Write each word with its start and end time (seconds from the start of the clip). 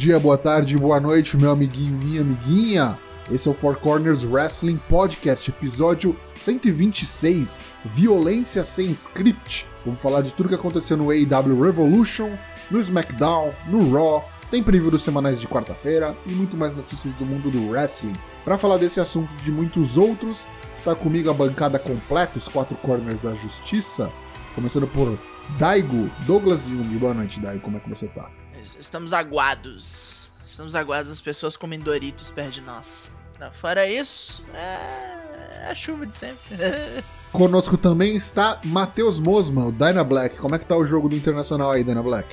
Dia, 0.00 0.18
boa 0.18 0.38
tarde, 0.38 0.78
boa 0.78 0.98
noite, 0.98 1.36
meu 1.36 1.50
amiguinho, 1.50 1.98
minha 1.98 2.22
amiguinha. 2.22 2.98
Esse 3.30 3.48
é 3.48 3.50
o 3.50 3.54
Four 3.54 3.76
Corners 3.80 4.24
Wrestling 4.24 4.80
Podcast, 4.88 5.50
episódio 5.50 6.16
126, 6.34 7.60
Violência 7.84 8.64
sem 8.64 8.90
Script. 8.92 9.68
Vamos 9.84 10.00
falar 10.00 10.22
de 10.22 10.32
tudo 10.32 10.48
que 10.48 10.54
aconteceu 10.54 10.96
no 10.96 11.10
AEW 11.10 11.60
Revolution, 11.60 12.30
no 12.70 12.80
SmackDown, 12.80 13.52
no 13.68 13.92
Raw, 13.92 14.26
tem 14.50 14.62
preview 14.62 14.90
dos 14.90 15.02
semanais 15.02 15.38
de 15.38 15.46
quarta-feira 15.46 16.16
e 16.24 16.30
muito 16.30 16.56
mais 16.56 16.74
notícias 16.74 17.12
do 17.16 17.26
mundo 17.26 17.50
do 17.50 17.68
wrestling. 17.68 18.16
Para 18.42 18.56
falar 18.56 18.78
desse 18.78 19.00
assunto 19.00 19.30
e 19.38 19.42
de 19.42 19.52
muitos 19.52 19.98
outros, 19.98 20.48
está 20.72 20.94
comigo 20.94 21.28
a 21.28 21.34
bancada 21.34 21.78
completa, 21.78 22.38
os 22.38 22.48
quatro 22.48 22.74
corners 22.78 23.18
da 23.18 23.34
justiça, 23.34 24.10
começando 24.54 24.86
por 24.86 25.18
Daigo, 25.58 26.10
Douglas 26.24 26.68
Jung. 26.68 26.96
Boa 26.96 27.12
noite, 27.12 27.38
Daigo, 27.38 27.60
como 27.60 27.76
é 27.76 27.80
que 27.80 27.88
você 27.90 28.06
tá? 28.06 28.30
Estamos 28.78 29.12
aguados. 29.12 30.30
Estamos 30.44 30.74
aguados, 30.74 31.10
as 31.10 31.20
pessoas 31.20 31.56
comem 31.56 31.78
Doritos 31.78 32.30
perto 32.30 32.54
de 32.54 32.60
nós. 32.60 33.10
Não, 33.38 33.50
fora 33.52 33.88
isso, 33.88 34.44
é... 34.54 35.64
é 35.64 35.70
a 35.70 35.74
chuva 35.74 36.06
de 36.06 36.14
sempre. 36.14 36.56
Conosco 37.32 37.76
também 37.76 38.16
está 38.16 38.60
Matheus 38.64 39.20
Mosma, 39.20 39.66
o 39.66 39.72
Dyna 39.72 40.02
Black. 40.02 40.36
Como 40.38 40.54
é 40.54 40.58
que 40.58 40.66
tá 40.66 40.76
o 40.76 40.84
jogo 40.84 41.08
do 41.08 41.16
Internacional 41.16 41.70
aí, 41.70 41.84
Dyna 41.84 42.02
Black? 42.02 42.28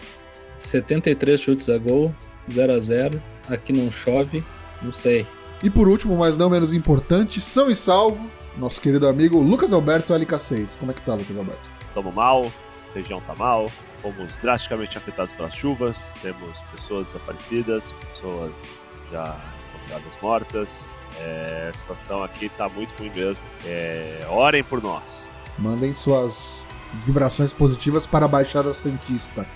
73 0.59 1.39
chutes 1.39 1.69
a 1.69 1.77
gol, 1.77 2.13
0 2.49 2.73
a 2.73 2.79
0 2.79 3.23
Aqui 3.47 3.71
não 3.71 3.89
chove, 3.89 4.43
não 4.81 4.91
sei. 4.91 5.25
E 5.63 5.69
por 5.69 5.87
último, 5.87 6.17
mas 6.17 6.37
não 6.37 6.49
menos 6.49 6.73
importante, 6.73 7.39
são 7.39 7.69
e 7.69 7.75
salvo, 7.75 8.29
nosso 8.57 8.81
querido 8.81 9.07
amigo 9.07 9.39
Lucas 9.39 9.71
Alberto 9.71 10.13
LK6. 10.13 10.77
Como 10.77 10.91
é 10.91 10.93
que 10.93 11.01
tá, 11.01 11.13
Lucas 11.13 11.37
Alberto? 11.37 11.61
Tamo 11.93 12.11
mal, 12.11 12.51
região 12.93 13.19
tá 13.19 13.33
mal, 13.35 13.71
fomos 14.01 14.37
drasticamente 14.37 14.97
afetados 14.97 15.33
pelas 15.33 15.53
chuvas, 15.53 16.13
temos 16.21 16.61
pessoas 16.71 17.07
desaparecidas, 17.07 17.93
pessoas 18.13 18.81
já 19.11 19.35
encontradas 19.75 20.17
mortas. 20.21 20.93
É, 21.19 21.71
a 21.73 21.77
situação 21.77 22.23
aqui 22.23 22.49
tá 22.49 22.69
muito 22.69 22.95
ruim 22.97 23.11
mesmo. 23.11 23.41
É, 23.65 24.25
orem 24.29 24.63
por 24.63 24.81
nós. 24.81 25.29
Mandem 25.57 25.91
suas 25.91 26.67
vibrações 27.05 27.53
positivas 27.53 28.05
para 28.05 28.25
a 28.25 28.27
Baixada 28.27 28.71
Santista. 28.71 29.47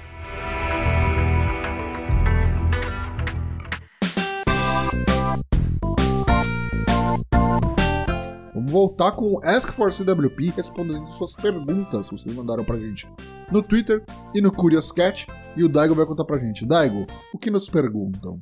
Voltar 8.71 9.11
com 9.11 9.33
o 9.33 9.39
Ask 9.43 9.71
for 9.73 9.91
CWP 9.91 10.53
respondendo 10.55 11.11
suas 11.11 11.35
perguntas 11.35 12.09
que 12.09 12.17
vocês 12.17 12.33
mandaram 12.33 12.63
pra 12.63 12.79
gente 12.79 13.07
no 13.51 13.61
Twitter 13.61 14.03
e 14.33 14.39
no 14.39 14.51
Curious 14.51 14.91
Cat. 14.91 15.27
E 15.57 15.63
o 15.63 15.69
Daigo 15.69 15.93
vai 15.93 16.05
contar 16.05 16.23
pra 16.23 16.37
gente. 16.37 16.65
Daigo, 16.65 17.05
o 17.33 17.37
que 17.37 17.51
nos 17.51 17.67
perguntam? 17.67 18.41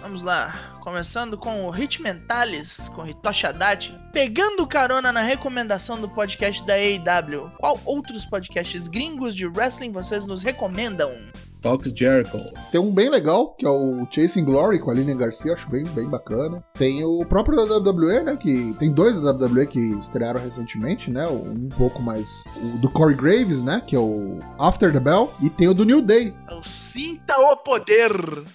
Vamos 0.00 0.22
lá, 0.22 0.78
começando 0.80 1.36
com 1.36 1.66
o 1.66 1.70
Hit 1.70 2.00
Mentalis, 2.00 2.88
com 2.90 3.06
Hitoshi 3.06 3.46
Haddad. 3.46 3.98
Pegando 4.12 4.66
carona 4.66 5.12
na 5.12 5.20
recomendação 5.20 6.00
do 6.00 6.08
podcast 6.08 6.64
da 6.64 6.74
AEW, 6.74 7.50
qual 7.58 7.78
outros 7.84 8.24
podcasts 8.24 8.88
gringos 8.88 9.34
de 9.34 9.46
wrestling 9.46 9.92
vocês 9.92 10.24
nos 10.24 10.42
recomendam? 10.42 11.10
Talks 11.66 11.92
Jericho. 11.92 12.38
Tem 12.70 12.80
um 12.80 12.94
bem 12.94 13.10
legal, 13.10 13.52
que 13.56 13.66
é 13.66 13.68
o 13.68 14.06
Chasing 14.08 14.44
Glory 14.44 14.78
com 14.78 14.92
a 14.92 14.94
Lilian 14.94 15.16
Garcia, 15.16 15.52
acho 15.52 15.68
bem, 15.68 15.82
bem 15.82 16.06
bacana. 16.06 16.62
Tem 16.74 17.02
o 17.02 17.26
próprio 17.26 17.56
da 17.56 17.78
WWE, 17.78 18.22
né? 18.22 18.36
Que 18.36 18.72
tem 18.74 18.88
dois 18.88 19.20
da 19.20 19.32
WWE 19.32 19.66
que 19.66 19.80
estrearam 19.98 20.40
recentemente, 20.40 21.10
né? 21.10 21.26
Um 21.26 21.68
pouco 21.76 22.00
mais. 22.00 22.44
O 22.56 22.78
do 22.78 22.88
Corey 22.88 23.16
Graves, 23.16 23.64
né? 23.64 23.82
Que 23.84 23.96
é 23.96 23.98
o 23.98 24.38
After 24.60 24.92
the 24.92 25.00
Bell. 25.00 25.28
E 25.42 25.50
tem 25.50 25.66
o 25.66 25.74
do 25.74 25.84
New 25.84 26.00
Day. 26.00 26.32
É 26.48 26.54
o 26.54 26.62
Sinta 26.62 27.36
o 27.36 27.56
Poder. 27.56 28.12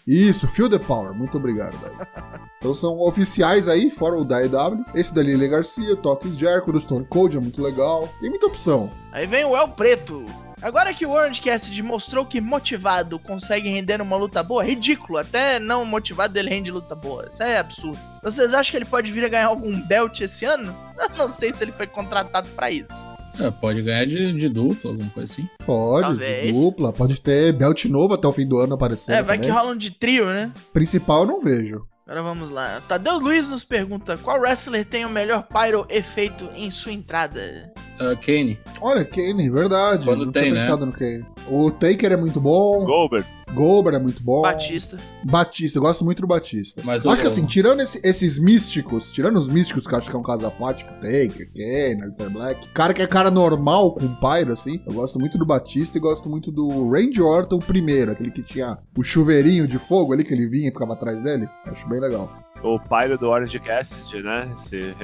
Isso, 0.07 0.47
Feel 0.47 0.69
the 0.69 0.79
Power. 0.79 1.13
Muito 1.13 1.37
obrigado, 1.37 1.77
velho. 1.79 1.97
Então 2.61 2.75
são 2.75 2.99
oficiais 2.99 3.67
aí, 3.67 3.89
fora 3.89 4.19
o 4.19 4.23
da 4.23 4.45
EW. 4.45 4.85
Esse 4.93 5.15
da 5.15 5.23
Lilian 5.23 5.49
Garcia, 5.49 5.95
Talks 5.95 6.37
Jericho, 6.37 6.71
do 6.71 6.79
Stone 6.79 7.05
Cold 7.05 7.35
é 7.35 7.39
muito 7.39 7.59
legal. 7.59 8.07
Tem 8.21 8.29
muita 8.29 8.45
opção. 8.45 8.87
Aí 9.11 9.25
vem 9.25 9.43
o 9.43 9.57
El 9.57 9.69
Preto. 9.69 10.23
Agora 10.61 10.93
que 10.93 11.05
o 11.05 11.11
Orange 11.11 11.41
Cassidy 11.41 11.81
mostrou 11.81 12.25
que 12.25 12.39
motivado 12.39 13.17
consegue 13.17 13.69
render 13.69 14.01
uma 14.01 14.15
luta 14.15 14.43
boa, 14.43 14.63
ridículo. 14.63 15.17
Até 15.17 15.59
não 15.59 15.83
motivado 15.85 16.37
ele 16.37 16.49
rende 16.49 16.69
luta 16.69 16.93
boa. 16.95 17.27
Isso 17.31 17.41
é 17.41 17.57
absurdo. 17.57 17.99
Vocês 18.23 18.53
acham 18.53 18.71
que 18.71 18.77
ele 18.77 18.85
pode 18.85 19.11
vir 19.11 19.25
a 19.25 19.29
ganhar 19.29 19.47
algum 19.47 19.81
belt 19.81 20.21
esse 20.21 20.45
ano? 20.45 20.75
Eu 20.99 21.17
não 21.17 21.27
sei 21.27 21.51
se 21.51 21.63
ele 21.63 21.71
foi 21.71 21.87
contratado 21.87 22.47
para 22.49 22.69
isso. 22.69 23.09
É, 23.39 23.49
pode 23.49 23.81
ganhar 23.81 24.05
de, 24.05 24.33
de 24.33 24.49
dupla, 24.49 24.91
alguma 24.91 25.09
coisa 25.09 25.33
assim. 25.33 25.49
Pode, 25.65 26.01
Talvez. 26.07 26.53
de 26.53 26.53
dupla. 26.53 26.93
Pode 26.93 27.19
ter 27.21 27.53
belt 27.53 27.85
novo 27.85 28.13
até 28.13 28.27
o 28.27 28.33
fim 28.33 28.45
do 28.45 28.59
ano 28.59 28.75
aparecendo. 28.75 29.15
é, 29.15 29.23
vai 29.23 29.37
também. 29.37 29.49
que 29.49 29.55
rola 29.55 29.71
um 29.71 29.77
de 29.77 29.91
trio, 29.91 30.25
né? 30.25 30.51
Principal 30.73 31.21
eu 31.21 31.27
não 31.27 31.39
vejo. 31.39 31.87
Agora 32.05 32.23
vamos 32.23 32.49
lá. 32.49 32.81
Tadeu 32.87 33.17
Luiz 33.19 33.47
nos 33.47 33.63
pergunta: 33.63 34.17
qual 34.17 34.39
wrestler 34.39 34.85
tem 34.85 35.05
o 35.05 35.09
melhor 35.09 35.47
pyro 35.47 35.85
efeito 35.89 36.49
em 36.55 36.69
sua 36.69 36.91
entrada? 36.91 37.71
Uh, 38.01 38.17
Kane. 38.25 38.59
Olha, 38.81 39.05
Kane, 39.05 39.49
verdade. 39.49 40.05
Quando 40.05 40.25
não 40.25 40.31
tem, 40.31 40.43
tinha 40.43 40.55
né? 40.55 40.61
pensado 40.61 40.85
no 40.85 40.91
Kane. 40.91 41.25
O 41.49 41.69
Taker 41.71 42.11
é 42.11 42.17
muito 42.17 42.39
bom. 42.39 42.85
Goldberg, 42.85 43.27
Goldberg 43.53 43.97
é 43.97 44.01
muito 44.01 44.23
bom. 44.23 44.41
Batista. 44.41 44.97
Batista, 45.23 45.77
eu 45.77 45.81
gosto 45.81 46.05
muito 46.05 46.21
do 46.21 46.27
Batista. 46.27 46.81
Mas 46.85 47.05
acho 47.05 47.17
o- 47.17 47.21
que 47.21 47.27
assim, 47.27 47.45
tirando 47.45 47.81
esse- 47.81 47.99
esses 48.03 48.39
místicos, 48.39 49.11
tirando 49.11 49.37
os 49.37 49.49
místicos 49.49 49.85
que 49.87 49.93
eu 49.93 49.97
acho 49.97 50.09
que 50.09 50.15
é 50.15 50.19
um 50.19 50.23
caso 50.23 50.45
à 50.45 50.51
parte, 50.51 50.85
tipo 50.85 50.93
Taker, 51.01 51.49
Kane, 51.53 52.03
Alistair 52.03 52.29
Black, 52.29 52.67
cara 52.69 52.93
que 52.93 53.01
é 53.01 53.07
cara 53.07 53.29
normal 53.31 53.93
com 53.95 54.07
Pyro, 54.15 54.53
assim, 54.53 54.79
eu 54.87 54.93
gosto 54.93 55.19
muito 55.19 55.37
do 55.37 55.45
Batista 55.45 55.97
e 55.97 56.01
gosto 56.01 56.29
muito 56.29 56.51
do 56.51 56.89
Randy 56.89 57.21
Orton 57.21 57.59
primeiro, 57.59 58.11
aquele 58.11 58.31
que 58.31 58.41
tinha 58.43 58.77
o 58.97 59.03
chuveirinho 59.03 59.67
de 59.67 59.77
fogo 59.77 60.13
ali, 60.13 60.23
que 60.23 60.33
ele 60.33 60.47
vinha 60.47 60.69
e 60.69 60.71
ficava 60.71 60.93
atrás 60.93 61.21
dele. 61.21 61.47
Acho 61.65 61.89
bem 61.89 61.99
legal. 61.99 62.31
O 62.63 62.79
Pyro 62.79 63.17
do 63.17 63.29
Orange 63.29 63.59
Cassidy, 63.59 64.21
né? 64.21 64.49
Esse 64.53 64.95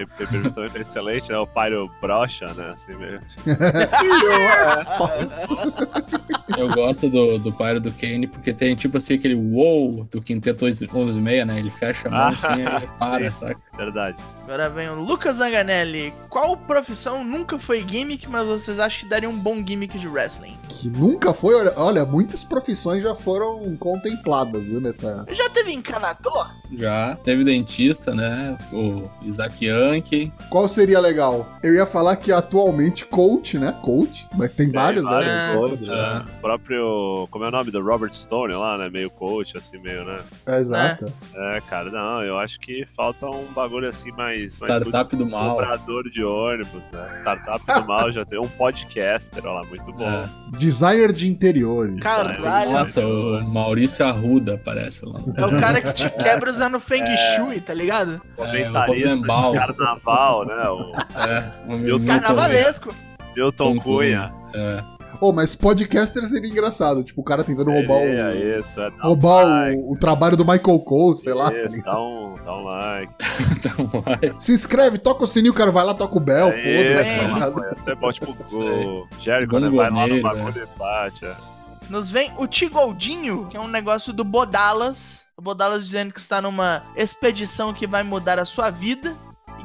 também 0.54 0.70
foi 0.70 0.82
excelente, 0.82 1.32
né? 1.32 1.38
O 1.38 1.48
Pyro 1.48 1.90
brocha, 2.02 2.54
né? 2.54 2.72
Assim 2.72 2.96
mesmo. 2.96 3.26
Eu 6.58 6.70
gosto 6.70 7.10
do, 7.10 7.38
do 7.38 7.52
pyro 7.52 7.80
do 7.80 7.92
Kane 7.92 8.26
porque 8.26 8.52
tem 8.52 8.76
tipo 8.76 8.98
assim 8.98 9.14
aquele 9.14 9.36
wow 9.36 10.08
do 10.12 10.22
quinteto 10.22 10.66
11-6, 10.66 11.46
né? 11.46 11.60
Ele 11.60 11.70
fecha 11.70 12.08
a 12.08 12.12
mão 12.12 12.28
assim 12.30 12.48
e 12.48 12.66
ele 12.66 12.88
para, 12.98 13.32
saca? 13.32 13.62
Verdade. 13.78 14.18
Agora 14.44 14.70
vem 14.70 14.90
o 14.90 14.96
Lucas 14.96 15.36
Zanganelli. 15.36 16.14
Qual 16.30 16.56
profissão 16.58 17.24
nunca 17.24 17.60
foi 17.60 17.86
gimmick, 17.88 18.30
mas 18.30 18.46
vocês 18.46 18.80
acham 18.80 19.02
que 19.02 19.10
daria 19.10 19.30
um 19.30 19.38
bom 19.38 19.64
gimmick 19.66 20.00
de 20.00 20.08
wrestling? 20.08 20.58
Que 20.70 20.90
nunca 20.90 21.34
foi, 21.34 21.54
olha, 21.54 21.74
olha, 21.76 22.06
muitas 22.06 22.44
profissões 22.44 23.04
já 23.04 23.14
foram 23.14 23.76
contempladas, 23.78 24.70
viu, 24.70 24.80
nessa... 24.80 25.26
Já 25.32 25.50
teve 25.50 25.74
encanador? 25.74 26.50
Já. 26.74 27.16
Teve 27.24 27.44
dentista, 27.44 28.14
né? 28.14 28.58
O 28.72 29.10
Isaac 29.22 29.66
Yankee. 29.66 30.32
Qual 30.50 30.68
seria 30.68 31.00
legal? 31.00 31.48
Eu 31.62 31.74
ia 31.74 31.86
falar 31.86 32.16
que 32.16 32.32
atualmente 32.32 33.06
coach, 33.06 33.58
né? 33.58 33.78
Coach, 33.82 34.28
mas 34.36 34.56
tem 34.56 34.72
vários, 34.72 35.04
né? 35.04 35.10
vários, 35.10 35.36
nesse 35.36 35.88
né? 35.88 36.26
É. 36.26 36.38
O 36.38 36.42
próprio. 36.42 37.28
Como 37.32 37.46
é 37.46 37.48
o 37.48 37.52
nome? 37.52 37.72
Do 37.72 37.84
Robert 37.84 38.14
Stone 38.14 38.54
lá, 38.54 38.78
né? 38.78 38.90
Meio 38.90 39.10
coach, 39.10 39.58
assim, 39.58 39.78
meio, 39.78 40.04
né? 40.04 40.20
É, 40.46 40.58
exato. 40.58 41.12
É, 41.34 41.62
cara, 41.62 41.90
não, 41.90 42.24
eu 42.24 42.38
acho 42.38 42.60
que 42.60 42.86
falta 42.86 43.28
um 43.28 43.46
bagulho 43.54 43.67
assim 43.88 44.12
mais. 44.12 44.60
mais 44.62 44.72
Startup 44.78 45.16
do 45.16 45.30
mal. 45.30 45.56
Cobrador 45.56 46.10
de 46.10 46.24
ônibus, 46.24 46.92
né? 46.92 47.10
Startup 47.14 47.66
do 47.66 47.88
mal 47.88 48.12
já 48.12 48.26
tem 48.26 48.40
um 48.40 48.48
podcaster, 48.48 49.46
olha 49.46 49.62
lá, 49.62 49.68
muito 49.68 49.92
bom. 49.94 50.04
É. 50.04 50.30
Designer 50.58 51.12
de 51.12 51.30
interiores. 51.30 52.00
Caralho. 52.00 52.72
Nossa, 52.72 53.06
o 53.06 53.44
Maurício 53.44 54.06
Arruda 54.06 54.56
aparece 54.56 55.06
lá. 55.06 55.20
É 55.36 55.46
o 55.46 55.60
cara 55.60 55.82
que 55.82 55.94
te 55.94 56.10
quebra 56.10 56.50
usando 56.50 56.80
Feng 56.80 57.06
Shui, 57.36 57.60
tá 57.60 57.74
ligado? 57.74 58.22
É, 58.38 58.42
o 58.42 58.46
Comentarista 58.46 59.18
de 59.18 59.26
carnaval, 59.26 60.46
né? 60.46 60.70
O 60.70 60.92
É, 61.20 61.52
o 61.68 61.78
Milton 61.78 62.06
Carnavalesco. 62.06 62.96
Milton 63.36 63.76
Tom 63.76 63.80
Cunha. 63.80 64.34
É. 64.54 64.97
Oh, 65.20 65.34
mas 65.34 65.56
podcaster 65.56 66.24
seria 66.26 66.50
engraçado. 66.50 67.04
Tipo, 67.04 67.22
o 67.22 67.24
cara 67.24 67.44
tentando 67.44 67.72
roubar 67.72 68.00
Seria 68.00 68.26
o. 68.30 68.60
isso, 68.60 68.80
é, 68.82 68.90
dá 68.92 68.96
um 68.98 69.08
Roubar 69.08 69.46
like, 69.46 69.82
o, 69.82 69.92
o 69.94 69.98
trabalho 69.98 70.38
do 70.38 70.44
Michael 70.46 70.80
Cole, 70.80 71.18
sei 71.18 71.34
lá. 71.34 71.50
tá 71.52 71.58
Isso, 71.58 71.76
ligado? 71.78 71.96
dá 71.96 72.02
um, 72.02 72.36
dá 72.46 72.54
um 72.58 72.64
like. 72.64 73.14
Então 73.58 73.88
vai. 73.88 74.20
Se 74.40 74.54
inscreve, 74.54 74.98
toca 74.98 75.24
o 75.24 75.28
sininho, 75.28 75.52
o 75.52 75.56
cara 75.56 75.72
vai 75.72 75.84
lá, 75.84 75.94
toca 75.94 76.18
o 76.18 76.20
Bell, 76.20 76.50
É 76.50 76.52
foda-se. 76.94 77.10
isso, 77.12 77.20
tá 77.32 77.40
mano, 77.40 77.66
Essa 77.66 77.92
é 77.92 77.96
bom, 77.96 78.12
tipo, 78.12 78.32
o 78.32 79.08
Jericho, 79.20 79.60
né? 79.60 79.70
Vai 79.70 79.90
lá 79.90 80.08
no 80.08 80.22
bagulho 80.22 80.64
e 80.64 80.78
bate. 80.80 81.26
é. 81.26 81.36
Nos 81.90 82.10
vem 82.10 82.32
o 82.38 82.46
Tigoldinho, 82.48 83.48
que 83.48 83.56
é 83.58 83.60
um 83.60 83.68
negócio 83.68 84.12
do 84.14 84.24
Bodalas. 84.24 85.24
O 85.38 85.42
Bodalas 85.42 85.86
dizendo 85.86 86.14
que 86.14 86.20
está 86.20 86.42
numa 86.42 86.84
expedição 86.96 87.74
que 87.74 87.88
vai 87.88 88.04
mudar 88.04 88.40
a 88.40 88.46
sua 88.46 88.70
vida. 88.70 89.16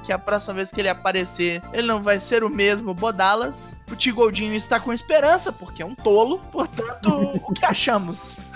Que 0.03 0.13
a 0.13 0.19
próxima 0.19 0.55
vez 0.55 0.71
que 0.71 0.81
ele 0.81 0.89
aparecer, 0.89 1.63
ele 1.73 1.87
não 1.87 2.03
vai 2.03 2.19
ser 2.19 2.43
o 2.43 2.49
mesmo 2.49 2.93
Bodalas. 2.93 3.77
O 3.91 3.95
Tigoldinho 3.95 4.55
está 4.55 4.81
com 4.81 4.93
esperança, 4.93 5.53
porque 5.53 5.83
é 5.83 5.87
um 5.87 5.95
tolo. 5.95 6.39
Portanto, 6.51 7.41
o 7.45 7.53
que 7.53 7.65
achamos? 7.65 8.41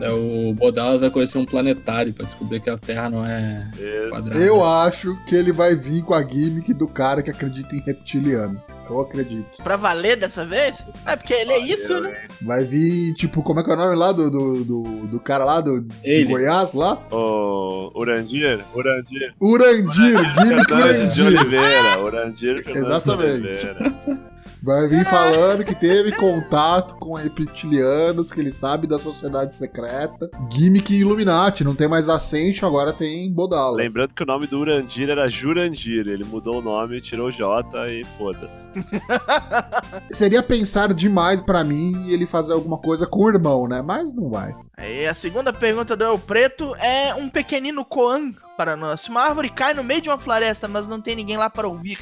É, 0.00 0.08
o 0.10 0.54
Bodalas 0.54 1.00
vai 1.00 1.10
conhecer 1.10 1.38
um 1.38 1.44
planetário 1.44 2.14
pra 2.14 2.24
descobrir 2.24 2.60
que 2.60 2.70
a 2.70 2.78
Terra 2.78 3.10
não 3.10 3.26
é 3.26 3.68
Isso. 3.74 4.10
quadrada. 4.10 4.38
Eu 4.44 4.64
acho 4.64 5.18
que 5.26 5.34
ele 5.34 5.52
vai 5.52 5.74
vir 5.74 6.04
com 6.04 6.14
a 6.14 6.22
gimmick 6.22 6.72
do 6.72 6.86
cara 6.86 7.20
que 7.20 7.30
acredita 7.30 7.74
em 7.74 7.80
reptiliano. 7.80 8.62
Eu 8.88 9.00
acredito. 9.00 9.62
Pra 9.62 9.76
valer 9.76 10.16
dessa 10.16 10.44
vez? 10.44 10.84
É 11.04 11.16
porque 11.16 11.34
ele 11.34 11.52
é 11.52 11.58
isso, 11.58 12.00
né? 12.00 12.26
Vai 12.42 12.64
vir, 12.64 13.14
tipo, 13.14 13.42
como 13.42 13.60
é 13.60 13.64
que 13.64 13.70
é 13.70 13.74
o 13.74 13.76
nome 13.76 13.96
lá 13.96 14.12
do, 14.12 14.30
do, 14.30 14.64
do, 14.64 14.82
do 15.06 15.20
cara 15.20 15.44
lá 15.44 15.60
do, 15.60 15.80
de. 15.80 16.24
Goiás 16.24 16.74
lá? 16.74 16.94
O 17.10 17.90
Urandir, 17.94 18.64
Urandir. 18.74 19.34
Urandir, 19.40 20.34
Fernandes 20.34 21.14
de 21.14 21.22
Urandir. 21.22 21.40
Oliveira, 21.40 22.00
Urandir 22.02 22.64
Fernandes 22.64 22.90
Exatamente. 22.90 23.40
de 23.40 23.68
Oliveira. 23.68 24.26
Vai 24.66 24.88
vir 24.88 25.04
falando 25.04 25.64
que 25.64 25.76
teve 25.76 26.10
contato 26.10 26.96
com 26.96 27.14
reptilianos, 27.14 28.32
que 28.32 28.40
ele 28.40 28.50
sabe 28.50 28.88
da 28.88 28.98
sociedade 28.98 29.54
secreta. 29.54 30.28
Gimmick 30.52 30.92
Illuminati, 30.92 31.62
não 31.62 31.72
tem 31.72 31.86
mais 31.86 32.08
Ascension, 32.08 32.66
agora 32.66 32.92
tem 32.92 33.32
Bodalas. 33.32 33.76
Lembrando 33.76 34.12
que 34.12 34.24
o 34.24 34.26
nome 34.26 34.48
do 34.48 34.58
Urandir 34.58 35.08
era 35.08 35.28
Jurandir, 35.28 36.08
ele 36.08 36.24
mudou 36.24 36.58
o 36.58 36.62
nome, 36.62 37.00
tirou 37.00 37.28
o 37.28 37.30
J 37.30 37.88
e 37.92 38.02
foda-se. 38.18 38.68
Seria 40.10 40.42
pensar 40.42 40.92
demais 40.92 41.40
pra 41.40 41.62
mim 41.62 42.10
ele 42.10 42.26
fazer 42.26 42.52
alguma 42.52 42.78
coisa 42.78 43.06
com 43.06 43.20
o 43.20 43.28
irmão, 43.28 43.68
né? 43.68 43.80
Mas 43.82 44.12
não 44.12 44.30
vai. 44.30 44.52
Aí 44.76 45.06
a 45.06 45.14
segunda 45.14 45.52
pergunta 45.52 45.96
do 45.96 46.02
El 46.02 46.18
Preto 46.18 46.74
é 46.80 47.14
um 47.14 47.28
pequenino 47.28 47.84
Koan 47.84 48.32
para 48.56 48.74
nós. 48.74 49.02
Se 49.02 49.10
uma 49.10 49.20
árvore 49.20 49.48
cai 49.48 49.74
no 49.74 49.84
meio 49.84 50.00
de 50.00 50.08
uma 50.08 50.18
floresta, 50.18 50.66
mas 50.66 50.88
não 50.88 51.00
tem 51.00 51.14
ninguém 51.14 51.36
lá 51.36 51.48
para 51.48 51.68
ouvir, 51.68 52.00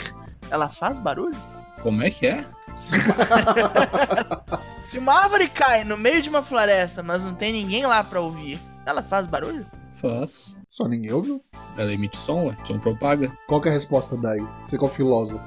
ela 0.51 0.71
faz 0.71 0.99
barulho? 0.99 1.37
Como 1.85 2.03
é 2.03 2.09
que 2.09 2.27
é? 2.27 2.43
Se 4.83 4.97
uma 4.97 5.21
árvore 5.21 5.49
cai 5.49 5.85
no 5.85 5.99
meio 5.99 6.23
de 6.23 6.31
uma 6.31 6.43
floresta, 6.43 7.03
mas 7.03 7.23
não 7.23 7.35
tem 7.35 7.53
ninguém 7.53 7.85
lá 7.85 8.03
pra 8.03 8.23
ouvir, 8.23 8.59
ela 8.87 9.03
faz 9.03 9.27
barulho? 9.27 9.67
Faz. 9.91 10.57
Só 10.67 10.89
ninguém 10.89 11.13
ouviu. 11.13 11.45
Ela 11.77 11.93
emite 11.93 12.17
som, 12.17 12.47
ué. 12.47 12.57
Som 12.65 12.79
propaga. 12.79 13.31
Qual 13.47 13.61
que 13.61 13.69
é 13.69 13.71
a 13.71 13.75
resposta 13.75 14.17
daí? 14.17 14.43
Você 14.67 14.79
que 14.79 14.83
é 14.83 14.87
o 14.87 14.91
filósofo. 14.91 15.47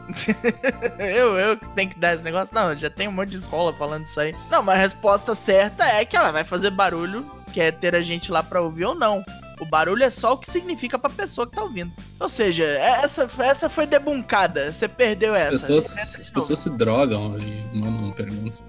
eu, 0.99 1.39
eu 1.39 1.57
que 1.57 1.73
tenho 1.73 1.89
que 1.89 1.97
dar 1.97 2.13
esse 2.13 2.23
negócio? 2.23 2.53
Não, 2.53 2.75
já 2.75 2.91
tem 2.91 3.07
um 3.07 3.13
monte 3.13 3.29
de 3.29 3.37
escola 3.37 3.73
falando 3.73 4.05
isso 4.05 4.19
aí. 4.19 4.35
Não, 4.51 4.61
mas 4.61 4.75
a 4.75 4.81
resposta 4.81 5.33
certa 5.33 5.87
é 5.87 6.05
que 6.05 6.15
ela 6.15 6.29
vai 6.29 6.43
fazer 6.43 6.69
barulho, 6.69 7.25
quer 7.51 7.71
ter 7.71 7.95
a 7.95 8.01
gente 8.01 8.31
lá 8.31 8.43
pra 8.43 8.61
ouvir 8.61 8.85
ou 8.85 8.93
não. 8.93 9.25
O 9.59 9.65
barulho 9.65 10.03
é 10.03 10.09
só 10.09 10.33
o 10.33 10.37
que 10.37 10.49
significa 10.49 10.99
pra 10.99 11.09
pessoa 11.09 11.47
que 11.47 11.55
tá 11.55 11.63
ouvindo. 11.63 11.91
Ou 12.19 12.29
seja, 12.29 12.63
é- 12.63 13.01
essa, 13.03 13.29
essa 13.39 13.69
foi 13.69 13.85
debuncada. 13.87 14.71
Você 14.71 14.87
perdeu 14.87 15.33
As 15.33 15.39
essa. 15.41 15.51
pessoas, 15.51 16.19
as 16.19 16.29
pessoas 16.29 16.59
se 16.59 16.69
drogam 16.71 17.37
e 17.39 17.77
mandam 17.77 18.11
perguntas. 18.11 18.63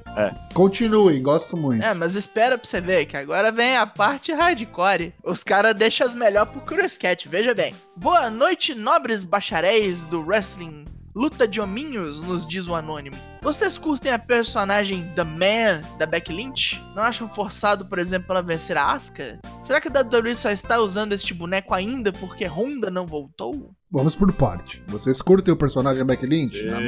Continuem, 0.54 1.22
gosto 1.22 1.56
muito. 1.56 1.84
É, 1.84 1.94
mas 1.94 2.14
espera 2.14 2.58
pra 2.58 2.68
você 2.68 2.80
ver 2.80 3.06
que 3.06 3.16
agora 3.16 3.52
vem 3.52 3.76
a 3.76 3.86
parte 3.86 4.32
hardcore. 4.32 5.14
Os 5.22 5.42
caras 5.44 5.74
deixam 5.74 6.06
as 6.06 6.14
melhores 6.14 6.50
pro 6.50 6.60
Curious 6.62 6.96
Cat, 6.98 7.28
veja 7.28 7.54
bem. 7.54 7.74
Boa 7.96 8.30
noite, 8.30 8.74
nobres 8.74 9.24
bacharéis 9.24 10.04
do 10.04 10.20
wrestling. 10.24 10.86
Luta 11.18 11.48
de 11.48 11.60
hominhos, 11.60 12.20
nos 12.22 12.46
diz 12.46 12.68
o 12.68 12.76
anônimo. 12.76 13.16
Vocês 13.42 13.76
curtem 13.76 14.12
a 14.12 14.18
personagem 14.20 15.02
The 15.16 15.24
Man 15.24 15.80
da 15.98 16.06
Becky 16.06 16.32
Lynch? 16.32 16.80
Não 16.94 17.02
acham 17.02 17.28
forçado, 17.28 17.84
por 17.86 17.98
exemplo, 17.98 18.26
ela 18.30 18.40
vencer 18.40 18.76
a 18.76 18.92
Asuka? 18.92 19.40
Será 19.60 19.80
que 19.80 19.88
a 19.88 19.90
WWE 20.00 20.36
só 20.36 20.48
está 20.48 20.78
usando 20.78 21.12
este 21.14 21.34
boneco 21.34 21.74
ainda 21.74 22.12
porque 22.12 22.46
Honda 22.46 22.88
não 22.88 23.04
voltou? 23.04 23.72
Vamos 23.90 24.14
por 24.14 24.32
parte. 24.32 24.80
Vocês 24.86 25.20
curtem 25.20 25.52
o 25.52 25.56
personagem 25.56 26.04
Becky 26.06 26.24
Lynch? 26.26 26.64
Man? 26.66 26.78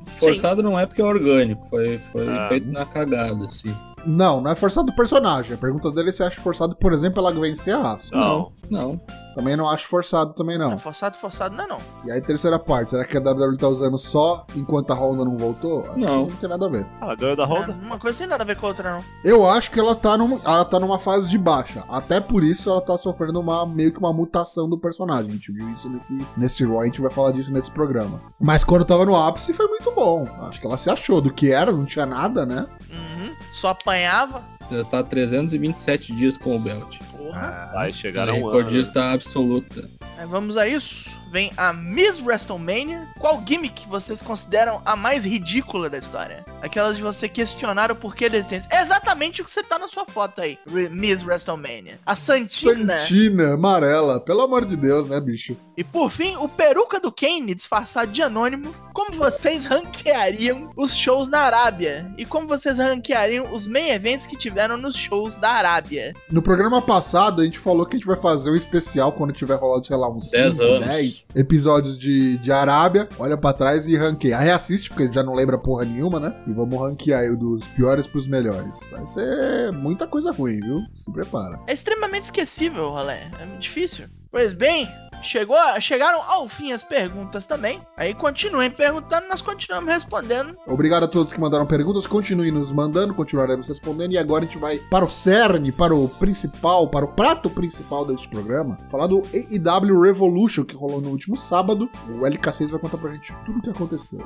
Sim. 0.00 0.20
Forçado 0.20 0.62
não 0.62 0.78
é 0.78 0.86
porque 0.86 1.02
é 1.02 1.04
orgânico. 1.04 1.66
Foi, 1.68 1.98
foi 1.98 2.28
Ah. 2.28 2.48
feito 2.48 2.70
na 2.70 2.84
cagada, 2.86 3.44
assim. 3.46 3.76
Não, 4.06 4.40
não 4.40 4.52
é 4.52 4.54
forçado 4.54 4.92
o 4.92 4.94
personagem. 4.94 5.54
A 5.54 5.58
pergunta 5.58 5.90
dele 5.90 6.10
é 6.10 6.12
se 6.12 6.22
acha 6.22 6.40
forçado, 6.40 6.76
por 6.76 6.92
exemplo, 6.92 7.18
ela 7.18 7.34
vencer 7.34 7.74
a 7.74 7.94
Asuka. 7.94 8.16
Não. 8.16 8.52
Não. 8.70 9.00
Também 9.36 9.54
não 9.54 9.68
acho 9.68 9.86
forçado, 9.86 10.32
também 10.32 10.56
Não. 10.56 10.70
não. 10.70 10.78
forçado, 10.78 11.14
forçado 11.18 11.54
não 11.54 11.64
é 11.64 11.66
não. 11.66 11.78
E 12.06 12.10
aí, 12.10 12.22
terceira 12.22 12.58
parte, 12.58 12.90
será 12.92 13.04
que 13.04 13.16
a 13.18 13.20
WWE 13.20 13.58
tá 13.58 13.68
usando 13.68 13.98
só 13.98 14.46
enquanto 14.56 14.92
a 14.92 14.94
Honda 14.94 15.26
não 15.26 15.36
voltou? 15.36 15.82
Acho 15.82 15.92
que 15.92 16.00
Não. 16.00 16.26
Não 16.26 16.36
tem 16.36 16.48
nada 16.48 16.64
a 16.66 16.68
ver. 16.70 16.86
Ela 17.02 17.14
ganhou 17.14 17.36
da 17.36 17.42
É, 17.42 17.46
Honda? 17.46 17.72
uma 17.82 17.98
coisa 17.98 18.16
tem 18.18 18.26
nada 18.26 18.42
a 18.42 18.46
ver 18.46 18.56
com 18.56 18.64
a 18.64 18.70
outra, 18.70 18.92
não. 18.94 19.04
Eu 19.22 19.46
acho 19.46 19.70
que 19.70 19.78
ela 19.78 19.94
tá, 19.94 20.16
num, 20.16 20.40
ela 20.42 20.64
tá 20.64 20.80
numa 20.80 20.98
fase 20.98 21.28
de 21.28 21.36
baixa. 21.36 21.84
Até 21.90 22.18
por 22.18 22.42
isso 22.42 22.70
ela 22.70 22.80
tá 22.80 22.96
sofrendo 22.96 23.38
uma, 23.38 23.66
meio 23.66 23.92
que 23.92 23.98
uma 23.98 24.12
mutação 24.12 24.66
do 24.70 24.78
personagem. 24.78 25.28
A 25.30 25.34
gente 25.34 25.52
viu 25.52 25.68
isso 25.70 25.90
nesse, 25.90 26.26
nesse 26.34 26.64
Raw, 26.64 26.80
a 26.80 26.86
gente 26.86 27.02
vai 27.02 27.10
falar 27.10 27.32
disso 27.32 27.52
nesse 27.52 27.70
programa. 27.70 28.18
Mas 28.40 28.64
quando 28.64 28.86
tava 28.86 29.04
no 29.04 29.14
ápice 29.14 29.52
foi 29.52 29.66
muito 29.68 29.92
bom. 29.92 30.26
Acho 30.40 30.58
que 30.58 30.66
ela 30.66 30.78
se 30.78 30.88
achou 30.88 31.20
do 31.20 31.30
que 31.30 31.52
era, 31.52 31.70
não 31.70 31.84
tinha 31.84 32.06
nada, 32.06 32.46
né? 32.46 32.66
Uhum. 32.90 33.34
Só 33.52 33.68
apanhava. 33.68 34.42
Já 34.70 34.80
está 34.80 34.98
há 35.00 35.04
327 35.04 36.14
dias 36.16 36.36
com 36.38 36.56
o 36.56 36.58
belt. 36.58 36.98
Porra. 37.26 37.70
Vai 37.74 37.88
Ela 37.88 37.92
chegar 37.92 38.28
é 38.28 38.30
a 38.30 38.34
um 38.34 38.36
ano. 38.38 38.46
recordista 38.46 39.12
absoluta. 39.12 39.88
Aí 40.18 40.26
vamos 40.26 40.56
a 40.56 40.66
isso. 40.68 41.16
Vem 41.36 41.52
a 41.54 41.70
Miss 41.70 42.18
WrestleMania. 42.18 43.06
Qual 43.18 43.42
gimmick 43.46 43.86
vocês 43.90 44.22
consideram 44.22 44.80
a 44.86 44.96
mais 44.96 45.22
ridícula 45.22 45.90
da 45.90 45.98
história? 45.98 46.46
Aquela 46.62 46.94
de 46.94 47.02
você 47.02 47.28
questionar 47.28 47.92
o 47.92 47.94
porquê 47.94 48.30
da 48.30 48.38
existência. 48.38 48.66
É 48.72 48.80
exatamente 48.80 49.42
o 49.42 49.44
que 49.44 49.50
você 49.50 49.62
tá 49.62 49.78
na 49.78 49.86
sua 49.86 50.06
foto 50.06 50.40
aí. 50.40 50.58
Re- 50.66 50.88
Miss 50.88 51.22
WrestleMania. 51.22 52.00
A 52.06 52.16
Santina. 52.16 52.96
Santina, 52.96 53.52
amarela. 53.52 54.18
Pelo 54.18 54.40
amor 54.40 54.64
de 54.64 54.78
Deus, 54.78 55.04
né, 55.06 55.20
bicho? 55.20 55.54
E 55.76 55.84
por 55.84 56.10
fim, 56.10 56.36
o 56.36 56.48
peruca 56.48 56.98
do 56.98 57.12
Kane 57.12 57.54
disfarçado 57.54 58.10
de 58.10 58.22
anônimo. 58.22 58.74
Como 58.94 59.12
vocês 59.12 59.66
ranqueariam 59.66 60.72
os 60.74 60.96
shows 60.96 61.28
na 61.28 61.40
Arábia? 61.40 62.10
E 62.16 62.24
como 62.24 62.48
vocês 62.48 62.78
ranqueariam 62.78 63.52
os 63.52 63.66
main 63.66 63.90
events 63.90 64.26
que 64.26 64.38
tiveram 64.38 64.78
nos 64.78 64.96
shows 64.96 65.36
da 65.36 65.50
Arábia? 65.50 66.14
No 66.30 66.40
programa 66.40 66.80
passado, 66.80 67.42
a 67.42 67.44
gente 67.44 67.58
falou 67.58 67.84
que 67.84 67.94
a 67.96 67.98
gente 67.98 68.06
vai 68.06 68.16
fazer 68.16 68.50
um 68.50 68.56
especial 68.56 69.12
quando 69.12 69.34
tiver 69.34 69.56
rolado, 69.56 69.86
sei 69.86 69.96
lá, 69.96 70.10
uns 70.10 70.30
10 70.30 70.54
5, 70.54 70.64
anos. 70.64 70.88
10 70.88 71.25
episódios 71.34 71.98
de, 71.98 72.36
de 72.38 72.52
Arábia. 72.52 73.08
Olha 73.18 73.36
pra 73.36 73.52
trás 73.52 73.88
e 73.88 73.96
ranqueia. 73.96 74.38
Reassiste, 74.38 74.90
porque 74.90 75.12
já 75.12 75.22
não 75.22 75.34
lembra 75.34 75.58
porra 75.58 75.84
nenhuma, 75.84 76.18
né? 76.20 76.34
E 76.46 76.52
vamos 76.52 76.78
ranquear 76.78 77.20
aí 77.20 77.36
dos 77.36 77.68
piores 77.68 78.06
pros 78.06 78.26
melhores. 78.26 78.80
Vai 78.90 79.06
ser 79.06 79.72
muita 79.72 80.06
coisa 80.06 80.32
ruim, 80.32 80.60
viu? 80.60 80.82
Se 80.94 81.10
prepara. 81.12 81.60
É 81.66 81.72
extremamente 81.72 82.24
esquecível 82.24 82.84
o 82.84 82.90
rolê. 82.90 83.14
É 83.14 83.58
difícil. 83.58 84.06
Pois 84.30 84.52
bem, 84.52 84.86
chegou, 85.22 85.56
chegaram 85.80 86.22
ao 86.22 86.48
fim 86.48 86.72
as 86.72 86.82
perguntas 86.82 87.46
também. 87.46 87.80
Aí 87.96 88.14
continuem 88.14 88.70
perguntando, 88.70 89.28
nós 89.28 89.42
continuamos 89.42 89.92
respondendo. 89.92 90.56
Obrigado 90.66 91.04
a 91.04 91.08
todos 91.08 91.32
que 91.32 91.40
mandaram 91.40 91.66
perguntas. 91.66 92.06
Continuem 92.06 92.50
nos 92.50 92.72
mandando, 92.72 93.14
continuaremos 93.14 93.68
respondendo. 93.68 94.12
E 94.12 94.18
agora 94.18 94.44
a 94.44 94.46
gente 94.46 94.58
vai 94.58 94.78
para 94.78 95.04
o 95.04 95.08
cerne, 95.08 95.72
para 95.72 95.94
o 95.94 96.08
principal, 96.08 96.88
para 96.88 97.04
o 97.04 97.12
prato 97.12 97.50
principal 97.50 98.04
deste 98.04 98.28
programa. 98.28 98.78
Falar 98.90 99.06
do 99.06 99.22
AEW 99.34 100.00
Revolution, 100.00 100.64
que 100.64 100.76
rolou 100.76 101.00
no 101.00 101.10
último 101.10 101.36
sábado. 101.36 101.90
O 102.08 102.20
LK6 102.20 102.70
vai 102.70 102.80
contar 102.80 102.98
pra 102.98 103.12
gente 103.12 103.34
tudo 103.44 103.58
o 103.58 103.62
que 103.62 103.70
aconteceu. 103.70 104.20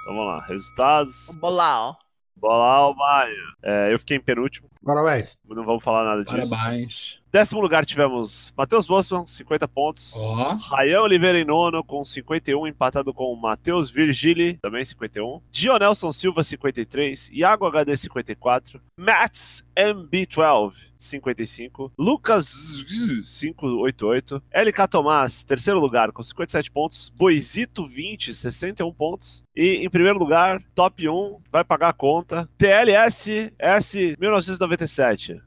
Então 0.00 0.14
vamos 0.14 0.26
lá. 0.26 0.40
Resultados. 0.46 1.36
Vamos 1.40 1.56
lá, 1.56 1.88
ó. 1.90 2.11
Bola 2.42 2.88
o 2.88 2.94
Maia. 2.94 3.32
É, 3.62 3.94
eu 3.94 3.98
fiquei 4.00 4.16
em 4.16 4.20
penúltimo. 4.20 4.68
Parabéns. 4.84 5.40
Não 5.48 5.64
vamos 5.64 5.82
falar 5.84 6.02
nada 6.04 6.24
disso. 6.24 6.50
Parabéns. 6.50 7.21
Décimo 7.32 7.62
lugar 7.62 7.86
tivemos 7.86 8.52
Matheus 8.54 8.86
Bosman, 8.86 9.26
50 9.26 9.66
pontos. 9.66 10.16
Ó. 10.16 10.52
Rayan 10.52 11.00
Oliveira 11.00 11.40
em 11.40 11.46
nono 11.46 11.82
com 11.82 12.04
51, 12.04 12.66
empatado 12.66 13.14
com 13.14 13.34
Matheus 13.34 13.90
Virgili, 13.90 14.58
também 14.60 14.84
51. 14.84 15.40
Dionelson 15.50 16.12
Silva, 16.12 16.44
53. 16.44 17.30
Iago 17.32 17.64
HD, 17.64 17.96
54. 17.96 18.82
Mats 18.98 19.66
MB12, 19.74 20.74
55. 20.98 21.90
Lucas 21.98 22.44
Z, 22.44 23.22
588. 23.48 24.42
LK 24.52 24.88
Tomás, 24.90 25.42
terceiro 25.42 25.80
lugar, 25.80 26.12
com 26.12 26.22
57 26.22 26.70
pontos. 26.70 27.10
Boisito, 27.16 27.86
20, 27.86 28.34
61 28.34 28.92
pontos. 28.92 29.42
E 29.56 29.76
em 29.76 29.88
primeiro 29.88 30.18
lugar, 30.18 30.62
top 30.74 31.08
1, 31.08 31.38
vai 31.50 31.64
pagar 31.64 31.88
a 31.88 31.94
conta. 31.94 32.46
TLS 32.58 33.50
S 33.58 34.16
1997. 34.20 35.40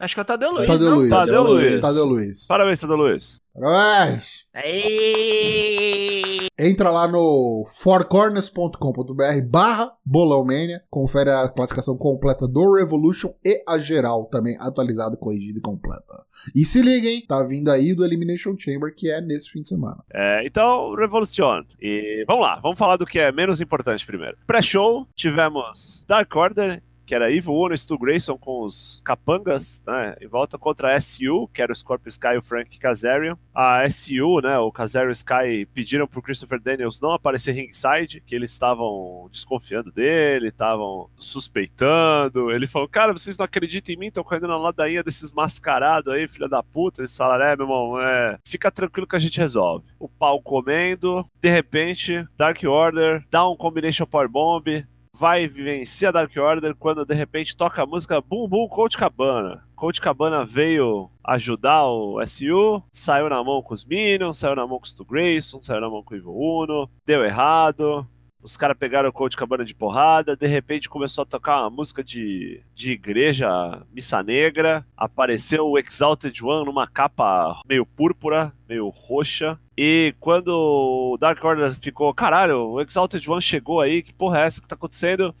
Acho 0.00 0.14
que 0.14 0.20
é 0.20 0.22
o 0.22 0.26
Tadeu 0.26 0.52
Luiz, 0.52 0.66
Tadeu 0.66 0.90
não? 0.90 0.96
Luiz. 0.98 1.10
Tadeu 1.10 1.42
Luiz. 1.42 1.80
Tadeu 1.80 2.04
Luiz. 2.04 2.46
Parabéns, 2.46 2.78
Tadeu 2.78 2.96
Luiz. 2.96 3.40
Parabéns. 3.52 4.44
Aí. 4.54 6.46
Entra 6.56 6.90
lá 6.90 7.08
no 7.08 7.64
fourcorners.com.br 7.66 9.42
barra 9.48 9.92
bolãomania, 10.04 10.82
confere 10.90 11.30
a 11.30 11.48
classificação 11.48 11.96
completa 11.96 12.46
do 12.46 12.74
Revolution 12.74 13.32
e 13.44 13.62
a 13.66 13.78
geral 13.78 14.26
também 14.26 14.56
atualizada, 14.60 15.16
corrigida 15.16 15.58
e 15.58 15.62
completa. 15.62 16.24
E 16.54 16.64
se 16.64 16.82
liguem, 16.82 17.24
tá 17.26 17.42
vindo 17.42 17.70
aí 17.70 17.94
do 17.94 18.04
Elimination 18.04 18.56
Chamber, 18.58 18.92
que 18.94 19.10
é 19.10 19.20
nesse 19.20 19.50
fim 19.50 19.62
de 19.62 19.68
semana. 19.68 20.02
É, 20.12 20.44
então, 20.44 20.94
Revolution. 20.94 21.62
E 21.80 22.24
vamos 22.26 22.42
lá, 22.42 22.60
vamos 22.60 22.78
falar 22.78 22.96
do 22.96 23.06
que 23.06 23.18
é 23.18 23.32
menos 23.32 23.60
importante 23.60 24.06
primeiro. 24.06 24.36
Pré-show, 24.46 25.06
tivemos 25.14 26.04
Dark 26.08 26.34
Order 26.34 26.82
que 27.08 27.14
era 27.14 27.32
Evil 27.32 27.54
Uno 27.54 27.72
e 27.72 27.78
Stu 27.78 27.96
Grayson 27.96 28.36
com 28.36 28.64
os 28.64 29.00
capangas, 29.02 29.82
né? 29.86 30.14
Em 30.20 30.28
volta 30.28 30.58
contra 30.58 30.94
a 30.94 31.00
SU, 31.00 31.48
que 31.54 31.62
era 31.62 31.72
o 31.72 31.74
Scorpio 31.74 32.10
Sky 32.10 32.34
e 32.34 32.36
o 32.36 32.42
Frank 32.42 32.78
Kazarian. 32.78 33.34
A 33.54 33.88
SU, 33.88 34.42
né? 34.42 34.58
O 34.58 34.70
Kazarian 34.70 35.08
e 35.08 35.12
Sky 35.12 35.66
pediram 35.72 36.06
pro 36.06 36.20
Christopher 36.20 36.60
Daniels 36.60 37.00
não 37.00 37.12
aparecer 37.12 37.52
ringside, 37.52 38.20
que 38.20 38.34
eles 38.34 38.52
estavam 38.52 39.26
desconfiando 39.32 39.90
dele, 39.90 40.48
estavam 40.48 41.08
suspeitando. 41.16 42.50
Ele 42.50 42.66
falou: 42.66 42.86
Cara, 42.86 43.14
vocês 43.14 43.38
não 43.38 43.46
acreditam 43.46 43.94
em 43.94 43.98
mim? 43.98 44.06
Estão 44.08 44.22
correndo 44.22 44.46
na 44.46 44.58
ladainha 44.58 45.02
desses 45.02 45.32
mascarados 45.32 46.12
aí, 46.12 46.28
filha 46.28 46.46
da 46.46 46.62
puta. 46.62 47.00
Eles 47.00 47.16
falaram: 47.16 47.46
É, 47.46 47.56
meu 47.56 47.64
irmão, 47.64 47.98
é. 48.02 48.38
Fica 48.46 48.70
tranquilo 48.70 49.06
que 49.06 49.16
a 49.16 49.20
gente 49.20 49.40
resolve. 49.40 49.86
O 49.98 50.10
pau 50.10 50.42
comendo, 50.42 51.24
de 51.40 51.48
repente, 51.48 52.22
Dark 52.36 52.62
Order 52.64 53.24
dá 53.30 53.48
um 53.48 53.56
combination 53.56 54.04
power 54.04 54.28
bomb 54.28 54.86
vai 55.12 55.46
vencer 55.46 56.08
a 56.08 56.12
Dark 56.12 56.36
Order 56.36 56.74
quando 56.74 57.04
de 57.04 57.14
repente 57.14 57.56
toca 57.56 57.82
a 57.82 57.86
música 57.86 58.20
Boom 58.20 58.48
Boom 58.48 58.68
Coach 58.68 58.96
Cabana. 58.96 59.64
Coach 59.74 60.00
Cabana 60.00 60.44
veio 60.44 61.10
ajudar 61.22 61.86
o 61.86 62.20
SU, 62.26 62.82
saiu 62.90 63.28
na 63.28 63.42
mão 63.44 63.62
com 63.62 63.74
os 63.74 63.84
Minions, 63.84 64.38
saiu 64.38 64.56
na 64.56 64.66
mão 64.66 64.78
com 64.78 64.84
o 64.84 64.88
Stu 64.88 65.04
Grayson, 65.04 65.60
saiu 65.62 65.80
na 65.80 65.88
mão 65.88 66.02
com 66.02 66.14
o 66.14 66.16
Evil 66.16 66.34
Uno, 66.34 66.90
deu 67.06 67.24
errado. 67.24 68.06
Os 68.42 68.56
caras 68.56 68.76
pegaram 68.78 69.08
o 69.08 69.12
Coach 69.12 69.36
Cabana 69.36 69.64
de 69.64 69.74
porrada, 69.74 70.36
de 70.36 70.46
repente 70.46 70.88
começou 70.88 71.22
a 71.22 71.26
tocar 71.26 71.60
uma 71.60 71.70
música 71.70 72.04
de, 72.04 72.62
de 72.72 72.92
igreja, 72.92 73.48
missa 73.92 74.22
negra. 74.22 74.86
Apareceu 74.96 75.68
o 75.68 75.78
Exalted 75.78 76.44
One 76.44 76.64
numa 76.64 76.86
capa 76.86 77.60
meio 77.68 77.84
púrpura, 77.84 78.52
meio 78.68 78.88
roxa. 78.88 79.58
E 79.76 80.14
quando 80.20 80.48
o 80.48 81.16
Dark 81.18 81.42
Order 81.42 81.72
ficou, 81.72 82.14
caralho, 82.14 82.70
o 82.70 82.80
Exalted 82.80 83.28
One 83.28 83.42
chegou 83.42 83.80
aí, 83.80 84.02
que 84.02 84.14
porra 84.14 84.40
é 84.40 84.42
essa 84.44 84.62
que 84.62 84.68
tá 84.68 84.76
acontecendo? 84.76 85.34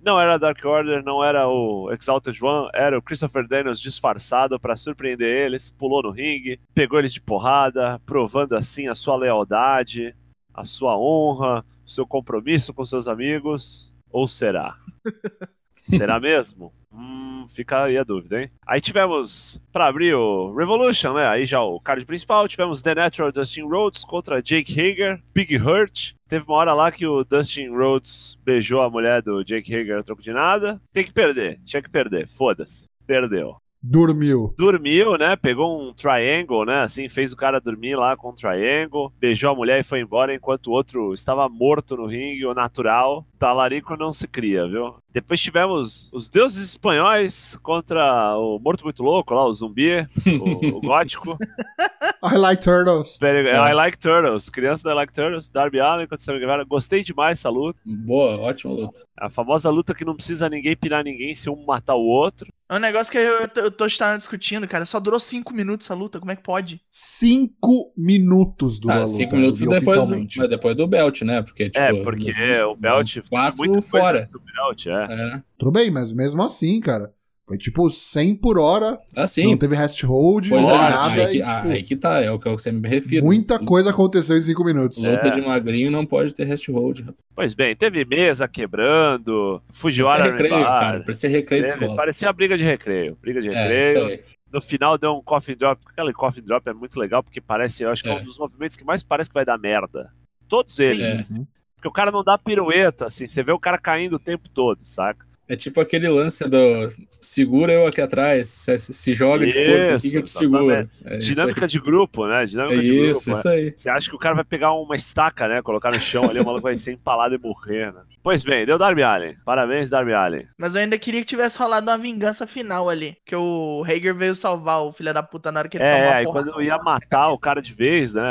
Não 0.00 0.18
era 0.18 0.38
Dark 0.38 0.64
Order, 0.64 1.02
não 1.04 1.22
era 1.22 1.46
o 1.48 1.90
Exalted 1.92 2.42
One, 2.42 2.70
era 2.72 2.96
o 2.96 3.02
Christopher 3.02 3.46
Daniels 3.46 3.80
disfarçado 3.80 4.58
para 4.58 4.76
surpreender 4.76 5.28
eles, 5.28 5.70
pulou 5.70 6.02
no 6.02 6.10
ringue, 6.10 6.58
pegou 6.74 6.98
eles 6.98 7.12
de 7.12 7.20
porrada, 7.20 8.00
provando 8.06 8.54
assim 8.54 8.88
a 8.88 8.94
sua 8.94 9.16
lealdade, 9.16 10.16
a 10.54 10.64
sua 10.64 10.96
honra, 10.96 11.64
seu 11.88 12.06
compromisso 12.06 12.72
com 12.72 12.84
seus 12.84 13.08
amigos, 13.08 13.92
ou 14.10 14.28
será? 14.28 14.76
será 15.82 16.20
mesmo? 16.20 16.72
Hum, 16.92 17.46
fica 17.48 17.84
aí 17.84 17.96
a 17.96 18.04
dúvida, 18.04 18.42
hein? 18.42 18.50
Aí 18.66 18.80
tivemos, 18.80 19.60
para 19.72 19.86
abrir 19.86 20.14
o 20.14 20.54
Revolution, 20.54 21.14
né? 21.14 21.26
Aí 21.26 21.46
já 21.46 21.60
o 21.60 21.80
card 21.80 22.04
principal, 22.04 22.48
tivemos 22.48 22.82
The 22.82 22.94
Natural 22.94 23.32
Dustin 23.32 23.62
Rhodes 23.62 24.04
contra 24.04 24.42
Jake 24.42 24.72
Hager, 24.72 25.22
Big 25.34 25.56
Hurt. 25.56 26.14
Teve 26.28 26.44
uma 26.46 26.56
hora 26.56 26.74
lá 26.74 26.90
que 26.90 27.06
o 27.06 27.24
Dustin 27.24 27.68
Rhodes 27.68 28.38
beijou 28.44 28.82
a 28.82 28.90
mulher 28.90 29.22
do 29.22 29.44
Jake 29.44 29.74
Hager 29.74 29.98
a 29.98 30.02
troco 30.02 30.22
de 30.22 30.32
nada. 30.32 30.80
Tem 30.92 31.04
que 31.04 31.12
perder, 31.12 31.58
tinha 31.64 31.82
que 31.82 31.90
perder, 31.90 32.26
foda-se. 32.26 32.86
Perdeu. 33.06 33.56
Dormiu. 33.82 34.54
Dormiu, 34.58 35.16
né? 35.16 35.36
Pegou 35.36 35.80
um 35.80 35.92
triangle, 35.92 36.64
né? 36.64 36.80
Assim, 36.80 37.08
fez 37.08 37.32
o 37.32 37.36
cara 37.36 37.60
dormir 37.60 37.96
lá 37.96 38.16
com 38.16 38.30
um 38.30 38.34
triangle, 38.34 39.12
beijou 39.18 39.50
a 39.50 39.54
mulher 39.54 39.80
e 39.80 39.84
foi 39.84 40.00
embora, 40.00 40.34
enquanto 40.34 40.66
o 40.66 40.72
outro 40.72 41.14
estava 41.14 41.48
morto 41.48 41.96
no 41.96 42.06
ringue, 42.06 42.46
o 42.46 42.54
natural. 42.54 43.24
Talarico 43.38 43.96
não 43.96 44.12
se 44.12 44.26
cria, 44.26 44.66
viu? 44.66 44.96
Depois 45.12 45.40
tivemos 45.40 46.12
os 46.12 46.28
deuses 46.28 46.70
espanhóis 46.70 47.56
contra 47.62 48.36
o 48.36 48.58
Morto 48.58 48.82
Muito 48.84 49.02
Louco, 49.02 49.32
lá, 49.32 49.46
o 49.46 49.52
zumbi, 49.52 50.06
o, 50.40 50.76
o 50.76 50.80
gótico. 50.80 51.38
I 52.22 52.36
like 52.36 52.62
turtles. 52.62 53.18
I 53.22 53.72
like 53.72 53.96
turtles. 53.96 54.50
Crianças 54.50 54.82
da 54.82 54.90
I 54.90 54.94
like 54.94 55.12
turtles. 55.12 55.48
Darby 55.48 55.78
Allen 55.78 56.06
contra 56.06 56.24
Sammy 56.24 56.40
Guevara. 56.40 56.64
Gostei 56.64 57.04
demais 57.04 57.38
dessa 57.38 57.48
luta. 57.48 57.78
Boa, 57.86 58.38
ótima 58.38 58.74
luta. 58.74 58.98
A 59.16 59.30
famosa 59.30 59.70
luta 59.70 59.94
que 59.94 60.04
não 60.04 60.16
precisa 60.16 60.48
ninguém 60.48 60.76
pirar 60.76 61.04
ninguém 61.04 61.34
se 61.34 61.48
um 61.48 61.64
matar 61.64 61.94
o 61.94 62.04
outro. 62.04 62.48
É 62.70 62.76
um 62.76 62.78
negócio 62.78 63.10
que 63.10 63.16
eu, 63.16 63.48
eu 63.56 63.70
tô 63.70 63.86
discutindo, 63.86 64.68
cara. 64.68 64.84
Só 64.84 65.00
durou 65.00 65.18
cinco 65.18 65.54
minutos 65.54 65.86
essa 65.86 65.94
luta. 65.94 66.20
Como 66.20 66.30
é 66.30 66.36
que 66.36 66.42
pode? 66.42 66.82
Cinco 66.90 67.92
minutos 67.96 68.78
do 68.78 68.90
ah, 68.90 69.06
cinco 69.06 69.36
minutos 69.36 69.60
depois 69.60 70.06
do, 70.06 70.48
depois 70.48 70.76
do 70.76 70.86
belt, 70.86 71.22
né? 71.22 71.40
Porque, 71.40 71.70
tipo, 71.70 71.78
é, 71.78 72.02
porque 72.02 72.32
o 72.62 72.76
belt 72.76 73.16
quatro 73.30 73.64
muito 73.66 73.80
fora. 73.80 74.28
Do 74.30 74.40
belt, 74.40 74.86
é. 74.86 75.06
é. 75.08 75.42
Tudo 75.56 75.72
bem, 75.72 75.90
mas 75.90 76.12
mesmo 76.12 76.42
assim, 76.42 76.78
cara. 76.78 77.10
Foi 77.48 77.56
tipo 77.56 77.88
100 77.88 78.36
por 78.36 78.58
hora. 78.58 78.98
Ah, 79.16 79.26
sim. 79.26 79.46
Não 79.46 79.56
teve 79.56 79.74
rest 79.74 80.02
hold, 80.04 80.50
pois 80.50 80.60
não 80.62 80.70
é, 80.70 80.90
nada. 80.90 81.04
Aí 81.22 81.26
que, 81.30 81.36
e, 81.38 81.42
tipo, 81.42 81.68
aí 81.68 81.82
que 81.82 81.96
tá, 81.96 82.22
é 82.22 82.30
o 82.30 82.38
que 82.38 82.46
eu 82.46 82.58
sempre 82.58 82.82
me 82.82 82.88
refiro. 82.90 83.24
Muita 83.24 83.58
coisa 83.58 83.88
aconteceu 83.90 84.36
em 84.36 84.40
5 84.42 84.62
minutos. 84.64 85.02
Luta 85.02 85.28
É. 85.28 85.30
de 85.30 85.40
magrinho 85.40 85.90
não 85.90 86.04
pode 86.04 86.34
ter 86.34 86.44
rest 86.44 86.68
hold. 86.68 86.98
rapaz. 87.00 87.16
Pois 87.34 87.54
bem, 87.54 87.74
teve 87.74 88.04
mesa 88.04 88.46
quebrando, 88.46 89.62
Fujiwara 89.72 90.18
Parecia 90.24 90.36
recreio, 90.42 90.56
Rebar, 90.62 90.80
cara. 90.80 91.00
Parecia 91.00 91.30
recreio 91.30 91.62
de 91.64 91.70
teve- 91.70 91.84
escola. 91.84 91.96
Parecia 91.96 92.32
briga 92.32 92.58
de 92.58 92.64
recreio. 92.64 93.16
Briga 93.20 93.40
de 93.40 93.48
É, 93.48 93.50
recreio. 93.66 93.96
isso 93.96 94.04
aí. 94.12 94.20
no 94.52 94.60
final 94.60 94.98
deu 94.98 95.12
um 95.12 95.22
coffin 95.22 95.54
drop. 95.56 95.80
Aquele 95.86 96.12
coffin 96.12 96.42
drop 96.42 96.68
é 96.68 96.72
muito 96.74 96.98
legal 97.00 97.22
porque 97.22 97.40
parece, 97.40 97.82
eu 97.82 97.90
acho 97.90 98.02
que 98.02 98.08
é, 98.08 98.12
É. 98.12 98.16
um 98.16 98.24
dos 98.24 98.38
movimentos 98.38 98.76
que 98.76 98.84
mais 98.84 99.02
parece 99.02 99.30
que 99.30 99.34
vai 99.34 99.44
dar 99.44 99.58
merda. 99.58 100.10
Todos 100.48 100.78
eles. 100.78 101.30
É. 101.30 101.34
Porque 101.76 101.88
o 101.88 101.92
cara 101.92 102.10
não 102.10 102.24
dá 102.24 102.36
pirueta, 102.36 103.06
assim. 103.06 103.26
Você 103.28 103.42
vê 103.42 103.52
o 103.52 103.58
cara 103.58 103.78
caindo 103.78 104.14
o 104.16 104.18
tempo 104.18 104.48
todo, 104.48 104.82
saca? 104.84 105.24
É 105.48 105.56
tipo 105.56 105.80
aquele 105.80 106.08
lance 106.08 106.46
do 106.48 106.88
segura 107.20 107.72
eu 107.72 107.86
aqui 107.86 108.00
atrás, 108.00 108.48
se, 108.48 108.78
se 108.78 109.14
joga 109.14 109.46
de 109.46 109.54
corpo 109.54 109.94
aqui 109.94 110.10
que 110.10 110.16
eu 110.16 110.22
te 110.22 110.28
Isso, 110.28 110.38
seguro. 110.38 110.90
É 111.04 111.16
isso 111.16 111.32
Dinâmica 111.32 111.66
de 111.66 111.80
grupo, 111.80 112.26
né? 112.26 112.44
Dinâmica 112.44 112.74
É 112.76 112.80
de 112.80 112.86
isso, 113.10 113.30
grupo. 113.30 113.38
isso 113.38 113.48
né? 113.48 113.54
aí. 113.54 113.72
Você 113.76 113.88
acha 113.90 114.10
que 114.10 114.16
o 114.16 114.18
cara 114.18 114.34
vai 114.34 114.44
pegar 114.44 114.72
uma 114.74 114.94
estaca, 114.94 115.48
né? 115.48 115.62
Colocar 115.62 115.90
no 115.90 115.98
chão 115.98 116.28
ali, 116.28 116.40
o 116.40 116.44
maluco 116.44 116.62
vai 116.62 116.76
ser 116.76 116.92
empalado 116.92 117.34
e 117.34 117.38
morrer, 117.38 117.92
né? 117.92 118.02
Pois 118.22 118.44
bem, 118.44 118.66
deu 118.66 118.76
Darby 118.76 119.02
Allen. 119.02 119.36
Parabéns, 119.44 119.88
Darby 119.88 120.12
Allen. 120.12 120.46
Mas 120.58 120.74
eu 120.74 120.82
ainda 120.82 120.98
queria 120.98 121.20
que 121.20 121.26
tivesse 121.26 121.56
rolado 121.58 121.88
uma 121.88 121.96
vingança 121.96 122.46
final 122.46 122.88
ali. 122.90 123.16
Que 123.24 123.34
o 123.34 123.82
Hager 123.86 124.14
veio 124.14 124.34
salvar 124.34 124.82
o 124.82 124.92
filho 124.92 125.14
da 125.14 125.22
puta 125.22 125.50
na 125.50 125.60
hora 125.60 125.68
que 125.68 125.78
ele 125.78 125.84
tomou 125.88 125.98
É, 125.98 126.08
a 126.12 126.16
aí 126.16 126.24
porrada. 126.24 126.50
quando 126.52 126.62
ia 126.62 126.76
matar 126.78 127.28
o 127.30 127.38
cara 127.38 127.62
de 127.62 127.72
vez, 127.72 128.12
né? 128.14 128.22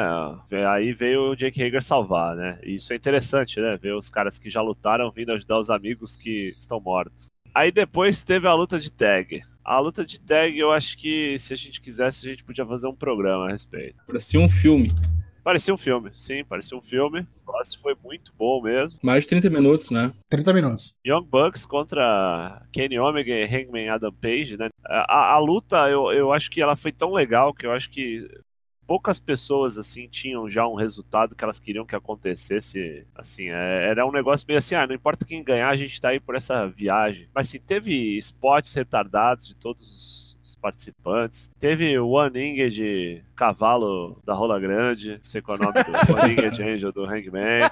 Aí 0.69 0.93
veio 0.93 1.31
o 1.31 1.36
Jake 1.36 1.63
Hager 1.63 1.81
salvar, 1.81 2.36
né? 2.36 2.59
E 2.63 2.75
isso 2.75 2.93
é 2.93 2.95
interessante, 2.95 3.59
né? 3.59 3.77
Ver 3.81 3.93
os 3.95 4.09
caras 4.09 4.38
que 4.38 4.50
já 4.50 4.62
lutaram 4.62 5.12
vindo 5.12 5.31
ajudar 5.31 5.57
os 5.57 5.69
amigos 5.69 6.15
que 6.15 6.53
estão 6.59 6.79
mortos. 6.79 7.07
Aí 7.54 7.72
depois 7.72 8.24
teve 8.24 8.48
a 8.48 8.54
luta 8.54 8.80
de 8.80 8.92
tag. 8.92 9.42
A 9.64 9.80
luta 9.80 10.06
de 10.06 10.20
tag, 10.20 10.58
eu 10.58 10.72
acho 10.72 10.98
que 10.98 11.38
se 11.40 11.54
a 11.54 11.56
gente 11.58 11.82
quisesse, 11.82 12.28
a 12.28 12.30
gente 12.30 12.44
podia 12.44 12.66
fazer 12.66 12.88
um 12.88 12.96
programa 12.96 13.48
a 13.48 13.52
respeito. 13.52 13.98
Parecia 14.06 14.40
um 14.40 14.48
filme. 14.48 14.92
Parecia 15.48 15.74
um 15.74 15.78
filme, 15.78 16.12
sim, 16.14 16.44
parecia 16.44 16.78
um 16.78 16.82
filme. 16.82 17.26
Nossa, 17.48 17.78
foi 17.82 17.96
muito 18.04 18.34
bom 18.38 18.62
mesmo. 18.62 19.00
Mais 19.02 19.24
de 19.24 19.30
30 19.30 19.50
minutos, 19.50 19.92
né? 19.92 20.12
30 20.30 20.54
minutos. 20.54 20.98
Young 21.08 21.24
Bucks 21.24 21.66
contra 21.66 22.62
Kenny 22.74 23.00
Omega 23.00 23.32
e 23.32 23.46
Hangman 23.46 23.88
Adam 23.88 24.12
Page, 24.12 24.58
né? 24.58 24.68
A, 24.86 25.36
a 25.36 25.40
luta, 25.40 25.90
eu, 25.90 26.12
eu 26.12 26.34
acho 26.34 26.52
que 26.52 26.62
ela 26.62 26.76
foi 26.76 26.92
tão 26.92 27.14
legal 27.14 27.54
que 27.54 27.66
eu 27.66 27.72
acho 27.72 27.90
que 27.90 28.30
poucas 28.88 29.20
pessoas, 29.20 29.77
assim, 29.77 30.08
tinham 30.08 30.50
já 30.50 30.65
um 30.65 30.75
resultado 30.75 31.36
que 31.36 31.44
elas 31.44 31.60
queriam 31.60 31.86
que 31.86 31.96
acontecesse, 31.96 33.06
assim, 33.13 33.50
é- 33.50 33.89
era 33.89 34.06
um 34.08 34.12
negócio 34.12 34.46
meio 34.48 34.58
assim, 34.58 34.75
ah, 34.75 34.88
não 34.88 34.96
importa 34.96 35.25
quem 35.25 35.44
ganhar, 35.44 35.70
a 35.70 35.75
gente 35.75 36.00
tá 36.00 36.10
aí 36.10 36.20
por 36.20 36.36
essa 36.36 36.65
viagem. 36.67 37.27
Mas, 37.36 37.50
assim, 37.50 37.60
teve 37.60 38.17
spots 38.17 38.74
retardados 38.74 39.48
de 39.48 39.56
todos 39.56 40.38
os 40.41 40.56
participantes. 40.56 41.51
Teve 41.60 42.00
o 42.00 42.08
One 42.10 42.39
Inged 42.39 43.24
cavalo 43.36 44.20
da 44.25 44.34
Rola 44.34 44.58
Grande, 44.60 45.20
sei 45.22 45.41
qual 45.41 45.58
é 45.58 45.62
o 45.62 45.63
nome 45.65 45.84
do 45.84 46.13
One 46.13 46.34
Inged 46.34 46.63
Angel 46.63 46.91
do 46.94 47.03
Hangman. 47.06 47.70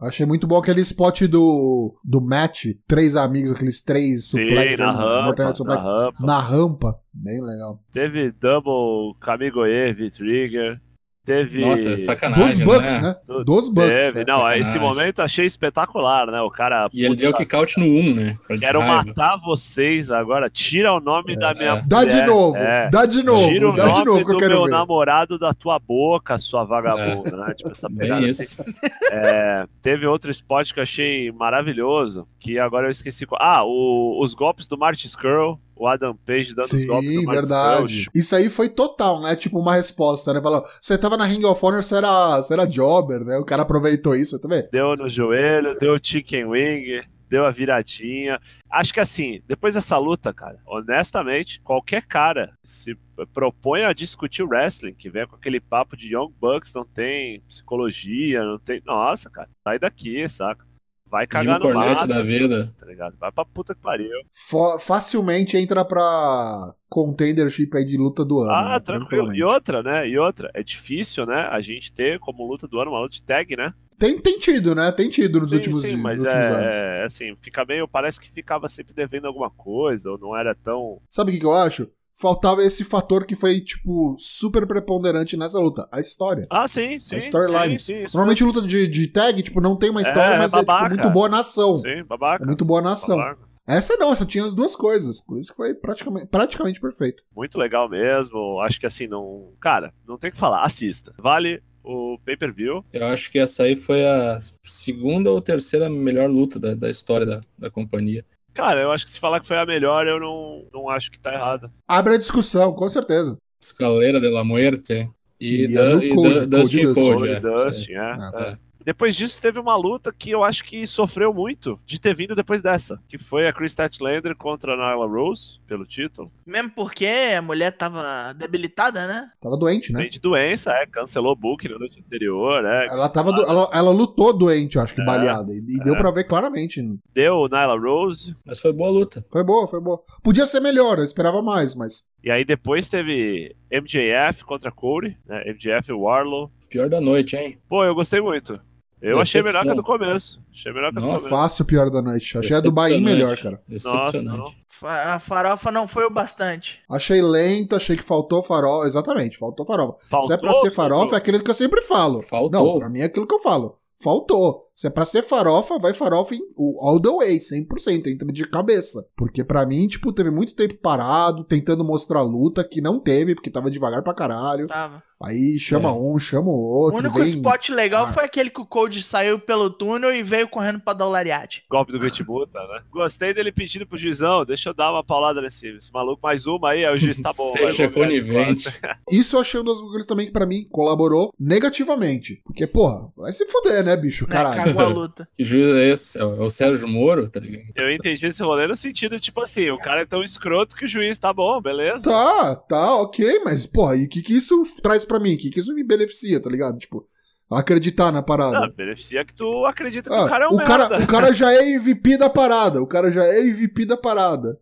Achei 0.00 0.24
muito 0.24 0.46
bom 0.46 0.56
aquele 0.56 0.80
spot 0.80 1.22
do, 1.22 1.94
do 2.02 2.20
match. 2.22 2.68
Três 2.88 3.16
amigos, 3.16 3.52
aqueles 3.52 3.82
três 3.82 4.30
Sim, 4.30 4.48
suplex, 4.48 4.78
na 4.78 4.92
rampa, 4.92 5.22
mortalidade 5.24 5.46
na 5.48 5.54
suplex, 5.54 5.84
rampa. 5.84 6.26
na 6.26 6.40
rampa. 6.40 7.00
Bem 7.12 7.42
legal. 7.42 7.82
Teve 7.92 8.32
Double 8.32 9.14
Kamigoye 9.20 9.92
V-Trigger. 9.92 10.80
Teve. 11.24 11.60
Nossa, 11.60 11.98
sacanagem, 11.98 12.46
Dos 12.48 12.64
Bucks, 12.64 12.92
né? 12.94 13.08
né? 13.08 13.16
Do- 13.26 13.44
Dos 13.44 13.68
Bucks. 13.68 13.88
Teve. 13.90 14.20
é. 14.20 14.24
Não, 14.24 14.36
sacanagem. 14.38 14.60
esse 14.60 14.78
momento 14.78 15.20
achei 15.22 15.44
espetacular, 15.44 16.26
né? 16.28 16.40
O 16.40 16.50
cara. 16.50 16.88
E 16.94 17.04
ele 17.04 17.14
deu 17.14 17.32
kick 17.34 17.54
out 17.54 17.78
no 17.78 17.84
1, 17.84 18.14
né? 18.14 18.38
Pra 18.46 18.56
de 18.56 18.62
Quero 18.62 18.80
raiva. 18.80 19.04
matar 19.06 19.36
vocês 19.36 20.10
agora. 20.10 20.48
Tira 20.48 20.92
o 20.94 20.98
nome 21.00 21.36
da 21.38 21.52
minha. 21.52 21.72
é. 21.72 21.82
Dá 21.86 22.04
de 22.04 22.12
mulher. 22.12 22.26
novo, 22.26 22.56
É. 22.56 22.88
dá 22.90 23.04
de 23.06 23.22
novo, 23.22 23.48
Tira 23.48 23.68
o 23.68 23.72
dá 23.76 23.82
nome 23.86 23.98
de 23.98 24.04
novo 24.06 24.24
que 24.24 24.30
eu 24.30 24.34
do 24.34 24.38
quero 24.40 24.54
meu 24.54 24.64
ver. 24.64 24.70
namorado 24.70 25.38
da 25.38 25.52
tua 25.52 25.78
boca, 25.78 26.38
sua 26.38 26.64
vagabunda, 26.64 27.36
né? 27.36 27.54
Tipo, 27.54 27.70
essa 27.70 27.88
pegada 27.92 28.20
Bem 28.22 28.30
assim. 28.30 28.42
isso. 28.42 28.64
É, 29.12 29.66
teve 29.82 30.06
outro 30.06 30.30
spot 30.30 30.72
que 30.72 30.78
eu 30.80 30.82
achei 30.84 31.30
maravilhoso, 31.32 32.26
que 32.38 32.58
agora 32.58 32.86
eu 32.86 32.90
esqueci. 32.90 33.26
Ah, 33.38 33.62
o- 33.62 34.18
os 34.22 34.32
golpes 34.34 34.66
do 34.66 34.78
Marty 34.78 35.06
Skrull, 35.06 35.60
o 35.80 35.86
Adam 35.86 36.14
Page 36.14 36.54
dando 36.54 36.66
Sim, 36.66 36.86
do 36.86 36.92
Marty 36.92 37.40
verdade. 37.40 38.06
Isso 38.14 38.36
aí 38.36 38.50
foi 38.50 38.68
total, 38.68 39.22
né? 39.22 39.34
Tipo 39.34 39.58
uma 39.58 39.76
resposta, 39.76 40.34
né? 40.34 40.42
Falando, 40.42 40.64
você 40.78 40.98
tava 40.98 41.16
na 41.16 41.24
Ring 41.24 41.42
of 41.46 41.64
Honor, 41.64 41.82
você 41.82 41.96
era, 41.96 42.36
você 42.36 42.52
era 42.52 42.66
jobber, 42.66 43.24
né? 43.24 43.38
O 43.38 43.46
cara 43.46 43.62
aproveitou 43.62 44.14
isso, 44.14 44.38
tá 44.38 44.46
vendo? 44.46 44.68
Deu 44.70 44.94
no 44.94 45.08
joelho, 45.08 45.78
deu 45.78 45.98
chicken 46.02 46.44
wing, 46.44 47.00
deu 47.30 47.46
a 47.46 47.50
viradinha. 47.50 48.38
Acho 48.70 48.92
que 48.92 49.00
assim, 49.00 49.40
depois 49.48 49.74
dessa 49.74 49.96
luta, 49.96 50.34
cara, 50.34 50.58
honestamente, 50.66 51.62
qualquer 51.62 52.04
cara 52.04 52.52
se 52.62 52.94
propõe 53.32 53.84
a 53.84 53.94
discutir 53.94 54.42
o 54.42 54.48
wrestling, 54.48 54.92
que 54.92 55.08
vem 55.08 55.26
com 55.26 55.36
aquele 55.36 55.60
papo 55.60 55.96
de 55.96 56.14
Young 56.14 56.30
Bucks, 56.38 56.74
não 56.74 56.84
tem 56.84 57.40
psicologia, 57.48 58.44
não 58.44 58.58
tem. 58.58 58.82
Nossa, 58.84 59.30
cara, 59.30 59.48
sai 59.64 59.78
daqui, 59.78 60.28
saca? 60.28 60.68
Vai 61.10 61.26
cagar 61.26 61.58
Jimmy 61.58 61.68
no 61.68 61.74
Cornette 61.74 62.00
mato, 62.02 62.08
da 62.08 62.22
vida. 62.22 62.72
tá 62.78 62.86
ligado? 62.86 63.16
Vai 63.18 63.32
pra 63.32 63.44
puta 63.44 63.74
que 63.74 63.80
pariu. 63.80 64.08
Fo- 64.32 64.78
facilmente 64.78 65.56
entra 65.56 65.84
pra 65.84 66.74
contendership 66.88 67.70
aí 67.76 67.84
de 67.84 67.96
luta 67.96 68.24
do 68.24 68.40
ano. 68.40 68.50
Ah, 68.50 68.70
né? 68.74 68.80
tranquilo. 68.80 69.34
E 69.34 69.42
outra, 69.42 69.82
né? 69.82 70.08
E 70.08 70.18
outra, 70.18 70.50
é 70.54 70.62
difícil, 70.62 71.26
né? 71.26 71.48
A 71.50 71.60
gente 71.60 71.92
ter 71.92 72.18
como 72.18 72.46
luta 72.46 72.66
do 72.68 72.78
ano 72.80 72.90
uma 72.92 73.00
luta 73.00 73.14
de 73.16 73.22
tag, 73.22 73.56
né? 73.56 73.72
Tem, 73.98 74.18
tem 74.18 74.38
tido, 74.38 74.74
né? 74.74 74.90
Tem 74.92 75.10
tido 75.10 75.40
nos 75.40 75.50
sim, 75.50 75.56
últimos, 75.56 75.82
sim, 75.82 75.96
mas 75.96 76.22
últimos 76.22 76.46
anos. 76.46 76.72
é, 76.74 77.00
é 77.00 77.04
assim, 77.04 77.36
fica 77.36 77.64
meio. 77.66 77.86
Parece 77.86 78.18
que 78.18 78.30
ficava 78.30 78.66
sempre 78.66 78.94
devendo 78.94 79.26
alguma 79.26 79.50
coisa, 79.50 80.10
ou 80.10 80.18
não 80.18 80.34
era 80.34 80.54
tão. 80.54 81.02
Sabe 81.06 81.30
o 81.30 81.34
que, 81.34 81.40
que 81.40 81.44
eu 81.46 81.52
acho? 81.52 81.86
Faltava 82.20 82.62
esse 82.62 82.84
fator 82.84 83.24
que 83.24 83.34
foi, 83.34 83.60
tipo, 83.60 84.14
super 84.18 84.66
preponderante 84.66 85.36
nessa 85.36 85.58
luta. 85.58 85.88
A 85.90 86.00
história. 86.00 86.46
Ah, 86.50 86.68
sim, 86.68 87.00
sim. 87.00 87.16
storyline. 87.16 87.78
Sim, 87.78 87.94
sim, 87.94 88.04
isso 88.04 88.16
Normalmente 88.16 88.44
luta 88.44 88.60
de, 88.60 88.86
de 88.88 89.06
tag, 89.08 89.42
tipo, 89.42 89.60
não 89.60 89.74
tem 89.76 89.88
uma 89.90 90.02
história, 90.02 90.34
É, 90.34 90.38
mas 90.38 90.52
é 90.52 90.58
tipo, 90.58 90.66
babaca. 90.66 90.94
muito 90.94 91.10
boa 91.10 91.28
na 91.28 91.38
ação. 91.40 91.74
Sim, 91.78 92.04
babaca. 92.06 92.44
É 92.44 92.46
muito 92.46 92.64
boa 92.64 92.82
na 92.82 92.92
ação. 92.92 93.16
babaca. 93.16 93.48
Essa 93.66 93.96
não, 93.96 94.12
essa 94.12 94.26
tinha 94.26 94.44
as 94.44 94.52
duas 94.54 94.74
coisas. 94.74 95.20
Por 95.24 95.38
isso 95.38 95.50
que 95.50 95.56
foi 95.56 95.74
praticamente, 95.74 96.26
praticamente 96.26 96.80
perfeito. 96.80 97.22
Muito 97.34 97.56
legal 97.58 97.88
mesmo. 97.88 98.60
Acho 98.60 98.80
que 98.80 98.86
assim, 98.86 99.06
não. 99.06 99.52
Cara, 99.60 99.94
não 100.06 100.18
tem 100.18 100.28
o 100.28 100.32
que 100.32 100.38
falar. 100.38 100.62
Assista. 100.64 101.14
Vale 101.18 101.62
o 101.82 102.18
pay-per-view. 102.24 102.84
Eu 102.92 103.06
acho 103.06 103.30
que 103.30 103.38
essa 103.38 103.62
aí 103.62 103.76
foi 103.76 104.04
a 104.04 104.38
segunda 104.62 105.30
ou 105.30 105.40
terceira 105.40 105.88
melhor 105.88 106.28
luta 106.28 106.58
da, 106.58 106.74
da 106.74 106.90
história 106.90 107.24
da, 107.24 107.40
da 107.58 107.70
companhia. 107.70 108.24
Cara, 108.54 108.80
eu 108.80 108.90
acho 108.92 109.04
que 109.04 109.10
se 109.10 109.20
falar 109.20 109.40
que 109.40 109.46
foi 109.46 109.58
a 109.58 109.66
melhor, 109.66 110.06
eu 110.06 110.18
não, 110.20 110.64
não 110.72 110.88
acho 110.88 111.10
que 111.10 111.18
tá 111.20 111.32
errado. 111.32 111.70
Abre 111.86 112.14
a 112.14 112.18
discussão, 112.18 112.72
com 112.72 112.88
certeza. 112.90 113.36
Escalera 113.62 114.20
de 114.20 114.28
la 114.30 114.42
Muerte 114.44 115.08
e, 115.40 115.64
E 115.64 115.74
da, 115.74 115.94
do 115.94 116.02
e 116.02 116.14
Cody, 116.14 116.46
da- 116.46 116.58
Dustin 116.58 116.92
Cody 116.92 116.94
Code. 116.94 117.16
Cody 117.18 117.30
é. 117.32 117.40
Dustin, 117.40 117.92
é. 117.92 117.98
Ah, 118.00 118.30
é. 118.34 118.69
Depois 118.84 119.14
disso, 119.16 119.40
teve 119.40 119.58
uma 119.58 119.76
luta 119.76 120.12
que 120.16 120.30
eu 120.30 120.42
acho 120.42 120.64
que 120.64 120.86
sofreu 120.86 121.32
muito 121.34 121.78
de 121.84 122.00
ter 122.00 122.14
vindo 122.14 122.34
depois 122.34 122.62
dessa. 122.62 123.00
Que 123.08 123.18
foi 123.18 123.46
a 123.46 123.52
Chris 123.52 123.72
Statlander 123.72 124.34
contra 124.36 124.72
a 124.72 124.76
Nyla 124.76 125.06
Rose, 125.06 125.60
pelo 125.66 125.84
título. 125.86 126.30
Mesmo 126.46 126.70
porque 126.70 127.06
a 127.36 127.42
mulher 127.42 127.72
tava 127.76 128.32
debilitada, 128.34 129.06
né? 129.06 129.30
Tava 129.40 129.56
doente, 129.56 129.92
né? 129.92 130.00
Vem 130.00 130.10
de 130.10 130.18
doença, 130.20 130.72
é. 130.72 130.86
Cancelou 130.86 131.32
o 131.32 131.36
book 131.36 131.68
na 131.68 131.78
noite 131.78 132.00
anterior, 132.04 132.64
é. 132.64 132.86
Ela, 132.86 133.08
tava 133.08 133.32
do- 133.32 133.42
ela, 133.42 133.68
ela 133.72 133.90
lutou 133.90 134.32
doente, 134.36 134.76
eu 134.76 134.82
acho 134.82 134.94
que 134.94 135.02
É, 135.02 135.04
baleada. 135.04 135.52
E, 135.52 135.58
e 135.58 135.82
deu 135.82 135.96
pra 135.96 136.10
ver 136.10 136.24
claramente. 136.24 136.82
Deu 137.12 137.46
Nyla 137.48 137.78
Rose. 137.78 138.34
Mas 138.46 138.60
foi 138.60 138.72
boa 138.72 138.90
luta. 138.90 139.24
Foi 139.30 139.44
boa, 139.44 139.68
foi 139.68 139.80
boa. 139.80 140.00
Podia 140.22 140.46
ser 140.46 140.60
melhor, 140.60 140.98
eu 140.98 141.04
esperava 141.04 141.42
mais, 141.42 141.74
mas. 141.74 142.04
E 142.24 142.30
aí 142.30 142.44
depois 142.44 142.88
teve 142.88 143.54
MJF 143.70 144.44
contra 144.44 144.70
Cody, 144.70 145.16
né? 145.26 145.42
MJF 145.50 145.90
e 145.90 145.94
Warlow. 145.94 146.50
Pior 146.70 146.88
da 146.88 147.00
noite, 147.00 147.36
hein? 147.36 147.58
Pô, 147.68 147.84
eu 147.84 147.94
gostei 147.94 148.20
muito. 148.20 148.58
Eu 149.02 149.18
achei 149.20 149.42
melhor 149.42 149.62
que 149.62 149.70
a 149.70 149.74
do 149.74 149.82
Decepção. 149.82 149.98
começo. 149.98 150.40
Achei 150.52 150.72
melhor 150.72 150.92
que 150.92 150.98
a 150.98 151.00
do 151.00 151.06
Nossa. 151.06 151.18
começo. 151.18 151.36
Fácil 151.42 151.64
pior 151.64 151.90
da 151.90 152.00
noite. 152.02 152.38
Achei 152.38 152.54
a 152.56 152.60
do 152.60 152.70
Bahia 152.70 153.00
melhor, 153.00 153.36
cara. 153.36 153.60
Nossa, 153.68 153.90
Decepcionante. 153.92 154.56
Fa- 154.68 155.14
A 155.14 155.18
farofa 155.18 155.70
não 155.70 155.86
foi 155.88 156.04
o 156.04 156.10
bastante. 156.10 156.80
Achei 156.88 157.20
lenta, 157.20 157.76
achei 157.76 157.96
que 157.96 158.02
faltou 158.02 158.42
farofa. 158.42 158.86
Exatamente, 158.86 159.36
faltou 159.38 159.66
farofa. 159.66 159.98
Faltou, 160.08 160.26
Se 160.28 160.32
é 160.34 160.36
pra 160.36 160.54
ser 160.54 160.70
farofa, 160.70 161.00
faltou. 161.00 161.14
é 161.16 161.18
aquilo 161.18 161.42
que 161.42 161.50
eu 161.50 161.54
sempre 161.54 161.82
falo. 161.82 162.22
Faltou. 162.22 162.50
Não, 162.50 162.78
pra 162.78 162.88
mim 162.88 163.00
é 163.00 163.04
aquilo 163.04 163.26
que 163.26 163.34
eu 163.34 163.40
falo. 163.40 163.74
Faltou. 164.02 164.69
Se 164.80 164.86
é 164.86 164.90
pra 164.90 165.04
ser 165.04 165.22
farofa, 165.22 165.78
vai 165.78 165.92
farofa 165.92 166.34
em, 166.34 166.40
o- 166.56 166.88
all 166.88 166.98
the 166.98 167.10
way, 167.10 167.36
100%, 167.38 168.06
entra 168.06 168.26
de 168.32 168.48
cabeça. 168.48 169.04
Porque 169.14 169.44
pra 169.44 169.66
mim, 169.66 169.86
tipo, 169.86 170.10
teve 170.10 170.30
muito 170.30 170.54
tempo 170.54 170.78
parado, 170.78 171.44
tentando 171.44 171.84
mostrar 171.84 172.22
luta, 172.22 172.64
que 172.66 172.80
não 172.80 172.98
teve, 172.98 173.34
porque 173.34 173.50
tava 173.50 173.70
devagar 173.70 174.02
pra 174.02 174.14
caralho. 174.14 174.66
Tava. 174.68 175.02
Aí 175.22 175.58
chama 175.58 175.90
É. 175.90 175.92
um, 175.92 176.18
chama 176.18 176.48
o 176.48 176.54
O 176.54 176.84
outro. 176.84 176.98
único 177.00 177.18
vem... 177.18 177.28
spot 177.28 177.68
legal 177.68 178.06
Ah. 178.06 178.12
foi 178.14 178.24
aquele 178.24 178.48
que 178.48 178.58
o 178.62 178.64
Code 178.64 179.02
saiu 179.02 179.38
pelo 179.38 179.68
túnel 179.68 180.14
e 180.14 180.22
veio 180.22 180.48
correndo 180.48 180.80
pra 180.80 180.94
dar 180.94 181.06
o 181.06 181.10
lariate. 181.10 181.62
Golpe 181.70 181.92
do 181.92 181.98
Great 181.98 182.24
Muta, 182.26 182.58
né? 182.58 182.80
Gostei 182.90 183.34
dele 183.34 183.52
pedindo 183.52 183.86
pro 183.86 183.98
juizão, 183.98 184.46
deixa 184.46 184.70
eu 184.70 184.74
dar 184.74 184.90
uma 184.90 185.04
paulada 185.04 185.42
nesse 185.42 185.68
esse 185.76 185.92
maluco, 185.92 186.20
mais 186.22 186.46
uma 186.46 186.70
aí, 186.70 186.86
aí 186.86 186.96
o 186.96 186.98
juiz 186.98 187.20
tá 187.20 187.34
bom. 187.36 187.52
Seja 187.52 187.90
conivente. 187.90 188.66
Isso 189.12 189.36
eu 189.36 189.40
achei 189.42 189.60
um 189.60 189.64
dos 189.64 190.06
também 190.06 190.24
que 190.24 190.32
pra 190.32 190.46
mim 190.46 190.64
colaborou 190.70 191.34
negativamente. 191.38 192.40
Porque, 192.42 192.66
porra, 192.66 193.12
vai 193.14 193.30
se 193.30 193.44
fuder, 193.44 193.84
né, 193.84 193.94
bicho? 193.98 194.24
Né? 194.26 194.30
Caralho. 194.32 194.69
a 194.78 194.86
luta. 194.88 195.28
Que 195.34 195.44
juiz 195.44 195.66
é 195.68 195.88
esse? 195.88 196.18
É 196.18 196.24
o 196.24 196.42
é 196.42 196.46
o 196.46 196.50
Sérgio 196.50 196.88
Moro, 196.88 197.28
tá 197.28 197.40
ligado? 197.40 197.72
Eu 197.76 197.90
entendi 197.90 198.26
esse 198.26 198.42
rolê 198.42 198.66
no 198.66 198.76
sentido, 198.76 199.18
tipo 199.18 199.40
assim, 199.40 199.70
o 199.70 199.78
cara 199.78 200.02
é 200.02 200.06
tão 200.06 200.22
escroto 200.22 200.76
que 200.76 200.84
o 200.84 200.88
juiz 200.88 201.18
tá 201.18 201.32
bom, 201.32 201.60
beleza? 201.60 202.02
Tá, 202.02 202.56
tá, 202.56 202.96
ok, 202.96 203.40
mas, 203.44 203.66
porra, 203.66 203.96
e 203.96 204.04
o 204.04 204.08
que, 204.08 204.22
que 204.22 204.32
isso 204.32 204.62
traz 204.82 205.04
pra 205.04 205.18
mim? 205.20 205.34
O 205.34 205.38
que, 205.38 205.50
que 205.50 205.60
isso 205.60 205.74
me 205.74 205.82
beneficia, 205.84 206.40
tá 206.40 206.48
ligado? 206.50 206.78
Tipo, 206.78 207.04
acreditar 207.50 208.12
na 208.12 208.22
parada. 208.22 208.60
Não, 208.60 208.70
beneficia 208.70 209.24
que 209.24 209.34
tu 209.34 209.64
acredita 209.66 210.08
que 210.08 210.16
Ah, 210.16 210.24
o 210.24 210.28
cara 210.28 210.44
é 210.44 210.48
um 210.48 210.54
o, 210.54 210.58
cara, 210.58 210.88
merda. 210.88 211.04
o 211.04 211.06
cara 211.06 211.32
já 211.32 211.52
é 211.52 211.70
MVP 211.72 212.16
da 212.16 212.30
parada. 212.30 212.80
O 212.80 212.86
cara 212.86 213.10
já 213.10 213.24
é 213.24 213.40
MVP 213.40 213.84
da 213.86 213.96
parada. 213.96 214.58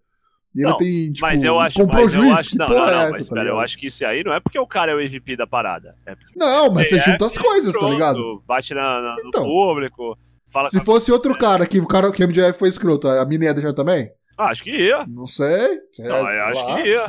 E 0.54 0.60
ele 0.62 0.70
Não, 0.70 0.76
tem, 0.78 1.12
tipo, 1.12 1.26
mas 1.26 1.44
eu 1.44 1.60
acho, 1.60 1.76
comprou 1.76 2.04
mas 2.04 2.14
eu 2.14 2.22
juiz. 2.22 2.38
acho, 2.38 2.50
que 2.50 2.58
não, 2.58 2.68
não, 2.68 2.76
é 2.76 2.90
não, 2.90 3.00
essa, 3.02 3.12
mas 3.12 3.28
tá 3.28 3.44
eu 3.44 3.60
acho 3.60 3.78
que 3.78 3.86
isso 3.86 4.06
aí 4.06 4.24
não 4.24 4.32
é 4.32 4.40
porque 4.40 4.58
o 4.58 4.66
cara 4.66 4.92
é 4.92 4.94
o 4.94 5.00
MVP 5.00 5.36
da 5.36 5.46
parada. 5.46 5.94
É 6.06 6.16
Não, 6.34 6.72
mas 6.72 6.88
você 6.88 6.96
é 6.96 7.00
junta 7.02 7.26
as 7.26 7.36
coisas, 7.38 7.64
tá 7.64 7.70
escroto, 7.70 7.92
ligado? 7.92 8.42
Bate 8.46 8.74
na, 8.74 9.00
na- 9.02 9.14
no 9.22 9.28
Então. 9.28 9.44
público, 9.44 10.16
fala 10.50 10.68
Se 10.68 10.76
com 10.78 10.82
a- 10.82 10.84
fosse 10.86 11.12
outro 11.12 11.36
cara 11.38 11.66
que 11.66 11.78
o 11.78 11.86
cara 11.86 12.10
que 12.10 12.22
o 12.24 12.26
MJF 12.28 12.58
foi 12.58 12.68
escroto, 12.70 13.06
a 13.08 13.24
mina 13.26 13.44
ia 13.44 13.54
deixar 13.54 13.72
também? 13.74 14.10
Ah, 14.38 14.46
acho 14.46 14.64
que 14.64 14.70
ia. 14.70 15.04
Não 15.06 15.26
sei. 15.26 15.80
sei 15.92 16.08
Não, 16.08 16.16
eu 16.16 16.26
sei 16.32 16.40
acho 16.40 16.64
lá. 16.66 16.74
que 16.82 16.88
ia. 16.88 17.06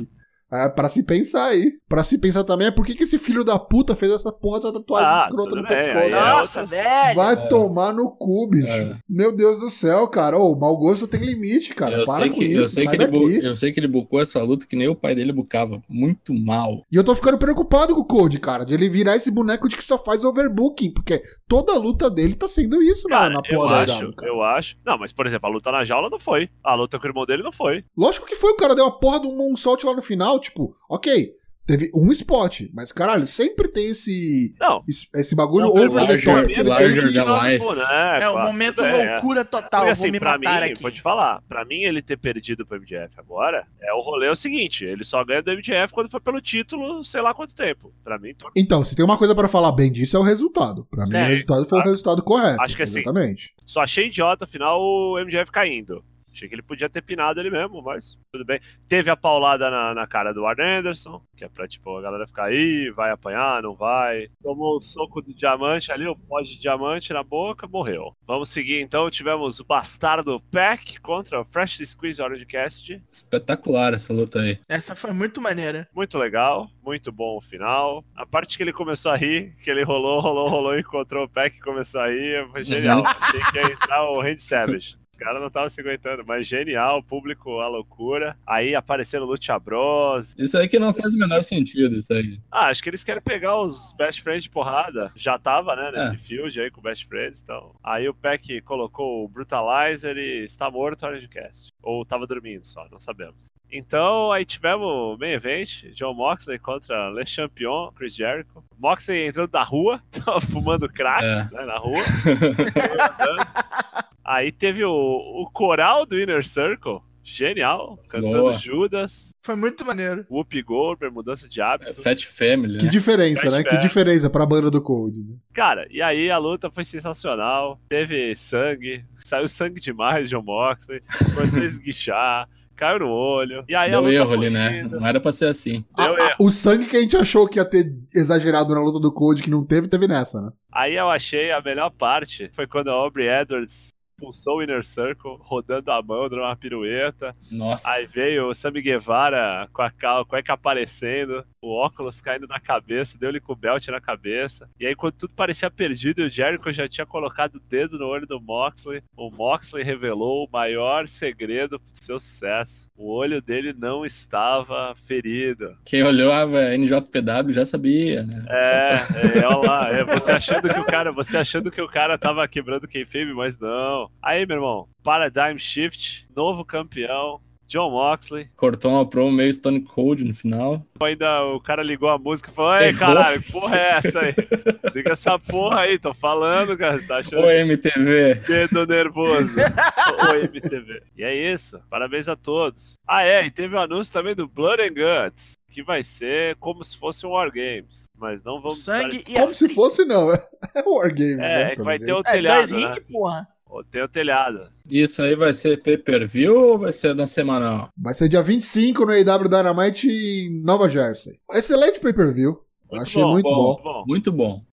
É 0.52 0.68
pra 0.70 0.90
se 0.90 1.04
pensar 1.04 1.46
aí. 1.48 1.74
Pra 1.88 2.04
se 2.04 2.18
pensar 2.18 2.44
também 2.44 2.68
é 2.68 2.72
por 2.72 2.86
que, 2.86 2.96
que 2.96 3.04
esse 3.04 3.20
filho 3.20 3.44
da 3.44 3.58
puta 3.60 3.96
fez 3.96 4.12
essa 4.12 4.32
porra 4.32 4.60
dessa 4.60 4.74
tatuagem 4.74 5.08
Ah, 5.08 5.26
escrota 5.28 5.56
no 5.56 5.62
bem, 5.64 5.78
pescoço. 5.78 6.00
é 6.06 6.10
Nossa, 6.10 6.66
velho. 6.66 7.16
Vai 7.16 7.48
tomar 7.48 7.94
no 7.94 8.10
cu, 8.12 8.48
bicho. 8.50 8.68
É. 8.72 8.96
Meu 9.08 9.36
Deus 9.36 9.60
do 9.60 9.70
céu, 9.70 10.08
cara. 10.08 10.38
Ô, 10.38 10.56
mau 10.56 10.76
gosto 10.78 11.08
tem 11.08 11.20
limite, 11.22 11.74
cara. 11.76 11.98
eu, 12.00 12.06
Para 12.06 12.22
sei 12.22 12.30
com 12.30 12.36
que, 12.38 12.46
isso. 12.46 12.62
eu, 12.62 12.68
sei 12.68 12.84
sai 12.86 12.96
que 12.98 13.04
ele 13.04 13.12
daqui. 13.12 13.46
eu 13.46 13.56
sei 13.56 13.72
que 13.72 13.80
ele 13.80 13.88
bucou 13.88 14.22
essa 14.22 14.42
luta 14.42 14.66
que 14.66 14.76
nem 14.76 14.88
o 14.88 14.96
pai 14.96 15.14
dele 15.16 15.32
bucava. 15.34 15.82
Muito 15.88 16.34
mal. 16.34 16.84
E 16.92 16.96
eu 16.96 17.04
tô 17.04 17.14
ficando 17.16 17.38
preocupado 17.38 17.94
com 17.94 18.02
o 18.02 18.06
Code, 18.06 18.40
cara, 18.40 18.64
de 18.66 18.74
ele 18.74 18.90
virar 18.90 19.16
esse 19.16 19.30
boneco 19.32 19.68
de 19.70 19.78
que 19.78 19.84
só 19.84 19.98
faz 19.98 20.24
overbooking, 20.24 20.92
porque 20.94 21.22
toda 21.48 21.74
a 21.74 21.78
luta 21.78 22.10
dele 22.10 22.34
tá 22.36 22.48
sendo 22.48 22.82
isso 22.82 23.08
na, 23.08 23.18
Cara, 23.18 23.30
na 23.36 23.42
eu 23.50 23.58
porra 23.58 23.76
da 23.78 23.82
acho, 23.84 24.00
jaula, 24.00 24.14
cara. 24.16 24.32
eu 24.32 24.42
acho. 24.42 24.76
Não, 24.86 24.98
mas 24.98 25.12
por 25.14 25.28
exemplo, 25.28 25.48
a 25.48 25.52
luta 25.54 25.72
na 25.72 25.84
jaula 25.84 26.10
não 26.10 26.20
foi. 26.20 26.50
A 26.64 26.74
luta 26.74 26.98
com 26.98 27.06
o 27.06 27.10
irmão 27.10 27.26
dele 27.26 27.44
não 27.44 27.52
foi. 27.52 27.84
Lógico 27.96 28.26
que 28.26 28.36
foi, 28.36 28.52
o 28.52 28.58
cara 28.58 28.74
deu 28.74 28.86
uma 28.86 29.00
porra 29.00 29.20
de 29.20 29.28
um 29.28 29.36
moonsault 29.38 29.86
lá 29.86 29.94
no 29.96 30.02
final, 30.02 30.38
tipo, 30.39 30.73
ok, 30.89 31.32
teve 31.67 31.91
um 31.93 32.12
spot, 32.12 32.62
mas 32.73 32.91
caralho, 32.91 33.28
sempre 33.28 33.67
tem 33.67 33.89
esse 33.91 34.56
Não. 34.60 34.84
esse, 34.88 35.08
esse 35.13 35.36
bagulho 35.36 35.65
Não, 35.67 35.71
over 35.71 35.89
the 35.91 35.95
larger- 35.99 36.23
top. 36.25 36.41
que 36.47 36.52
ele 36.54 36.54
tem 36.56 36.63
larger 36.63 37.13
than 37.13 37.43
life. 37.43 37.65
né, 37.75 38.19
É 38.23 38.28
o 38.28 38.32
claro, 38.32 38.52
momento 38.52 38.82
é. 38.84 39.12
loucura 39.13 39.45
total. 39.45 39.82
Porque 39.82 39.84
Vou 39.84 39.91
assim, 40.08 40.12
pra 40.19 40.32
matar 40.39 40.62
mim, 40.65 40.71
aqui. 40.71 40.82
vou 40.82 40.89
te 40.89 40.99
falar, 40.99 41.43
pra 41.47 41.63
mim 41.65 41.84
ele 41.84 42.02
ter 42.02 42.17
perdido 42.17 42.65
pro 42.65 42.75
MJF 42.80 43.19
agora, 43.19 43.67
é 43.84 43.93
o 43.93 44.02
rolê 44.02 44.25
é 44.25 44.32
o 44.32 44.36
seguinte, 44.36 44.84
ele 44.84 45.04
só 45.04 45.23
ganha 45.23 45.43
do 45.43 45.52
MJF 45.52 45.93
quando 45.93 46.10
foi 46.10 46.19
pelo 46.19 46.41
título, 46.41 47.04
sei 47.04 47.21
lá 47.21 47.36
quanto 47.36 47.54
tempo. 47.54 47.93
Pra 48.04 48.17
mim, 48.17 48.34
tô- 48.34 48.49
Então, 48.56 48.84
se 48.84 48.95
tem 48.95 49.06
uma 49.06 49.17
coisa 49.19 49.36
pra 49.36 49.47
falar 49.47 49.71
bem 49.71 49.91
disso, 49.91 50.17
é 50.17 50.19
o 50.19 50.23
resultado. 50.23 50.88
Pra 50.89 51.06
mim, 51.06 51.15
É, 51.15 51.21
o 51.23 51.28
resultado 51.28 51.65
foi 51.65 51.78
o 51.78 51.82
claro. 51.82 51.89
resultado 51.91 52.23
correto. 52.23 52.62
Acho 52.63 52.75
que 52.75 52.82
assim, 52.82 53.02
Exatamente. 53.02 53.54
só 53.63 53.82
achei 53.82 54.08
idiota, 54.08 54.45
afinal, 54.45 54.82
o 54.82 55.19
MJF 55.19 55.52
caindo. 55.52 56.04
Achei 56.39 56.47
que 56.47 56.56
ele 56.56 56.62
podia 56.62 56.89
ter 56.89 57.02
pinado 57.02 57.41
ele 57.41 57.49
mesmo, 57.49 57.82
mas 57.82 58.17
tudo 58.32 58.45
bem. 58.45 58.62
Teve 58.88 59.10
a 59.10 59.17
paulada 59.17 59.69
na, 59.69 59.93
na 59.93 60.08
cara 60.08 60.34
do 60.34 60.45
Arn 60.45 60.62
Anderson, 60.62 61.21
que 61.36 61.43
é 61.43 61.49
pra, 61.49 61.67
tipo, 61.67 61.97
a 61.97 62.02
galera 62.02 62.25
ficar 62.25 62.45
aí, 62.45 62.89
vai 62.91 63.12
apanhar, 63.12 63.62
não 63.62 63.75
vai. 63.75 64.30
Tomou 64.41 64.78
o 64.78 64.82
soco 64.82 65.21
do 65.21 65.34
diamante 65.34 65.91
ali, 65.91 66.08
o 66.08 66.15
pó 66.15 66.39
de 66.39 66.58
diamante 66.58 67.12
na 67.12 67.23
boca, 67.23 67.67
morreu. 67.67 68.15
Vamos 68.25 68.49
seguir 68.49 68.80
então, 68.80 69.10
tivemos 69.10 69.60
o 69.60 69.65
bastardo 69.65 70.39
Pack 70.49 71.02
contra 71.02 71.41
o 71.41 71.43
Fresh 71.43 71.80
Squeeze 71.86 72.21
Orange 72.21 72.45
Cast. 72.45 73.04
Espetacular 73.12 73.93
essa 73.93 74.13
luta 74.13 74.39
aí. 74.39 74.60
Essa 74.69 74.95
foi 74.95 75.12
muito 75.12 75.41
maneira. 75.41 75.89
Muito 75.93 76.17
legal, 76.17 76.69
muito 76.82 77.12
bom 77.12 77.36
o 77.36 77.41
final. 77.41 78.06
A 78.15 78.25
parte 78.25 78.56
que 78.56 78.63
ele 78.63 78.71
começou 78.71 79.12
a 79.12 79.17
rir, 79.17 79.54
que 79.62 79.69
ele 79.69 79.84
rolou, 79.84 80.21
rolou, 80.21 80.47
rolou, 80.47 80.80
encontrou 80.80 81.25
o 81.25 81.30
Pack 81.30 81.58
e 81.58 81.62
começou 81.62 81.99
a 81.99 82.08
rir, 82.08 82.47
foi 82.52 82.63
genial. 82.63 83.04
Achei 83.06 83.41
que 83.52 83.58
ia 83.58 83.73
entrar 83.73 84.10
o 84.10 84.21
Randy 84.21 84.41
Savage. 84.41 84.99
O 85.19 85.25
cara 85.25 85.39
não 85.41 85.49
tava 85.49 85.67
se 85.67 85.82
aguentando, 85.82 86.23
mas 86.25 86.47
genial, 86.47 87.03
público 87.03 87.60
a 87.60 87.67
loucura. 87.67 88.38
Aí 88.47 88.73
apareceram 88.73 89.25
Lucha 89.25 89.60
Bros. 89.60 90.34
Isso 90.38 90.58
aí 90.58 90.65
que 90.67 90.79
não 90.79 90.93
faz 90.93 91.13
o 91.13 91.17
menor 91.17 91.43
sentido, 91.43 91.97
isso 91.97 92.13
aí. 92.13 92.39
Ah, 92.49 92.67
acho 92.67 92.82
que 92.82 92.89
eles 92.89 93.03
querem 93.03 93.21
pegar 93.21 93.60
os 93.62 93.93
Best 93.97 94.21
Friends 94.23 94.43
de 94.43 94.49
porrada. 94.49 95.12
Já 95.17 95.38
tava, 95.38 95.75
né, 95.75 95.91
nesse 95.93 96.15
É. 96.15 96.17
field 96.17 96.62
aí 96.62 96.71
com 96.71 96.79
o 96.79 96.84
Best 96.84 97.05
Friends, 97.05 97.41
então. 97.43 97.75
Aí 97.84 98.08
o 98.08 98.13
Peck 98.13 98.62
colocou 98.62 99.25
o 99.25 99.27
Brutalizer 99.27 100.15
e 100.17 100.45
está 100.45 100.71
morto 100.71 101.05
Orange 101.05 101.27
Cast. 101.27 101.73
Ou 101.84 102.05
tava 102.05 102.25
dormindo 102.25 102.65
só, 102.65 102.88
não 102.89 102.99
sabemos. 102.99 103.47
Então, 103.71 104.32
aí 104.32 104.45
tivemos 104.45 104.86
o 104.88 105.17
main 105.19 105.32
event, 105.32 105.86
John 105.93 106.13
Moxley 106.13 106.58
contra 106.60 107.10
Le 107.10 107.25
Champion, 107.25 107.91
Chris 107.91 108.15
Jericho. 108.15 108.63
Moxley 108.77 109.27
entrando 109.27 109.49
da 109.51 109.63
rua, 109.63 110.01
tava 110.25 110.39
fumando 110.39 110.88
crack, 110.89 111.23
É. 111.23 111.43
né, 111.51 111.65
na 111.65 111.77
rua. 111.77 111.99
Aí 114.32 114.52
teve 114.52 114.84
o, 114.86 114.92
o 114.92 115.50
coral 115.52 116.06
do 116.06 116.20
Inner 116.20 116.46
Circle 116.46 117.00
genial, 117.24 118.00
cantando 118.10 118.38
Boa. 118.38 118.54
Judas, 118.54 119.30
Foi 119.44 119.56
muito 119.56 119.86
maneiro. 119.86 120.26
Whoop 120.30 120.62
Goldberg, 120.63 121.13
mudança 121.13 121.48
de 121.50 121.62
hábito. 121.62 122.02
Fat 122.02 122.24
Family, 122.26 122.78
Que 122.78 122.86
né? 122.86 122.92
diferença, 122.92 123.42
Fat 123.42 123.52
né? 123.52 123.63
Que 123.63 123.70
Family. 123.70 123.88
diferença 123.88 124.30
pra 124.30 124.46
banda 124.46 124.70
do 124.72 124.82
Cold. 124.82 125.15
Né? 125.18 125.36
Cara, 125.54 125.88
e 125.92 126.02
aí 126.02 126.30
a 126.32 126.38
luta 126.38 126.70
foi 126.72 126.84
sensacional. 126.84 127.80
Teve 127.89 128.36
sangue, 128.36 129.04
saiu 129.15 129.48
sangue 129.48 129.80
demais 129.82 130.30
de 130.30 130.36
John 130.36 130.44
Moxley, 130.44 131.02
começou 131.36 131.62
a 131.62 131.65
esguichar, 131.65 132.50
caiu 132.76 133.00
no 133.00 133.10
olho. 133.10 133.63
E 133.68 133.76
aí 133.76 133.89
a 133.89 133.92
Deu 133.92 134.02
luta 134.02 134.13
erro 134.13 134.34
ali, 134.34 134.50
né? 134.50 134.84
Não 134.84 135.06
era 135.06 135.20
pra 135.20 135.32
ser 135.32 135.46
assim. 135.46 135.84
Deu 135.96 136.15
A- 136.15 136.28
a- 136.30 136.36
o 136.39 136.50
sangue 136.50 136.88
que 136.88 136.98
a 136.98 137.02
gente 137.02 137.15
achou 137.18 137.48
que 137.48 137.60
ia 137.60 137.65
ter 137.65 137.94
exagerado 138.15 138.74
na 138.74 138.82
luta 138.82 139.00
do 139.00 139.12
Cold, 139.12 139.42
que 139.44 139.50
não 139.52 139.63
teve, 139.63 139.88
teve 139.88 140.08
nessa, 140.08 140.42
né? 140.42 140.52
Aí 140.72 140.96
eu 140.96 141.10
achei 141.10 141.52
a 141.52 141.62
melhor 141.62 141.89
parte 141.92 142.50
foi 142.54 142.65
quando 142.65 142.89
a 142.89 142.94
Aubrey 142.94 143.28
Edwards 143.28 143.89
expulsou 144.19 144.58
o 144.58 144.63
Inner 144.63 144.84
Circle, 144.84 145.38
rodando 145.39 145.91
a 145.91 146.01
mão, 146.01 146.27
dando 146.29 146.41
uma 146.41 146.55
pirueta. 146.55 147.34
Nossa. 147.51 147.89
Aí 147.91 148.05
veio 148.05 148.49
o 148.49 148.53
Sammy 148.53 148.82
Guevara 148.82 149.67
com 149.71 149.82
a 149.82 149.89
cal- 149.89 150.25
cueca 150.25 150.53
aparecendo, 150.53 151.43
o 151.62 151.69
óculos 151.73 152.21
caindo 152.21 152.47
na 152.47 152.60
cabeça, 152.60 153.17
deu-lhe 153.17 153.39
com 153.39 153.53
o 153.53 153.55
belt 153.55 153.88
na 153.88 154.01
cabeça. 154.01 154.69
E 154.79 154.86
aí, 154.86 154.95
quando 154.95 155.13
tudo 155.13 155.34
parecia 155.36 155.69
perdido, 155.71 156.23
o 156.23 156.29
Jericho 156.29 156.71
já 156.71 156.88
tinha 156.88 157.05
colocado 157.05 157.55
o 157.55 157.60
dedo 157.60 157.97
no 157.97 158.05
olho 158.08 158.27
do 158.27 158.39
Moxley. 158.41 159.01
O 159.15 159.29
Moxley 159.32 159.84
revelou 159.84 160.45
o 160.45 160.49
maior 160.51 161.08
segredo 161.08 161.77
do 161.77 161.84
seu 161.93 162.19
sucesso. 162.19 162.89
O 162.97 163.12
olho 163.13 163.41
dele 163.41 163.73
não 163.77 164.05
estava 164.05 164.93
ferido. 164.95 165.75
Quem 165.86 166.03
olhou 166.03 166.32
a 166.32 166.45
NJPW 166.77 167.53
já 167.53 167.65
sabia, 167.65 168.23
né? 168.23 168.43
É, 168.49 168.93
é, 169.39 169.47
olha 169.47 169.67
lá, 169.67 169.89
é, 169.91 170.03
você 170.03 170.32
achando 170.32 170.69
que 170.73 170.79
o 170.79 170.86
cara, 170.86 171.12
você 171.12 171.38
achando 171.38 171.71
que 171.71 171.82
o 171.82 171.88
cara 171.88 172.17
tava 172.17 172.47
quebrando 172.47 172.88
kayfabe, 172.88 173.34
mas 173.34 173.58
não. 173.60 174.09
Aí, 174.22 174.45
meu 174.45 174.58
irmão, 174.58 174.88
Paradigm 175.04 175.58
Shift, 175.58 176.28
novo 176.36 176.63
campeão, 176.65 177.39
John 177.67 177.91
Moxley. 177.91 178.50
Cortou 178.56 178.91
uma 178.91 179.08
promo 179.08 179.32
meio 179.32 179.54
Stone 179.54 179.82
Cold 179.82 180.24
no 180.24 180.34
final. 180.34 180.84
Ainda 181.04 181.43
o 181.45 181.62
cara 181.62 181.84
ligou 181.84 182.10
a 182.10 182.17
música 182.17 182.50
e 182.50 182.54
falou: 182.54 182.76
Ei, 182.82 182.91
caralho, 182.93 183.41
que 183.41 183.52
porra 183.52 183.78
é 183.78 183.89
essa 184.04 184.19
aí? 184.22 184.34
Liga 184.95 185.12
essa 185.12 185.38
porra 185.38 185.82
aí, 185.82 186.00
tô 186.00 186.12
falando, 186.13 186.76
cara. 186.76 187.00
Tá 187.08 187.17
achando 187.17 187.45
Oi, 187.45 187.60
MTV. 187.60 188.36
dedo 188.48 188.88
nervoso. 188.88 189.60
o 190.32 190.36
MTV. 190.36 191.04
E 191.15 191.24
é 191.24 191.34
isso. 191.54 191.80
Parabéns 191.91 192.28
a 192.28 192.36
todos. 192.36 192.95
Ah, 193.08 193.24
é, 193.24 193.45
e 193.45 193.52
teve 193.52 193.76
o 193.76 193.80
anúncio 193.80 194.12
também 194.12 194.34
do 194.34 194.48
Blood 194.48 194.82
and 194.82 194.93
Guts, 194.95 195.54
que 195.72 195.84
vai 195.84 196.02
ser 196.04 196.56
como 196.56 196.84
se 196.84 196.98
fosse 196.98 197.26
um 197.28 197.30
War 197.30 197.52
Games. 197.52 198.06
Mas 198.17 198.41
não 198.43 198.60
vamos 198.60 198.84
Sangue 198.84 199.17
estar- 199.17 199.30
e 199.32 199.34
Como 199.36 199.45
assim. 199.45 199.67
se 199.67 199.74
fosse, 199.76 200.06
não. 200.06 200.28
É 200.76 200.82
Wargames, 200.86 201.38
né? 201.38 201.72
É, 201.72 201.76
que 201.76 201.84
vai 201.84 201.98
ter 202.00 202.13
o 202.13 202.19
É, 202.19 202.24
telhado, 202.24 202.67
dois 202.67 202.72
né? 202.72 202.88
ringue, 202.88 203.02
porra. 203.02 203.48
Ó, 203.69 203.84
Tem 203.84 204.01
o 204.01 204.08
telhado. 204.08 204.67
Isso 204.91 205.21
aí 205.21 205.36
vai 205.36 205.53
ser 205.53 205.82
pay-per-view 205.84 206.53
ou 206.55 206.79
vai 206.79 206.91
ser 206.91 207.13
na 207.13 207.27
semanal? 207.27 207.89
Vai 207.95 208.13
ser 208.15 208.27
dia 208.27 208.41
25 208.41 209.05
no 209.05 209.12
AW 209.12 209.47
Dynamite 209.47 210.10
em 210.10 210.62
Nova 210.63 210.89
Jersey. 210.89 211.39
Excelente 211.51 211.99
pay-per-view. 211.99 212.60
Muito 212.91 213.03
Achei 213.03 213.21
bom, 213.21 213.32
muito 213.34 213.43
bom. 213.43 213.65
Muito 213.65 213.84
bom. 213.84 214.03
Muito 214.08 214.32
bom. 214.32 214.68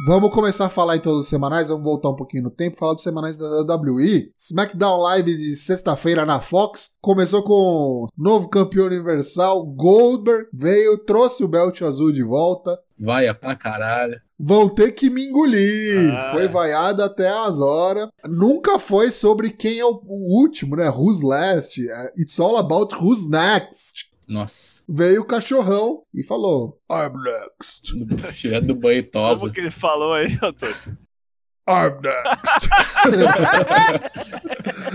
Vamos 0.00 0.32
começar 0.32 0.66
a 0.66 0.70
falar 0.70 0.96
então 0.96 1.12
dos 1.12 1.28
semanais, 1.28 1.68
vamos 1.68 1.84
voltar 1.84 2.08
um 2.08 2.16
pouquinho 2.16 2.44
no 2.44 2.50
tempo, 2.50 2.78
falar 2.78 2.94
dos 2.94 3.02
semanais 3.02 3.36
da 3.36 3.60
WWE. 3.60 4.32
SmackDown 4.38 4.98
Live 4.98 5.36
de 5.36 5.54
sexta-feira 5.54 6.24
na 6.24 6.40
Fox 6.40 6.96
começou 7.00 7.42
com 7.42 8.06
novo 8.16 8.48
campeão 8.48 8.86
universal, 8.86 9.64
Goldberg, 9.66 10.48
veio, 10.52 10.96
trouxe 10.98 11.44
o 11.44 11.48
belt 11.48 11.82
azul 11.82 12.10
de 12.10 12.22
volta. 12.22 12.78
Vai 12.98 13.32
pra 13.34 13.54
caralho. 13.54 14.18
Vão 14.38 14.68
ter 14.68 14.92
que 14.92 15.10
me 15.10 15.26
engolir. 15.26 16.14
Ah. 16.14 16.30
Foi 16.30 16.48
vaiado 16.48 17.02
até 17.02 17.28
as 17.28 17.60
horas. 17.60 18.08
Nunca 18.24 18.78
foi 18.78 19.10
sobre 19.10 19.50
quem 19.50 19.78
é 19.78 19.84
o, 19.84 20.00
o 20.06 20.40
último, 20.40 20.74
né? 20.74 20.88
Who's 20.88 21.20
last? 21.22 21.80
É, 21.88 22.12
It's 22.16 22.40
all 22.40 22.56
about 22.56 22.94
who's 22.96 23.28
next. 23.28 24.11
Nossa. 24.28 24.82
Veio 24.88 25.22
o 25.22 25.26
cachorrão 25.26 26.02
e 26.14 26.22
falou: 26.22 26.80
I'm 26.90 27.12
next. 27.22 27.92
Direto 28.40 28.66
do 28.66 28.74
banho 28.74 29.02
tosa. 29.10 29.40
Como 29.40 29.52
que 29.52 29.60
ele 29.60 29.70
falou 29.70 30.14
aí, 30.14 30.38
Antônio? 30.42 30.76
I'm 31.68 32.00
next. 32.02 32.68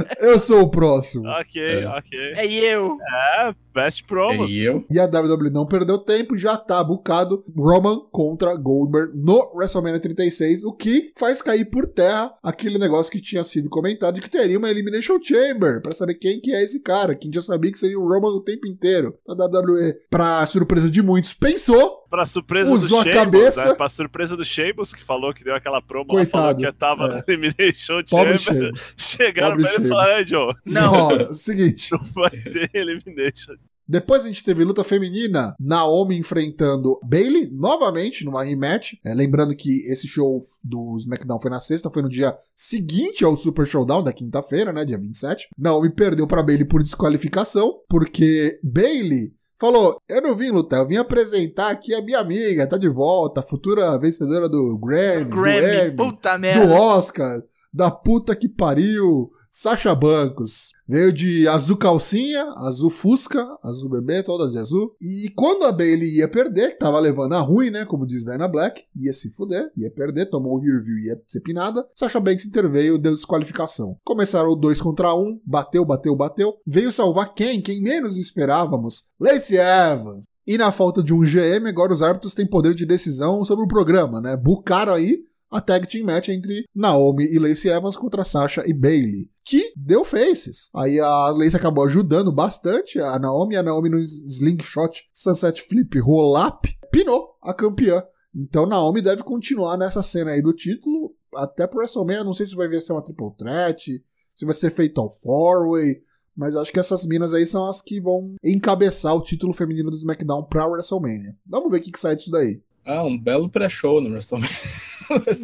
Eu 0.19 0.39
sou 0.39 0.62
o 0.62 0.69
próximo. 0.69 1.27
Ok, 1.27 1.62
É. 1.62 1.88
ok. 1.88 2.19
É 2.36 2.45
eu. 2.51 2.97
É, 3.01 3.53
best 3.73 4.06
promos. 4.06 4.51
E 4.51 4.63
eu? 4.63 4.86
E 4.89 4.99
a 4.99 5.06
WWE 5.06 5.49
não 5.51 5.65
perdeu 5.65 5.97
tempo, 5.99 6.38
já 6.38 6.58
tá 6.58 6.84
bucado 6.84 7.43
Roman 7.56 7.99
contra 8.12 8.56
Goldberg 8.56 9.12
no 9.15 9.51
WrestleMania 9.56 9.99
36, 9.99 10.63
o 10.63 10.73
que 10.73 11.12
faz 11.17 11.41
cair 11.41 11.65
por 11.65 11.86
terra 11.88 12.34
aquele 12.43 12.77
negócio 12.80 13.12
que 13.12 13.21
tinha 13.21 13.43
sido 13.43 13.69
comentado 13.69 14.15
de 14.15 14.21
que 14.21 14.30
teria 14.30 14.58
uma 14.58 14.69
Elimination 14.69 15.17
Chamber, 15.21 15.82
pra 15.82 15.91
saber 15.91 16.15
quem 16.15 16.39
que 16.39 16.53
é 16.53 16.63
esse 16.63 16.82
cara, 16.82 17.13
quem 17.15 17.32
já 17.32 17.41
sabia 17.41 17.71
que 17.71 17.77
seria 17.80 17.99
o 17.99 18.08
Roman 18.08 18.30
o 18.30 18.41
tempo 18.41 18.67
inteiro. 18.67 19.15
A 19.27 19.34
WWE, 19.34 19.95
pra 20.10 20.45
surpresa 20.45 20.89
de 20.89 21.01
muitos, 21.01 21.34
pensou, 21.34 21.97
Pra 22.10 22.25
surpresa 22.25 22.71
Usou 22.71 23.01
a 23.01 23.03
do 23.03 23.10
Sheamus, 23.12 23.23
cabeça. 23.25 23.65
né? 23.65 23.73
Pra 23.73 23.89
surpresa 23.89 24.38
do 24.38 24.45
Sheamus, 24.45 24.93
que 24.93 25.03
falou 25.03 25.34
que 25.34 25.43
deu 25.43 25.53
aquela 25.53 25.82
promo 25.82 26.06
lá, 26.13 26.21
Coitado. 26.21 26.32
falou 26.32 26.56
que 26.56 26.71
tava 26.80 27.03
É. 27.03 27.08
na 27.10 27.23
Elimination 27.27 28.01
pobre 28.10 28.38
Chamber. 28.38 28.62
Sheamus. 28.62 28.93
Chegaram 28.97 29.49
Pobre 29.58 29.63
pra 29.65 29.73
ele 29.75 29.84
e 29.84 29.88
falaram, 29.89 30.06
"É, 30.07 30.23
John, 30.23 30.53
Não. 30.65 30.93
Ó, 30.93 31.11
é 31.15 31.29
o 31.29 31.33
seguinte, 31.33 31.91
não 31.91 31.99
vai 32.13 32.31
ter 32.31 32.69
Elimination. 32.73 33.53
Depois 33.89 34.25
a 34.25 34.27
gente 34.27 34.43
teve 34.43 34.65
luta 34.65 34.83
feminina, 34.83 35.55
Naomi 35.57 36.17
enfrentando 36.17 36.99
Bailey 37.03 37.49
novamente 37.53 38.25
numa 38.25 38.43
rematch. 38.43 38.95
É, 39.05 39.13
lembrando 39.13 39.55
que 39.55 39.89
esse 39.89 40.07
show 40.07 40.39
do 40.61 40.97
SmackDown 40.97 41.39
foi 41.39 41.49
na 41.49 41.61
sexta, 41.61 41.89
foi 41.89 42.01
no 42.01 42.09
dia 42.09 42.33
seguinte 42.53 43.23
ao 43.23 43.37
Super 43.37 43.65
Showdown 43.65 44.03
da 44.03 44.11
quinta-feira, 44.11 44.73
né, 44.73 44.83
dia 44.83 44.97
27. 44.97 45.47
Naomi 45.57 45.89
perdeu 45.89 46.27
pra 46.27 46.43
Bailey 46.43 46.65
por 46.65 46.83
desqualificação, 46.83 47.79
porque 47.87 48.59
Bailey 48.61 49.33
falou: 49.57 49.97
"Eu 50.09 50.21
não 50.21 50.35
vim 50.35 50.51
lutar, 50.51 50.81
eu 50.81 50.87
vim 50.87 50.97
apresentar 50.97 51.71
aqui 51.71 51.93
a 51.93 52.01
minha 52.01 52.19
amiga, 52.19 52.67
tá 52.67 52.77
de 52.77 52.89
volta, 52.89 53.41
futura 53.41 53.97
vencedora 53.97 54.49
do 54.49 54.77
Grammy, 54.77 55.23
do 55.23 55.29
Grammy. 55.29 55.87
Emmy, 55.87 55.95
Puta 55.95 56.37
do. 56.37 56.73
Oscar, 56.73 57.41
da 57.73 57.89
puta 57.89 58.35
que 58.35 58.49
pariu, 58.49 59.31
Sasha 59.49 59.93
Bancos. 59.95 60.73
Veio 60.88 61.12
de 61.12 61.47
azul 61.47 61.77
calcinha, 61.77 62.43
azul 62.57 62.89
fusca, 62.89 63.45
azul 63.62 63.89
bebê, 63.89 64.23
toda 64.23 64.49
de 64.49 64.57
azul. 64.57 64.95
E 65.01 65.29
quando 65.36 65.65
a 65.65 65.71
Bailey 65.71 66.17
ia 66.17 66.27
perder, 66.27 66.71
que 66.71 66.79
tava 66.79 66.99
levando 66.99 67.33
a 67.33 67.39
ruim, 67.39 67.69
né, 67.69 67.86
como 67.86 68.07
diz 68.07 68.23
Dana 68.23 68.47
Black, 68.47 68.83
ia 68.95 69.12
se 69.12 69.31
fuder, 69.31 69.71
ia 69.75 69.91
perder, 69.91 70.29
tomou 70.29 70.57
o 70.57 70.62
rear 70.62 70.81
view, 70.81 70.97
ia 70.99 71.21
ser 71.27 71.41
pinada. 71.41 71.86
Sasha 71.93 72.19
Banks 72.19 72.45
interveio, 72.45 72.97
deu 72.97 73.13
desqualificação. 73.13 73.97
Começaram 74.05 74.57
dois 74.57 74.79
contra 74.79 75.13
um, 75.13 75.39
bateu, 75.45 75.83
bateu, 75.83 76.15
bateu. 76.15 76.55
Veio 76.65 76.91
salvar 76.91 77.33
quem? 77.33 77.62
Quem 77.62 77.81
menos 77.81 78.17
esperávamos? 78.17 79.07
Lacey 79.19 79.57
Evans. 79.57 80.25
E 80.47 80.57
na 80.57 80.71
falta 80.71 81.03
de 81.03 81.13
um 81.13 81.19
GM, 81.19 81.67
agora 81.67 81.91
os 81.91 82.01
árbitros 82.01 82.33
têm 82.33 82.47
poder 82.47 82.73
de 82.73 82.86
decisão 82.86 83.43
sobre 83.43 83.65
o 83.65 83.67
programa, 83.67 84.21
né? 84.21 84.38
Bucaram 84.38 84.93
aí 84.93 85.25
a 85.51 85.60
tag 85.60 85.88
team 85.88 86.05
match 86.05 86.29
entre 86.29 86.65
Naomi 86.73 87.25
e 87.25 87.38
Lacey 87.38 87.69
Evans 87.69 87.97
contra 87.97 88.23
Sasha 88.23 88.63
e 88.65 88.73
Bailey. 88.73 89.29
Que 89.49 89.71
deu 89.77 90.03
faces. 90.03 90.69
Aí 90.75 90.99
a 90.99 91.29
Lacey 91.29 91.55
acabou 91.55 91.86
ajudando 91.86 92.33
bastante 92.33 92.99
a 92.99 93.17
Naomi. 93.17 93.55
A 93.55 93.63
Naomi 93.63 93.88
no 93.88 93.97
slingshot 93.97 95.10
Sunset 95.13 95.62
Flip 95.62 95.97
roll-up 96.01 96.67
pinou 96.91 97.38
a 97.41 97.53
campeã. 97.53 98.03
Então 98.36 98.65
Naomi 98.65 99.01
deve 99.01 99.23
continuar 99.23 99.77
nessa 99.77 100.03
cena 100.03 100.31
aí 100.31 100.41
do 100.41 100.51
título 100.51 101.15
até 101.33 101.65
pro 101.65 101.79
WrestleMania. 101.79 102.25
Não 102.25 102.33
sei 102.33 102.45
se 102.45 102.55
vai 102.55 102.69
ser 102.81 102.91
uma 102.91 103.01
triple 103.01 103.31
threat, 103.38 104.03
se 104.36 104.43
vai 104.43 104.53
ser 104.53 104.69
feito 104.69 104.99
ao 104.99 105.10
four-way. 105.10 106.01
Mas 106.36 106.53
acho 106.53 106.73
que 106.73 106.79
essas 106.79 107.05
minas 107.05 107.33
aí 107.33 107.45
são 107.45 107.69
as 107.69 107.81
que 107.81 108.01
vão 108.01 108.36
encabeçar 108.43 109.15
o 109.15 109.21
título 109.21 109.53
feminino 109.53 109.89
do 109.89 109.95
SmackDown 109.95 110.43
pra 110.43 110.67
WrestleMania. 110.67 111.33
Vamos 111.45 111.71
ver 111.71 111.77
o 111.77 111.81
que, 111.81 111.91
que 111.91 111.99
sai 112.01 112.17
disso 112.17 112.31
daí. 112.31 112.62
Ah, 112.86 113.03
um 113.03 113.17
belo 113.17 113.49
pré-show 113.49 114.01
no 114.01 114.10
WrestleMania. 114.10 114.49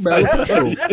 Belo 0.04 0.28
show. 0.46 0.88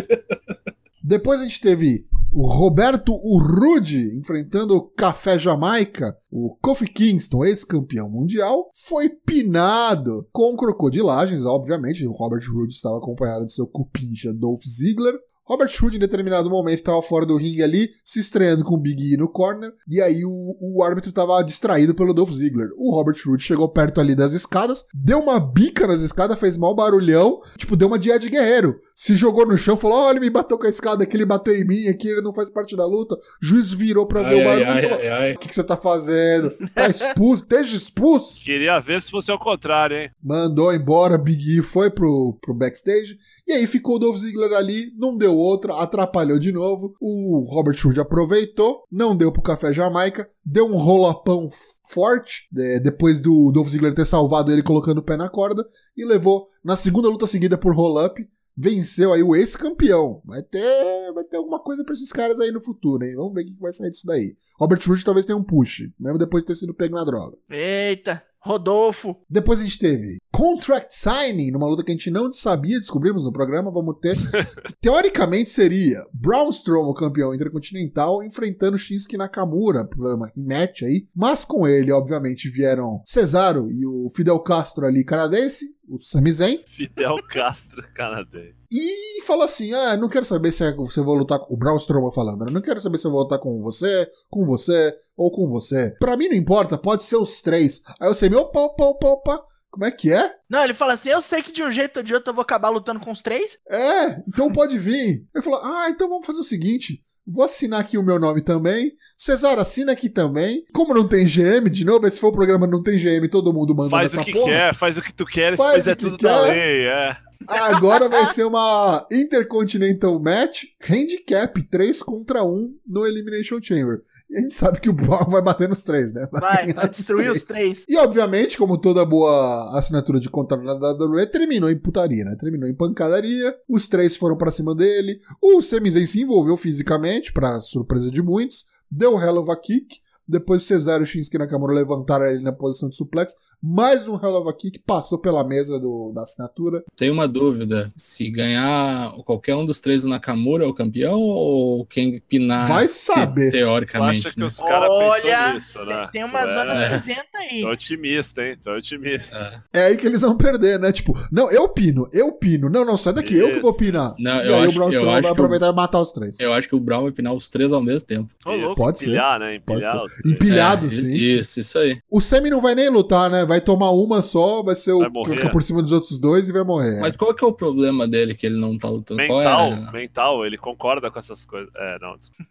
Depois 1.03 1.40
a 1.40 1.42
gente 1.42 1.61
teve 1.61 2.07
o 2.33 2.47
Roberto 2.47 3.14
Urrude 3.14 4.16
enfrentando 4.16 4.77
o 4.77 4.83
Café 4.83 5.38
Jamaica. 5.38 6.16
O 6.31 6.57
Kofi 6.62 6.87
Kingston, 6.87 7.45
ex-campeão 7.45 8.09
mundial, 8.09 8.71
foi 8.75 9.09
pinado 9.09 10.27
com 10.33 10.57
crocodilagens, 10.57 11.45
obviamente. 11.45 12.07
O 12.07 12.12
Robert 12.12 12.45
Roode 12.53 12.73
estava 12.73 12.99
acompanhado 12.99 13.47
de 13.47 13.53
seu 13.53 13.66
cupincha 13.66 14.33
Dolph 14.33 14.62
Ziggler. 14.64 15.14
Robert 15.51 15.73
Roode, 15.81 15.97
em 15.97 16.01
determinado 16.01 16.49
momento, 16.49 16.79
estava 16.79 17.03
fora 17.03 17.27
do 17.27 17.37
ringue 17.37 17.61
ali, 17.61 17.91
se 18.05 18.21
estreando 18.21 18.63
com 18.65 18.77
o 18.77 18.81
Big 18.81 19.15
E 19.15 19.17
no 19.17 19.29
corner, 19.29 19.73
e 19.89 20.01
aí 20.01 20.25
o, 20.25 20.57
o 20.61 20.85
árbitro 20.85 21.11
estava 21.11 21.43
distraído 21.43 21.93
pelo 21.93 22.15
Dolph 22.15 22.31
Ziggler. 22.31 22.69
O 22.77 22.95
Robert 22.95 23.17
Roode 23.27 23.43
chegou 23.43 23.69
perto 23.69 24.01
ali 24.01 24.15
das 24.15 24.33
escadas, 24.33 24.85
deu 24.95 25.19
uma 25.19 25.41
bica 25.41 25.89
nas 25.89 26.03
escadas, 26.03 26.39
fez 26.39 26.57
mal 26.57 26.73
barulhão, 26.73 27.41
tipo, 27.59 27.75
deu 27.75 27.89
uma 27.89 27.99
de 27.99 28.13
Ed 28.13 28.29
Guerreiro. 28.29 28.79
Se 28.95 29.17
jogou 29.17 29.45
no 29.45 29.59
chão, 29.59 29.77
falou: 29.77 29.99
Olha, 29.99 30.13
ele 30.13 30.21
me 30.21 30.31
bateu 30.31 30.57
com 30.57 30.67
a 30.67 30.71
escada, 30.71 31.03
aqui 31.03 31.17
ele 31.17 31.25
bateu 31.25 31.55
em 31.57 31.67
mim, 31.67 31.89
aqui 31.89 32.07
ele 32.07 32.23
não 32.23 32.33
faz 32.33 32.49
parte 32.49 32.77
da 32.77 32.87
luta. 32.87 33.17
O 33.17 33.19
juiz 33.45 33.73
virou 33.73 34.07
pra 34.07 34.23
ver 34.23 34.47
Ai, 34.47 34.63
o 34.63 34.65
barulho 34.65 35.05
e. 35.05 35.35
O 35.35 35.39
que, 35.39 35.49
que 35.49 35.55
você 35.55 35.65
tá 35.65 35.77
fazendo? 35.77 36.55
Tá 36.73 36.87
expulso, 36.87 37.43
esteja 37.43 37.77
expulso. 37.77 38.45
Queria 38.45 38.79
ver 38.79 39.03
se 39.03 39.11
fosse 39.11 39.33
ao 39.33 39.39
contrário, 39.39 39.97
hein? 39.97 40.11
Mandou 40.23 40.73
embora, 40.73 41.19
Big 41.19 41.59
E 41.59 41.63
foi 41.63 41.91
pro, 41.91 42.39
pro 42.41 42.55
backstage. 42.55 43.19
E 43.51 43.53
aí 43.53 43.67
ficou 43.67 43.97
o 43.97 43.99
Dolph 43.99 44.19
Ziggler 44.19 44.53
ali, 44.53 44.93
não 44.97 45.19
deu 45.19 45.37
outra, 45.37 45.75
atrapalhou 45.75 46.39
de 46.39 46.53
novo. 46.53 46.95
O 47.01 47.43
Robert 47.49 47.77
Roode 47.83 47.99
aproveitou, 47.99 48.85
não 48.89 49.17
deu 49.17 49.33
pro 49.33 49.43
Café 49.43 49.73
Jamaica, 49.73 50.31
deu 50.45 50.67
um 50.67 50.77
rolapão 50.77 51.49
forte, 51.83 52.49
é, 52.57 52.79
depois 52.79 53.19
do 53.21 53.51
Dolph 53.51 53.67
Ziggler 53.67 53.93
ter 53.93 54.07
salvado 54.07 54.53
ele 54.53 54.63
colocando 54.63 54.99
o 54.99 55.03
pé 55.03 55.17
na 55.17 55.29
corda, 55.29 55.67
e 55.97 56.05
levou 56.05 56.47
na 56.63 56.77
segunda 56.77 57.09
luta 57.09 57.27
seguida 57.27 57.59
por 57.59 57.75
roll-up, 57.75 58.25
venceu 58.57 59.13
aí 59.13 59.23
o 59.25 59.35
ex-campeão. 59.35 60.23
Vai 60.25 60.45
ter, 60.45 61.13
vai 61.13 61.25
ter 61.25 61.37
alguma 61.37 61.59
coisa 61.59 61.83
pra 61.83 61.95
esses 61.95 62.13
caras 62.13 62.39
aí 62.39 62.53
no 62.53 62.63
futuro, 62.63 63.05
hein? 63.05 63.17
Vamos 63.17 63.35
ver 63.35 63.43
o 63.43 63.47
que 63.47 63.61
vai 63.61 63.73
sair 63.73 63.91
disso 63.91 64.07
daí. 64.07 64.37
Robert 64.61 64.81
Roode 64.87 65.05
talvez 65.05 65.27
tenha 65.27 65.37
um 65.37 65.43
push, 65.43 65.91
mesmo 65.99 66.19
depois 66.21 66.45
de 66.45 66.47
ter 66.47 66.55
sido 66.55 66.73
pego 66.73 66.95
na 66.95 67.03
droga. 67.03 67.37
Eita, 67.51 68.23
Rodolfo. 68.40 69.16
Depois 69.29 69.61
a 69.61 69.62
gente 69.62 69.79
teve 69.79 70.18
Contract 70.31 70.94
Signing, 70.94 71.50
numa 71.50 71.68
luta 71.68 71.85
que 71.85 71.92
a 71.92 71.94
gente 71.94 72.11
não 72.11 72.33
sabia, 72.33 72.79
descobrimos 72.79 73.22
no 73.22 73.33
programa, 73.33 73.70
vamos 73.70 73.96
ter. 74.00 74.16
Teoricamente 74.81 75.50
seria 75.50 76.05
Braun 76.12 76.50
Strowman, 76.50 76.94
campeão 76.94 77.35
intercontinental, 77.35 78.22
enfrentando 78.22 78.79
Shinsuke 78.79 79.16
Nakamura, 79.16 79.85
problema 79.85 80.31
em 80.37 80.46
match 80.46 80.83
aí. 80.83 81.07
Mas 81.14 81.44
com 81.44 81.66
ele, 81.66 81.92
obviamente, 81.92 82.48
vieram 82.48 83.03
Cesaro 83.05 83.70
e 83.70 83.85
o 83.85 84.09
Fidel 84.14 84.38
Castro 84.40 84.87
ali, 84.87 85.05
canadense, 85.05 85.74
o 85.90 85.98
Sami 85.98 86.33
Zayn. 86.33 86.61
Fidel 86.66 87.16
Castro 87.29 87.83
canadense. 87.92 88.55
E 88.70 89.22
falou 89.22 89.44
assim: 89.44 89.72
Ah, 89.72 89.96
não 89.96 90.09
quero 90.09 90.24
saber 90.24 90.53
se 90.53 90.64
é, 90.64 90.72
você 90.74 91.03
vai 91.03 91.16
lutar 91.16 91.38
com. 91.40 91.53
O 91.53 91.57
Braun 91.57 91.76
Strowman 91.76 92.12
falando, 92.12 92.44
né? 92.44 92.53
Não 92.53 92.61
quero 92.61 92.81
saber 92.81 92.98
se 92.98 93.07
eu 93.07 93.11
vou 93.11 93.22
lutar 93.22 93.38
com 93.38 93.61
você, 93.61 94.09
com 94.31 94.44
você 94.44 94.94
ou 95.16 95.31
com 95.31 95.48
você. 95.48 95.94
Pra 95.98 96.16
mim 96.16 96.29
não 96.29 96.37
importa, 96.37 96.79
pode 96.79 97.03
ser 97.03 97.16
os 97.16 97.42
três. 97.42 97.83
Aí 98.00 98.09
eu 98.09 98.14
sei, 98.14 98.33
opa, 98.35 98.61
opa, 98.61 98.85
opa, 98.85 99.09
opa. 99.09 99.44
Como 99.70 99.85
é 99.85 99.90
que 99.90 100.12
é? 100.12 100.33
Não, 100.48 100.64
ele 100.64 100.74
fala 100.74 100.94
assim: 100.94 101.11
eu 101.11 101.22
sei 101.22 101.42
que 101.42 101.53
de 101.53 101.62
um 101.62 101.70
jeito 101.70 101.98
ou 101.98 102.03
de 102.03 102.12
outro 102.12 102.31
eu 102.31 102.35
vou 102.35 102.42
acabar 102.42 102.68
lutando 102.70 103.00
com 103.00 103.12
os 103.12 103.22
três. 103.22 103.59
É, 103.68 104.20
então 104.29 104.50
pode 104.53 104.79
vir. 104.79 105.26
Ele 105.35 105.44
falou: 105.44 105.61
Ah, 105.62 105.88
então 105.88 106.09
vamos 106.09 106.26
fazer 106.26 106.40
o 106.40 106.44
seguinte. 106.44 107.00
Vou 107.26 107.44
assinar 107.44 107.80
aqui 107.80 107.96
o 107.96 108.02
meu 108.02 108.18
nome 108.18 108.42
também. 108.42 108.92
Cesar, 109.16 109.59
assina 109.59 109.92
aqui 109.92 110.09
também. 110.09 110.64
Como 110.72 110.94
não 110.94 111.06
tem 111.06 111.24
GM, 111.24 111.68
de 111.70 111.85
novo, 111.85 112.06
esse 112.06 112.18
for 112.18 112.28
o 112.28 112.33
programa 112.33 112.66
não 112.66 112.83
tem 112.83 112.96
GM, 112.98 113.28
todo 113.28 113.52
mundo 113.52 113.74
manda 113.74 113.90
Faz 113.90 114.14
o 114.14 114.18
que 114.18 114.33
porra. 114.33 114.46
quer, 114.46 114.74
faz 114.74 114.98
o 114.98 115.02
que 115.02 115.12
tu 115.14 115.24
queres, 115.24 115.56
Faz 115.56 115.87
é 115.87 115.94
que 115.94 116.02
tudo 116.02 116.18
quer. 116.18 116.26
da 116.28 116.40
lei, 116.42 116.87
é. 116.87 117.16
Agora 117.48 118.09
vai 118.09 118.26
ser 118.26 118.44
uma 118.44 119.06
Intercontinental 119.11 120.20
Match 120.20 120.64
Handicap 120.88 121.62
3 121.70 122.02
contra 122.02 122.44
1 122.44 122.74
no 122.87 123.06
Elimination 123.06 123.59
Chamber. 123.62 124.02
E 124.31 124.38
a 124.38 124.40
gente 124.43 124.55
sabe 124.55 124.79
que 124.79 124.88
o 124.88 124.93
Braun 124.93 125.29
vai 125.29 125.43
bater 125.43 125.69
nos 125.69 125.83
três, 125.83 126.12
né? 126.12 126.29
Vai, 126.31 126.73
vai 126.73 126.88
destruir 126.88 127.33
os 127.33 127.43
três. 127.43 127.85
E 127.88 127.99
obviamente, 127.99 128.57
como 128.57 128.79
toda 128.79 129.05
boa 129.05 129.77
assinatura 129.77 130.21
de 130.21 130.31
contrato 130.31 130.62
da 130.62 130.93
WWE, 130.93 131.27
terminou 131.27 131.69
em 131.69 131.77
putaria, 131.77 132.25
né? 132.25 132.37
Terminou 132.38 132.69
em 132.69 132.75
pancadaria. 132.75 133.53
Os 133.69 133.88
três 133.88 134.16
foram 134.16 134.37
pra 134.37 134.53
cima 134.53 134.73
dele. 134.73 135.19
O 135.43 135.61
Sami 135.61 135.90
Zayn 135.90 136.07
se 136.07 136.23
envolveu 136.23 136.57
fisicamente, 136.57 137.33
pra 137.33 137.61
surpresa 137.61 138.09
de 138.09 138.23
muitos. 138.23 138.66
Deu 138.88 139.16
um 139.16 139.21
hell 139.21 139.38
of 139.38 139.51
a 139.51 139.57
kick. 139.57 139.97
Depois 140.31 140.62
o 140.62 140.66
Cesaro 140.66 141.03
e 141.03 141.05
o 141.05 141.07
Shinsuke 141.07 141.38
Nakamura 141.38 141.73
levantaram 141.75 142.27
ele 142.27 142.43
na 142.43 142.53
posição 142.53 142.88
de 142.88 142.97
suplex. 142.97 143.35
Mais 143.62 144.07
um 144.09 144.14
hell 144.14 144.37
of 144.37 144.49
a 144.49 144.53
kick 144.53 144.79
passou 144.79 145.19
pela 145.19 145.43
mesa 145.47 145.79
do, 145.79 146.12
da 146.14 146.23
assinatura. 146.23 146.83
Tenho 146.97 147.12
uma 147.12 147.27
dúvida. 147.27 147.93
Se 147.97 148.31
ganhar 148.31 149.12
qualquer 149.25 149.55
um 149.57 149.64
dos 149.66 149.81
três 149.81 150.03
do 150.03 150.09
Nakamura 150.09 150.64
é 150.64 150.66
o 150.66 150.75
campeão 150.75 151.19
ou 151.21 151.85
quem 151.87 152.21
pinar 152.21 152.69
Vai 152.69 152.87
se- 152.87 153.12
saber. 153.12 153.51
Tu 153.51 153.53
teoricamente, 153.57 154.27
acha 154.27 154.35
que 154.35 154.40
né? 154.40 154.47
os 154.47 154.57
caras 154.59 154.88
Olha, 154.88 155.23
pensam 155.23 155.55
nisso, 155.55 155.85
né? 155.85 156.09
Tem 156.12 156.25
uma 156.25 156.40
Tu 156.43 156.49
zona 156.53 156.73
é, 156.75 156.99
cinzenta 157.01 157.38
aí. 157.38 157.62
Tô 157.62 157.71
otimista, 157.71 158.43
hein? 158.43 158.57
Tô 158.62 158.71
otimista. 158.73 159.64
É 159.73 159.85
aí 159.87 159.97
que 159.97 160.07
eles 160.07 160.21
vão 160.21 160.37
perder, 160.37 160.79
né? 160.79 160.93
Tipo, 160.93 161.12
não, 161.31 161.51
eu 161.51 161.69
pino, 161.71 162.09
eu 162.12 162.33
pino. 162.33 162.69
Não, 162.71 162.85
não, 162.85 162.97
sai 162.97 163.12
daqui, 163.12 163.37
eu 163.37 163.49
que 163.55 163.61
vou 163.61 163.71
Isso, 163.71 163.79
pinar. 163.81 164.14
Não, 164.19 164.43
e 164.43 164.47
eu 164.49 164.55
aí 164.55 164.61
acho- 164.66 164.71
o 164.71 164.75
Braun 164.75 164.87
eu 164.88 164.90
Strowman 164.93 165.11
acho 165.11 165.12
vai 165.12 165.23
que 165.23 165.29
o- 165.29 165.33
aproveitar 165.33 165.69
e 165.69 165.73
matar 165.75 166.01
os 166.01 166.12
três. 166.12 166.38
Eu 166.40 166.53
acho 166.53 166.69
que 166.69 166.75
o 166.77 166.81
Brown 166.81 167.03
vai 167.03 167.12
pinar 167.12 167.33
os 167.33 167.49
três 167.49 167.73
ao 167.73 167.83
mesmo 167.83 168.07
tempo. 168.07 168.29
Ô, 168.45 168.53
louco. 168.55 168.77
Pode 168.77 168.99
ser. 168.99 169.07
Empilhar, 169.07 169.38
né? 169.40 169.61
Pode 169.64 169.81
Empilhar 169.81 170.09
ser. 170.09 170.19
Três. 170.22 170.35
Empilhado, 170.35 170.87
É, 170.87 170.88
sim. 170.90 171.12
Isso, 171.12 171.61
isso 171.61 171.78
aí. 171.78 171.98
O 172.11 172.20
Semi 172.20 172.50
não 172.50 172.61
vai 172.61 172.74
nem 172.74 172.88
lutar, 172.88 173.30
né? 173.30 173.44
Vai 173.44 173.61
tomar 173.61 173.90
uma 173.90 174.22
só, 174.22 174.62
vai 174.62 174.74
ser 174.74 174.92
o 174.92 174.98
Vai 175.00 175.09
que 175.11 175.14
morrer. 175.18 175.37
fica 175.37 175.50
por 175.50 175.62
cima 175.62 175.83
dos 175.83 175.92
outros 175.92 176.18
dois 176.20 176.48
e 176.48 176.52
vai 176.52 176.64
morrer. 176.64 177.00
Mas 177.00 177.16
qual 177.16 177.35
que 177.35 177.44
é 177.44 177.48
o 177.48 177.52
problema 177.52 178.06
dele 178.09 178.35
que 178.35 178.46
ele 178.46 178.56
não 178.59 178.76
tá 178.78 178.88
lutando? 178.88 179.24
Qual 179.26 179.38
Mental, 179.38 179.72
é? 179.72 179.92
mental, 179.92 180.46
ele 180.46 180.59
concorda 180.59 181.11
com 181.11 181.18
essas 181.18 181.44
coisas. 181.46 181.70
É, 181.76 181.98
não, 182.00 182.16
desculpa. 182.16 182.50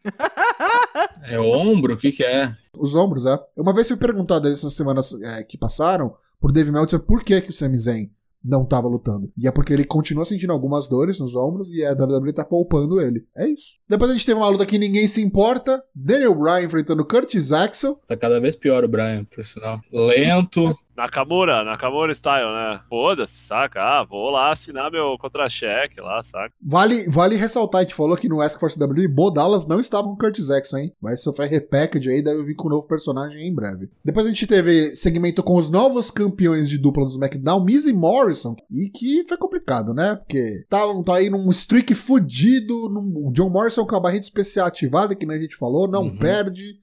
É 1.28 1.40
ombro? 1.40 1.94
O 1.94 1.98
que 1.98 2.12
que 2.12 2.24
é? 2.24 2.52
Os 2.78 2.96
ombros, 2.96 3.26
é. 3.26 3.38
Uma 3.58 3.74
vez 3.74 3.88
fui 3.88 3.98
perguntado 3.98 4.48
essas 4.48 4.74
semanas 4.74 5.14
é, 5.22 5.44
que 5.44 5.58
passaram 5.58 6.14
por 6.40 6.52
Dave 6.52 6.72
Meltzer 6.72 7.00
por 7.00 7.24
que, 7.24 7.42
que 7.42 7.50
o 7.50 7.54
Sami 7.54 7.78
Zayn 7.78 8.10
não 8.44 8.66
tava 8.66 8.88
lutando. 8.88 9.32
E 9.38 9.48
é 9.48 9.52
porque 9.52 9.74
ele 9.74 9.84
continua 9.84 10.26
sentindo 10.26 10.54
algumas 10.54 10.88
dores 10.88 11.20
nos 11.20 11.36
ombros 11.36 11.72
e 11.72 11.84
a 11.84 11.92
WWE 11.92 12.34
tá 12.34 12.46
poupando 12.46 13.02
ele. 13.02 13.26
É 13.36 13.48
isso. 13.48 13.78
Depois 13.88 14.10
a 14.10 14.14
gente 14.14 14.26
teve 14.26 14.40
uma 14.40 14.50
luta 14.50 14.66
que 14.66 14.78
ninguém 14.78 15.08
se 15.08 15.22
importa. 15.22 15.82
Daniel 15.94 16.36
Bryan 16.36 16.64
enfrentando 16.64 17.06
Curtis 17.06 17.52
Axel. 17.52 18.00
Tá 18.08 18.16
cada 18.16 18.40
vez 18.40 18.56
pior 18.56 18.84
o 18.84 18.88
Brian, 18.88 19.26
por 19.26 19.44
sinal. 19.46 19.80
Lento. 19.92 20.78
Nakamura, 21.00 21.64
Nakamura 21.64 22.12
style, 22.14 22.46
né? 22.52 22.82
Foda-se, 22.90 23.34
saca? 23.48 23.80
Ah, 23.82 24.04
vou 24.04 24.30
lá 24.30 24.52
assinar 24.52 24.92
meu 24.92 25.18
contra-cheque 25.18 26.02
lá, 26.02 26.22
saca? 26.22 26.54
Vale, 26.62 27.08
vale 27.10 27.36
ressaltar, 27.36 27.80
a 27.82 27.84
gente 27.84 27.96
falou 27.96 28.18
que 28.18 28.28
no 28.28 28.42
Ask 28.42 28.60
Force 28.60 28.78
WWE, 28.82 29.08
Bo 29.08 29.32
Dallas 29.32 29.66
não 29.68 29.80
estava 29.80 30.04
com 30.08 30.18
Curtis 30.18 30.52
Axel, 30.52 30.80
hein? 30.80 30.94
Vai 31.02 31.16
sofrer 31.16 31.50
repackage 31.50 32.10
aí, 32.10 32.22
deve 32.22 32.44
vir 32.44 32.56
com 32.56 32.68
um 32.68 32.72
novo 32.72 32.88
personagem 32.88 33.48
em 33.48 33.54
breve. 33.56 33.90
Depois 34.04 34.26
a 34.26 34.30
gente 34.30 34.46
teve 34.46 34.96
segmento 34.96 35.42
com 35.42 35.56
os 35.56 35.70
novos 35.72 36.12
campeões 36.12 36.68
de 36.68 36.78
dupla 36.78 37.06
do 37.06 37.12
SmackDown, 37.12 37.64
Miz 37.64 37.86
e 37.86 37.94
Morrison, 37.94 38.56
e 38.72 38.90
que 38.90 39.24
foi 39.28 39.38
complicado, 39.38 39.94
né? 39.94 40.16
Porque 40.16 40.66
tá, 40.70 40.80
tá 41.06 41.16
aí 41.16 41.30
num 41.30 41.50
streak 41.50 41.96
fudido, 41.96 42.90
num, 42.90 43.28
o 43.28 43.32
John 43.32 43.50
Morrison 43.50 43.86
com 43.86 43.96
a 43.96 44.00
barreira 44.00 44.24
especial 44.24 44.68
ativada, 44.68 45.16
que 45.16 45.26
nem 45.26 45.38
a 45.38 45.42
gente 45.42 45.56
falou, 45.56 45.88
não 45.88 46.04
Uhum. 46.04 46.18
perde. 46.18 46.78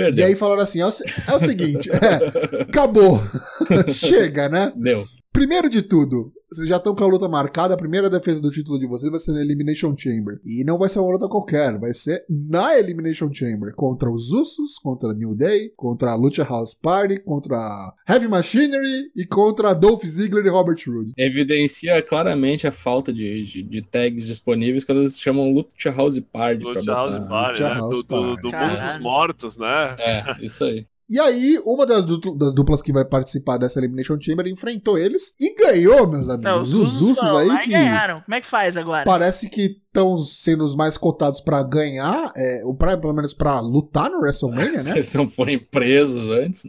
Perdeu. 0.00 0.24
E 0.24 0.28
aí 0.28 0.34
falaram 0.34 0.62
assim, 0.62 0.80
é 0.80 0.86
o, 0.86 0.88
é 0.88 1.36
o 1.36 1.40
seguinte, 1.40 1.90
é, 1.90 2.62
acabou, 2.62 3.20
chega, 3.92 4.48
né? 4.48 4.72
Deu. 4.74 5.04
Primeiro 5.30 5.68
de 5.68 5.82
tudo, 5.82 6.32
vocês 6.50 6.68
já 6.68 6.76
estão 6.76 6.94
com 6.94 7.04
a 7.04 7.06
luta 7.06 7.28
marcada, 7.28 7.74
a 7.74 7.76
primeira 7.76 8.10
defesa 8.10 8.40
do 8.40 8.50
título 8.50 8.78
de 8.78 8.86
vocês 8.86 9.10
vai 9.10 9.20
ser 9.20 9.32
na 9.32 9.40
Elimination 9.40 9.94
Chamber. 9.96 10.40
E 10.44 10.64
não 10.64 10.78
vai 10.78 10.88
ser 10.88 10.98
uma 10.98 11.12
luta 11.12 11.28
qualquer, 11.28 11.78
vai 11.78 11.94
ser 11.94 12.24
na 12.28 12.78
Elimination 12.78 13.32
Chamber. 13.32 13.72
Contra 13.74 14.10
os 14.10 14.30
Usos, 14.32 14.78
contra 14.82 15.10
a 15.10 15.14
New 15.14 15.34
Day, 15.34 15.70
contra 15.76 16.10
a 16.10 16.14
Lucha 16.14 16.42
House 16.44 16.74
Party, 16.74 17.20
contra 17.20 17.56
a 17.56 17.94
Heavy 18.08 18.28
Machinery 18.28 19.10
e 19.14 19.24
contra 19.24 19.70
a 19.70 19.74
Dolph 19.74 20.04
Ziggler 20.04 20.44
e 20.44 20.48
Robert 20.48 20.78
Roode. 20.86 21.12
Evidencia 21.16 22.02
claramente 22.02 22.66
a 22.66 22.72
falta 22.72 23.12
de, 23.12 23.42
de, 23.44 23.62
de 23.62 23.82
tags 23.82 24.26
disponíveis 24.26 24.84
quando 24.84 25.02
eles 25.02 25.18
chamam 25.18 25.52
Lucha 25.52 25.90
House 25.90 26.18
Party 26.20 26.62
pra 26.64 26.72
Lucha 26.72 26.92
House 26.92 27.14
botar. 27.14 27.28
Party, 27.28 27.62
Lucha 27.62 27.74
né? 27.74 27.80
House 27.80 28.04
Do, 28.04 28.04
do, 28.04 28.36
do 28.36 28.50
mundo 28.50 28.86
dos 28.86 28.98
mortos, 29.00 29.58
né? 29.58 29.94
É, 29.98 30.36
isso 30.44 30.64
aí. 30.64 30.86
E 31.10 31.18
aí, 31.18 31.60
uma 31.66 31.84
das, 31.84 32.04
du- 32.04 32.20
das 32.36 32.54
duplas 32.54 32.80
que 32.80 32.92
vai 32.92 33.04
participar 33.04 33.56
dessa 33.58 33.80
Elimination 33.80 34.16
Chamber 34.20 34.46
enfrentou 34.46 34.96
eles 34.96 35.34
e 35.40 35.56
ganhou, 35.56 36.06
meus 36.06 36.28
amigos. 36.28 36.44
Não, 36.72 36.82
os 36.82 37.18
lá 37.20 37.40
aí 37.40 37.58
que 37.64 37.70
ganharam. 37.70 38.20
Como 38.20 38.34
é 38.36 38.40
que 38.40 38.46
faz 38.46 38.76
agora? 38.76 39.04
parece 39.04 39.50
que 39.50 39.76
estão 39.90 40.16
sendo 40.18 40.62
os 40.62 40.76
mais 40.76 40.96
cotados 40.96 41.40
pra 41.40 41.64
ganhar, 41.64 42.32
é, 42.36 42.62
ou 42.64 42.72
pra, 42.76 42.96
pelo 42.96 43.12
menos 43.12 43.34
pra 43.34 43.58
lutar 43.58 44.08
no 44.08 44.20
WrestleMania, 44.20 44.78
Se 44.78 44.84
né? 44.86 44.92
eles 44.92 45.12
não 45.12 45.28
forem 45.28 45.58
presos 45.58 46.30
antes. 46.30 46.62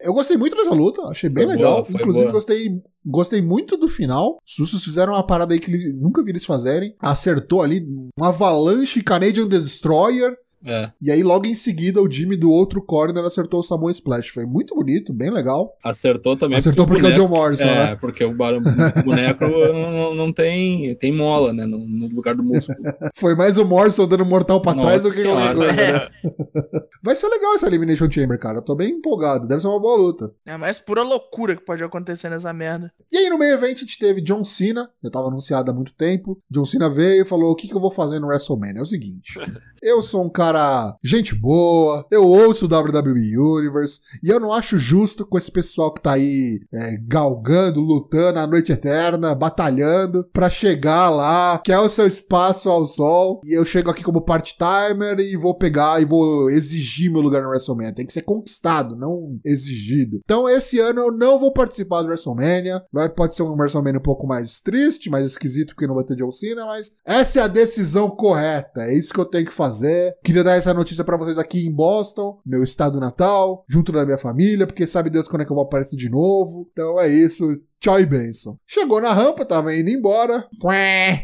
Eu 0.00 0.12
gostei 0.12 0.36
muito 0.36 0.56
dessa 0.56 0.74
luta, 0.74 1.02
achei 1.02 1.30
bem 1.30 1.44
Foi 1.44 1.54
legal. 1.54 1.82
boa, 1.84 1.86
Inclusive, 1.90 2.24
boa. 2.24 2.32
gostei, 2.32 2.70
gostei 3.06 3.40
muito 3.40 3.76
do 3.76 3.86
final. 3.86 4.36
Os 4.44 4.52
Sussos 4.52 4.82
fizeram 4.82 5.12
uma 5.12 5.24
parada 5.24 5.54
aí 5.54 5.60
que 5.60 5.92
nunca 5.92 6.24
vi 6.24 6.30
eles 6.32 6.44
fazerem. 6.44 6.96
Acertou 6.98 7.62
ali 7.62 7.86
um 8.18 8.24
avalanche 8.24 9.00
Canadian 9.00 9.46
Destroyer. 9.46 10.36
É, 10.64 10.90
E 11.00 11.10
aí, 11.10 11.22
logo 11.22 11.46
em 11.46 11.54
seguida, 11.54 12.00
o 12.02 12.10
Jimmy 12.10 12.36
do 12.36 12.50
outro 12.50 12.82
corner 12.82 13.24
acertou 13.24 13.60
o 13.60 13.62
Samoa 13.62 13.90
Splash. 13.90 14.28
Foi 14.28 14.46
muito 14.46 14.74
bonito, 14.74 15.12
bem 15.12 15.30
legal. 15.30 15.76
acertou 15.82 16.36
também. 16.36 16.58
Acertou 16.58 16.86
porque 16.86 17.04
é 17.04 17.08
o 17.08 17.12
boneco- 17.12 17.28
John 17.28 17.36
Morrison, 17.36 17.64
É, 17.64 17.74
né? 17.90 17.96
porque 18.00 18.24
o 18.24 18.30
o 18.30 18.34
boneco 18.36 19.44
não, 19.72 19.90
não- 19.92 20.14
não 20.14 20.32
tem, 20.32 20.94
tem 20.96 21.12
mola, 21.12 21.52
né? 21.52 21.64
No, 21.66 21.78
no 21.78 22.08
lugar 22.14 22.34
do 22.34 22.42
músculo. 22.42 22.78
Foi 23.14 23.34
mais 23.34 23.58
o 23.58 23.64
Morrison 23.64 24.06
dando 24.06 24.24
mortal 24.24 24.60
pra 24.60 24.74
trás 24.74 25.02
do 25.02 25.08
Nossa 25.08 25.16
que 25.22 25.26
qualquer 25.28 25.42
senhora. 25.42 25.56
coisa, 25.56 25.74
né? 25.74 26.08
Vai 27.02 27.14
ser 27.16 27.28
legal 27.28 27.54
essa 27.54 27.66
Elimination 27.66 28.10
Chamber, 28.10 28.38
cara. 28.38 28.58
Eu 28.58 28.62
tô 28.62 28.74
bem 28.74 28.90
empolgado. 28.92 29.46
Deve 29.46 29.60
ser 29.60 29.68
uma 29.68 29.80
boa 29.80 29.96
luta. 29.96 30.30
É 30.46 30.56
mais 30.56 30.78
pura 30.78 31.02
loucura 31.02 31.54
que 31.56 31.64
pode 31.64 31.82
acontecer 31.82 32.28
nessa 32.30 32.52
merda. 32.52 32.90
E 33.12 33.16
aí 33.16 33.28
no 33.28 33.38
meio 33.38 33.54
evento 33.54 33.76
a 33.76 33.80
gente 33.80 33.98
teve 33.98 34.20
John 34.20 34.42
Cena, 34.44 34.88
já 35.02 35.10
tava 35.10 35.28
anunciado 35.28 35.70
há 35.70 35.74
muito 35.74 35.92
tempo. 35.94 36.38
John 36.50 36.64
Cena 36.64 36.88
veio 36.90 37.22
e 37.22 37.26
falou: 37.26 37.52
o 37.52 37.54
que, 37.54 37.68
que 37.68 37.74
eu 37.76 37.80
vou 37.80 37.90
fazer 37.90 38.18
no 38.20 38.28
WrestleMania? 38.28 38.80
É 38.80 38.82
o 38.82 38.86
seguinte: 38.86 39.34
eu 39.82 40.02
sou 40.02 40.24
um 40.24 40.30
cara 40.30 40.53
cara, 40.54 40.96
gente 41.02 41.34
boa, 41.34 42.06
eu 42.10 42.24
ouço 42.24 42.66
o 42.66 42.68
WWE 42.68 43.36
Universe, 43.36 44.00
e 44.22 44.28
eu 44.28 44.38
não 44.38 44.52
acho 44.52 44.78
justo 44.78 45.26
com 45.26 45.36
esse 45.36 45.50
pessoal 45.50 45.92
que 45.92 46.00
tá 46.00 46.12
aí 46.12 46.60
é, 46.72 46.96
galgando, 47.06 47.80
lutando 47.80 48.38
a 48.38 48.46
noite 48.46 48.72
eterna, 48.72 49.34
batalhando, 49.34 50.24
pra 50.32 50.48
chegar 50.48 51.10
lá, 51.10 51.60
quer 51.64 51.78
o 51.78 51.88
seu 51.88 52.06
espaço 52.06 52.70
ao 52.70 52.86
sol, 52.86 53.40
e 53.44 53.56
eu 53.56 53.64
chego 53.64 53.90
aqui 53.90 54.02
como 54.02 54.24
part-timer 54.24 55.18
e 55.18 55.36
vou 55.36 55.56
pegar 55.56 56.00
e 56.00 56.04
vou 56.04 56.48
exigir 56.50 57.10
meu 57.10 57.20
lugar 57.20 57.42
no 57.42 57.48
WrestleMania. 57.48 57.94
Tem 57.94 58.06
que 58.06 58.12
ser 58.12 58.22
conquistado, 58.22 58.96
não 58.96 59.38
exigido. 59.44 60.20
Então 60.24 60.48
esse 60.48 60.78
ano 60.78 61.00
eu 61.00 61.12
não 61.12 61.38
vou 61.38 61.52
participar 61.52 62.02
do 62.02 62.08
WrestleMania, 62.08 62.82
vai, 62.92 63.08
pode 63.08 63.34
ser 63.34 63.42
um 63.42 63.56
WrestleMania 63.56 63.98
um 63.98 64.02
pouco 64.02 64.26
mais 64.26 64.60
triste, 64.60 65.10
mais 65.10 65.26
esquisito, 65.26 65.74
porque 65.74 65.86
não 65.86 65.94
vai 65.94 66.04
ter 66.04 66.16
John 66.16 66.30
Cena, 66.30 66.66
mas 66.66 66.92
essa 67.04 67.40
é 67.40 67.42
a 67.42 67.48
decisão 67.48 68.08
correta, 68.10 68.82
é 68.82 68.94
isso 68.94 69.12
que 69.12 69.20
eu 69.20 69.24
tenho 69.24 69.46
que 69.46 69.52
fazer. 69.52 70.14
Queria 70.22 70.43
dar 70.44 70.56
essa 70.56 70.72
notícia 70.72 71.02
para 71.02 71.16
vocês 71.16 71.38
aqui 71.38 71.66
em 71.66 71.72
Boston, 71.72 72.38
meu 72.46 72.62
estado 72.62 73.00
natal, 73.00 73.64
junto 73.68 73.90
da 73.90 74.04
minha 74.04 74.18
família, 74.18 74.66
porque 74.66 74.86
sabe 74.86 75.10
Deus 75.10 75.26
quando 75.26 75.42
é 75.42 75.44
que 75.44 75.50
eu 75.50 75.56
vou 75.56 75.64
aparecer 75.64 75.96
de 75.96 76.08
novo. 76.08 76.68
Então 76.70 77.00
é 77.00 77.08
isso. 77.08 77.56
Tchau 77.80 77.98
e 77.98 78.06
benção. 78.06 78.58
Chegou 78.66 79.00
na 79.00 79.12
rampa, 79.12 79.44
tava 79.44 79.74
indo 79.74 79.90
embora. 79.90 80.46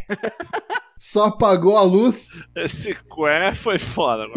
Só 0.98 1.26
apagou 1.26 1.76
a 1.76 1.82
luz. 1.82 2.32
Esse 2.56 2.94
qué 2.94 3.54
foi 3.54 3.78
foda. 3.78 4.24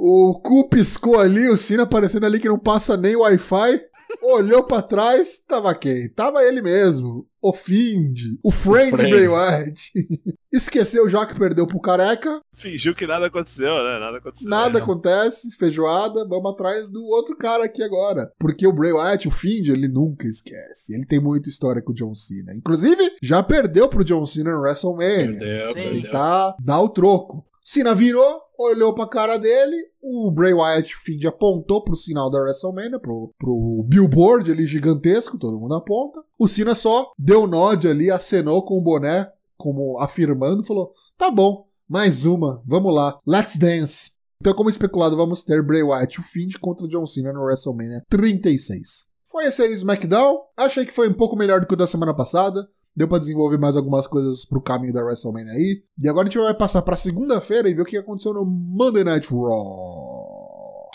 O 0.00 0.40
cu 0.40 0.68
piscou 0.68 1.18
ali, 1.18 1.48
o 1.48 1.56
sino 1.56 1.82
aparecendo 1.82 2.24
ali 2.24 2.38
que 2.38 2.48
não 2.48 2.58
passa 2.58 2.96
nem 2.96 3.16
Wi-Fi. 3.16 3.80
Olhou 4.22 4.62
pra 4.64 4.82
trás, 4.82 5.40
tava 5.46 5.74
quem? 5.74 6.08
Tava 6.10 6.42
ele 6.42 6.62
mesmo. 6.62 7.26
O 7.40 7.52
Find, 7.54 8.18
o 8.42 8.50
Frank 8.50 8.90
Frank. 8.90 9.10
Bray 9.10 9.28
Wyatt. 9.28 9.92
Esqueceu 10.52 11.08
já 11.08 11.24
que 11.24 11.38
perdeu 11.38 11.66
pro 11.68 11.80
careca. 11.80 12.40
Fingiu 12.52 12.94
que 12.96 13.06
nada 13.06 13.26
aconteceu, 13.26 13.72
né? 13.84 13.98
Nada 14.00 14.18
aconteceu. 14.18 14.50
Nada 14.50 14.78
É. 14.78 14.82
acontece, 14.82 15.56
feijoada, 15.56 16.26
vamos 16.26 16.50
atrás 16.50 16.90
do 16.90 17.04
outro 17.04 17.36
cara 17.36 17.64
aqui 17.66 17.80
agora. 17.82 18.32
Porque 18.40 18.66
o 18.66 18.72
Bray 18.72 18.92
Wyatt, 18.92 19.28
o 19.28 19.30
Find, 19.30 19.68
ele 19.68 19.86
nunca 19.86 20.26
esquece. 20.26 20.94
Ele 20.94 21.06
tem 21.06 21.20
muita 21.20 21.48
história 21.48 21.80
com 21.80 21.92
o 21.92 21.94
John 21.94 22.14
Cena. 22.14 22.52
Inclusive, 22.56 23.08
já 23.22 23.40
perdeu 23.42 23.88
pro 23.88 24.02
John 24.04 24.26
Cena 24.26 24.50
no 24.50 24.60
WrestleMania. 24.60 25.38
Perdeu, 25.38 25.72
Sim. 25.74 25.78
Ele 25.80 25.92
perdeu. 26.02 26.10
tá, 26.10 26.56
dá 26.60 26.80
o 26.80 26.88
troco. 26.88 27.44
Cena 27.70 27.94
virou, 27.94 28.40
olhou 28.58 28.94
pra 28.94 29.06
cara 29.06 29.36
dele, 29.36 29.76
o 30.02 30.30
Bray 30.30 30.54
Wyatt 30.54 30.94
o 30.94 30.98
Fiend 31.00 31.28
apontou 31.28 31.84
pro 31.84 31.94
sinal 31.94 32.30
da 32.30 32.40
WrestleMania, 32.40 32.98
pro, 32.98 33.30
pro 33.38 33.84
billboard 33.86 34.50
ali 34.50 34.64
gigantesco, 34.64 35.36
todo 35.36 35.60
mundo 35.60 35.74
aponta. 35.74 36.18
O 36.38 36.48
Cena 36.48 36.74
só 36.74 37.12
deu 37.18 37.46
nod 37.46 37.86
ali, 37.86 38.10
acenou 38.10 38.64
com 38.64 38.78
o 38.78 38.80
boné, 38.80 39.30
como 39.54 39.98
afirmando, 40.00 40.64
falou: 40.64 40.90
tá 41.18 41.30
bom, 41.30 41.68
mais 41.86 42.24
uma, 42.24 42.62
vamos 42.66 42.94
lá, 42.94 43.18
let's 43.26 43.58
dance. 43.58 44.12
Então, 44.40 44.54
como 44.54 44.70
especulado, 44.70 45.14
vamos 45.14 45.44
ter 45.44 45.62
Bray 45.62 45.82
Wyatt, 45.82 46.20
o 46.20 46.22
Fiend, 46.22 46.58
contra 46.60 46.88
John 46.88 47.04
Cena 47.04 47.34
no 47.34 47.42
WrestleMania 47.42 48.02
36. 48.08 49.10
Foi 49.30 49.44
esse 49.44 49.60
aí 49.60 49.68
o 49.68 49.74
SmackDown. 49.74 50.40
Achei 50.56 50.86
que 50.86 50.92
foi 50.92 51.06
um 51.06 51.14
pouco 51.14 51.36
melhor 51.36 51.60
do 51.60 51.66
que 51.66 51.74
o 51.74 51.76
da 51.76 51.86
semana 51.86 52.14
passada. 52.14 52.66
Deu 52.98 53.06
pra 53.06 53.20
desenvolver 53.20 53.58
mais 53.58 53.76
algumas 53.76 54.08
coisas 54.08 54.44
pro 54.44 54.60
caminho 54.60 54.92
da 54.92 55.00
WrestleMania 55.00 55.52
aí. 55.52 55.80
E 56.02 56.08
agora 56.08 56.26
a 56.26 56.28
gente 56.28 56.42
vai 56.42 56.52
passar 56.52 56.82
pra 56.82 56.96
segunda-feira 56.96 57.68
e 57.68 57.74
ver 57.74 57.82
o 57.82 57.84
que 57.84 57.96
aconteceu 57.96 58.34
no 58.34 58.44
Monday 58.44 59.04
Night 59.04 59.28
Raw. 59.30 60.90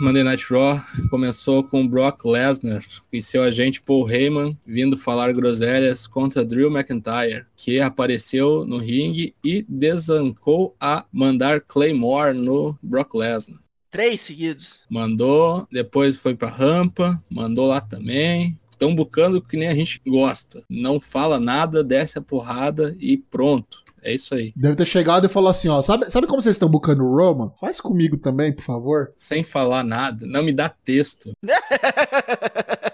Monday 0.00 0.22
Night 0.22 0.46
Raw 0.48 0.76
começou 1.10 1.64
com 1.64 1.88
Brock 1.88 2.24
Lesnar 2.24 2.84
e 3.12 3.20
seu 3.20 3.42
agente 3.42 3.82
Paul 3.82 4.08
Heyman 4.08 4.56
vindo 4.64 4.96
falar 4.96 5.32
groselhas 5.32 6.06
contra 6.06 6.44
Drew 6.44 6.70
McIntyre, 6.70 7.44
que 7.56 7.80
apareceu 7.80 8.64
no 8.64 8.78
ringue 8.78 9.34
e 9.44 9.66
desancou 9.68 10.76
a 10.80 11.04
mandar 11.12 11.62
Claymore 11.62 12.32
no 12.32 12.78
Brock 12.80 13.12
Lesnar. 13.16 13.58
Três 13.90 14.20
seguidos. 14.20 14.82
Mandou, 14.88 15.66
depois 15.70 16.16
foi 16.16 16.36
pra 16.36 16.48
rampa, 16.48 17.20
mandou 17.28 17.66
lá 17.66 17.80
também. 17.80 18.56
Estão 18.82 18.96
bucando 18.96 19.40
que 19.40 19.56
nem 19.56 19.68
a 19.68 19.74
gente 19.76 20.00
gosta. 20.04 20.60
Não 20.68 21.00
fala 21.00 21.38
nada, 21.38 21.84
desce 21.84 22.18
a 22.18 22.20
porrada 22.20 22.96
e 22.98 23.16
pronto. 23.16 23.84
É 24.02 24.12
isso 24.12 24.34
aí. 24.34 24.52
Deve 24.56 24.74
ter 24.74 24.86
chegado 24.86 25.24
e 25.24 25.28
falou 25.28 25.50
assim: 25.50 25.68
ó, 25.68 25.80
sabe, 25.82 26.10
sabe 26.10 26.26
como 26.26 26.42
vocês 26.42 26.56
estão 26.56 26.68
bucando 26.68 27.04
o 27.04 27.16
Roma? 27.16 27.54
Faz 27.60 27.80
comigo 27.80 28.16
também, 28.16 28.52
por 28.52 28.64
favor. 28.64 29.12
Sem 29.16 29.44
falar 29.44 29.84
nada, 29.84 30.26
não 30.26 30.42
me 30.42 30.52
dá 30.52 30.68
texto. 30.68 31.30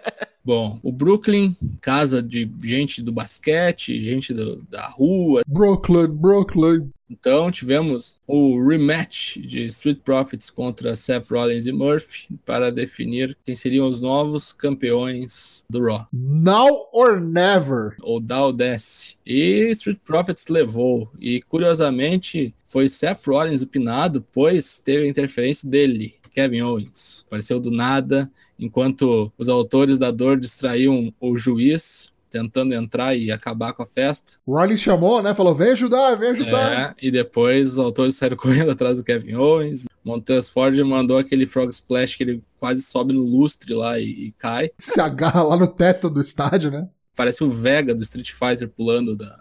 Bom, 0.48 0.80
o 0.82 0.90
Brooklyn, 0.90 1.54
casa 1.82 2.22
de 2.22 2.50
gente 2.64 3.02
do 3.02 3.12
basquete, 3.12 4.00
gente 4.02 4.32
do- 4.32 4.62
da 4.70 4.80
rua. 4.88 5.42
Brooklyn, 5.46 6.06
Brooklyn. 6.06 6.88
Então 7.11 7.50
tivemos 7.50 8.18
o 8.26 8.66
rematch 8.66 9.37
de 9.38 9.66
Street 9.66 9.98
Profits 10.02 10.48
contra 10.48 10.94
Seth 10.96 11.30
Rollins 11.30 11.66
e 11.66 11.72
Murphy 11.72 12.28
para 12.46 12.70
definir 12.72 13.37
quem 13.44 13.54
seriam 13.54 13.88
os 13.88 14.00
novos 14.00 14.52
campeões 14.52 15.64
do 15.70 15.82
Raw. 15.84 16.06
Now 16.12 16.88
or 16.92 17.20
never. 17.20 17.96
ou 18.02 18.18
Dow 18.20 18.50
desce. 18.52 19.16
E 19.26 19.70
Street 19.72 19.98
Profits 20.04 20.46
levou. 20.48 21.11
E 21.20 21.42
curiosamente 21.42 22.54
foi 22.66 22.88
Seth 22.90 23.26
Rollins 23.26 23.62
o 23.62 23.66
pinado, 23.66 24.22
pois 24.32 24.78
teve 24.78 25.04
a 25.06 25.08
interferência 25.08 25.68
dele, 25.68 26.14
Kevin 26.38 26.62
Owens. 26.62 27.24
Apareceu 27.27 27.59
do 27.59 27.72
nada, 27.72 28.31
enquanto 28.57 29.33
os 29.37 29.48
autores 29.48 29.98
da 29.98 30.12
dor 30.12 30.38
distraíam 30.38 31.12
o 31.20 31.37
juiz, 31.37 32.12
tentando 32.31 32.72
entrar 32.74 33.16
e 33.16 33.33
acabar 33.33 33.72
com 33.72 33.83
a 33.83 33.87
festa. 33.87 34.35
O 34.46 34.53
Rollins 34.53 34.81
chamou, 34.81 35.20
né? 35.20 35.35
Falou: 35.35 35.53
vem 35.53 35.72
ajudar, 35.72 36.14
vem 36.14 36.31
ajudar. 36.31 36.94
É, 37.01 37.07
e 37.07 37.11
depois 37.11 37.72
os 37.72 37.79
autores 37.81 38.14
saíram 38.14 38.37
correndo 38.38 38.70
atrás 38.70 38.98
do 38.98 39.05
Kevin 39.05 39.35
Owens. 39.35 39.87
Montez 40.05 40.48
Ford 40.48 40.79
mandou 40.85 41.18
aquele 41.18 41.44
Frog 41.44 41.70
Splash 41.70 42.16
que 42.16 42.22
ele 42.22 42.42
quase 42.61 42.83
sobe 42.83 43.12
no 43.12 43.22
lustre 43.22 43.74
lá 43.74 43.98
e, 43.98 44.05
e 44.05 44.33
cai. 44.38 44.70
Se 44.79 45.01
agarra 45.01 45.42
lá 45.42 45.57
no 45.57 45.66
teto 45.66 46.09
do 46.09 46.22
estádio, 46.22 46.70
né? 46.70 46.88
Parece 47.16 47.42
o 47.42 47.51
Vega 47.51 47.92
do 47.92 48.03
Street 48.05 48.31
Fighter 48.31 48.68
pulando 48.68 49.16
da, 49.16 49.40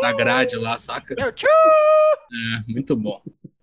da 0.00 0.12
grade 0.14 0.56
lá, 0.56 0.78
saca? 0.78 1.14
É, 2.32 2.72
muito 2.72 2.96
bom. 2.96 3.20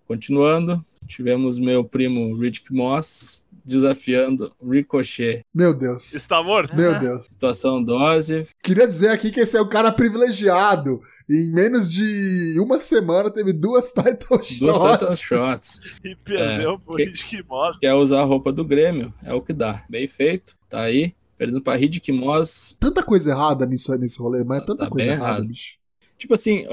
Continuando, 0.08 0.80
tivemos 1.13 1.58
meu 1.60 1.84
primo 1.84 2.36
Riddick 2.38 2.73
Moss 2.73 3.45
desafiando 3.65 4.52
Ricochet. 4.62 5.41
Meu 5.54 5.73
Deus. 5.73 6.13
Está 6.13 6.43
morto? 6.43 6.76
Meu. 6.76 6.99
Deus. 6.99 7.26
Situação 7.28 7.82
dose. 7.82 8.43
Queria 8.62 8.86
dizer 8.86 9.08
aqui 9.10 9.32
que 9.32 9.39
esse 9.39 9.56
é 9.56 9.62
o 9.62 9.69
cara 9.69 9.89
privilegiado. 9.91 11.02
Em 11.30 11.49
menos 11.54 11.89
de 11.89 12.60
uma 12.60 12.78
semana 12.80 13.30
teve 13.32 13.54
duas 13.54 13.93
title 13.93 14.38
shots. 14.43 14.60
Duas 14.60 14.97
title 14.99 15.15
shots. 15.15 15.82
E 16.04 16.15
perdeu 16.15 16.78
pro 16.80 16.97
que- 16.97 17.06
Riddick 17.06 17.43
Moss. 17.47 17.78
Quer 17.80 17.93
usar 17.93 18.19
a 18.21 18.26
roupa 18.26 18.52
do 18.52 18.65
Grêmio? 18.65 19.13
É 19.23 19.34
o 19.34 19.41
que 19.41 19.54
dá. 19.54 19.82
Bem 19.89 20.08
feito. 20.08 20.56
Tá 20.69 20.82
aí. 20.82 21.13
Perdendo 21.38 21.62
pra 21.62 21.76
Riddick 21.76 22.12
Moss. 22.12 22.76
Tanta 22.80 23.02
coisa 23.02 23.32
errada 23.32 23.65
nisso, 23.65 23.93
nesse 23.97 24.19
rolê, 24.19 24.43
mas 24.43 24.62
é 24.62 24.65
tanta 24.65 24.84
Tá 24.86 24.89
coisa 24.89 25.08
errada, 25.08 25.30
errado. 25.32 25.47
bicho. 25.47 25.73
Tipo 26.17 26.34
assim, 26.36 26.65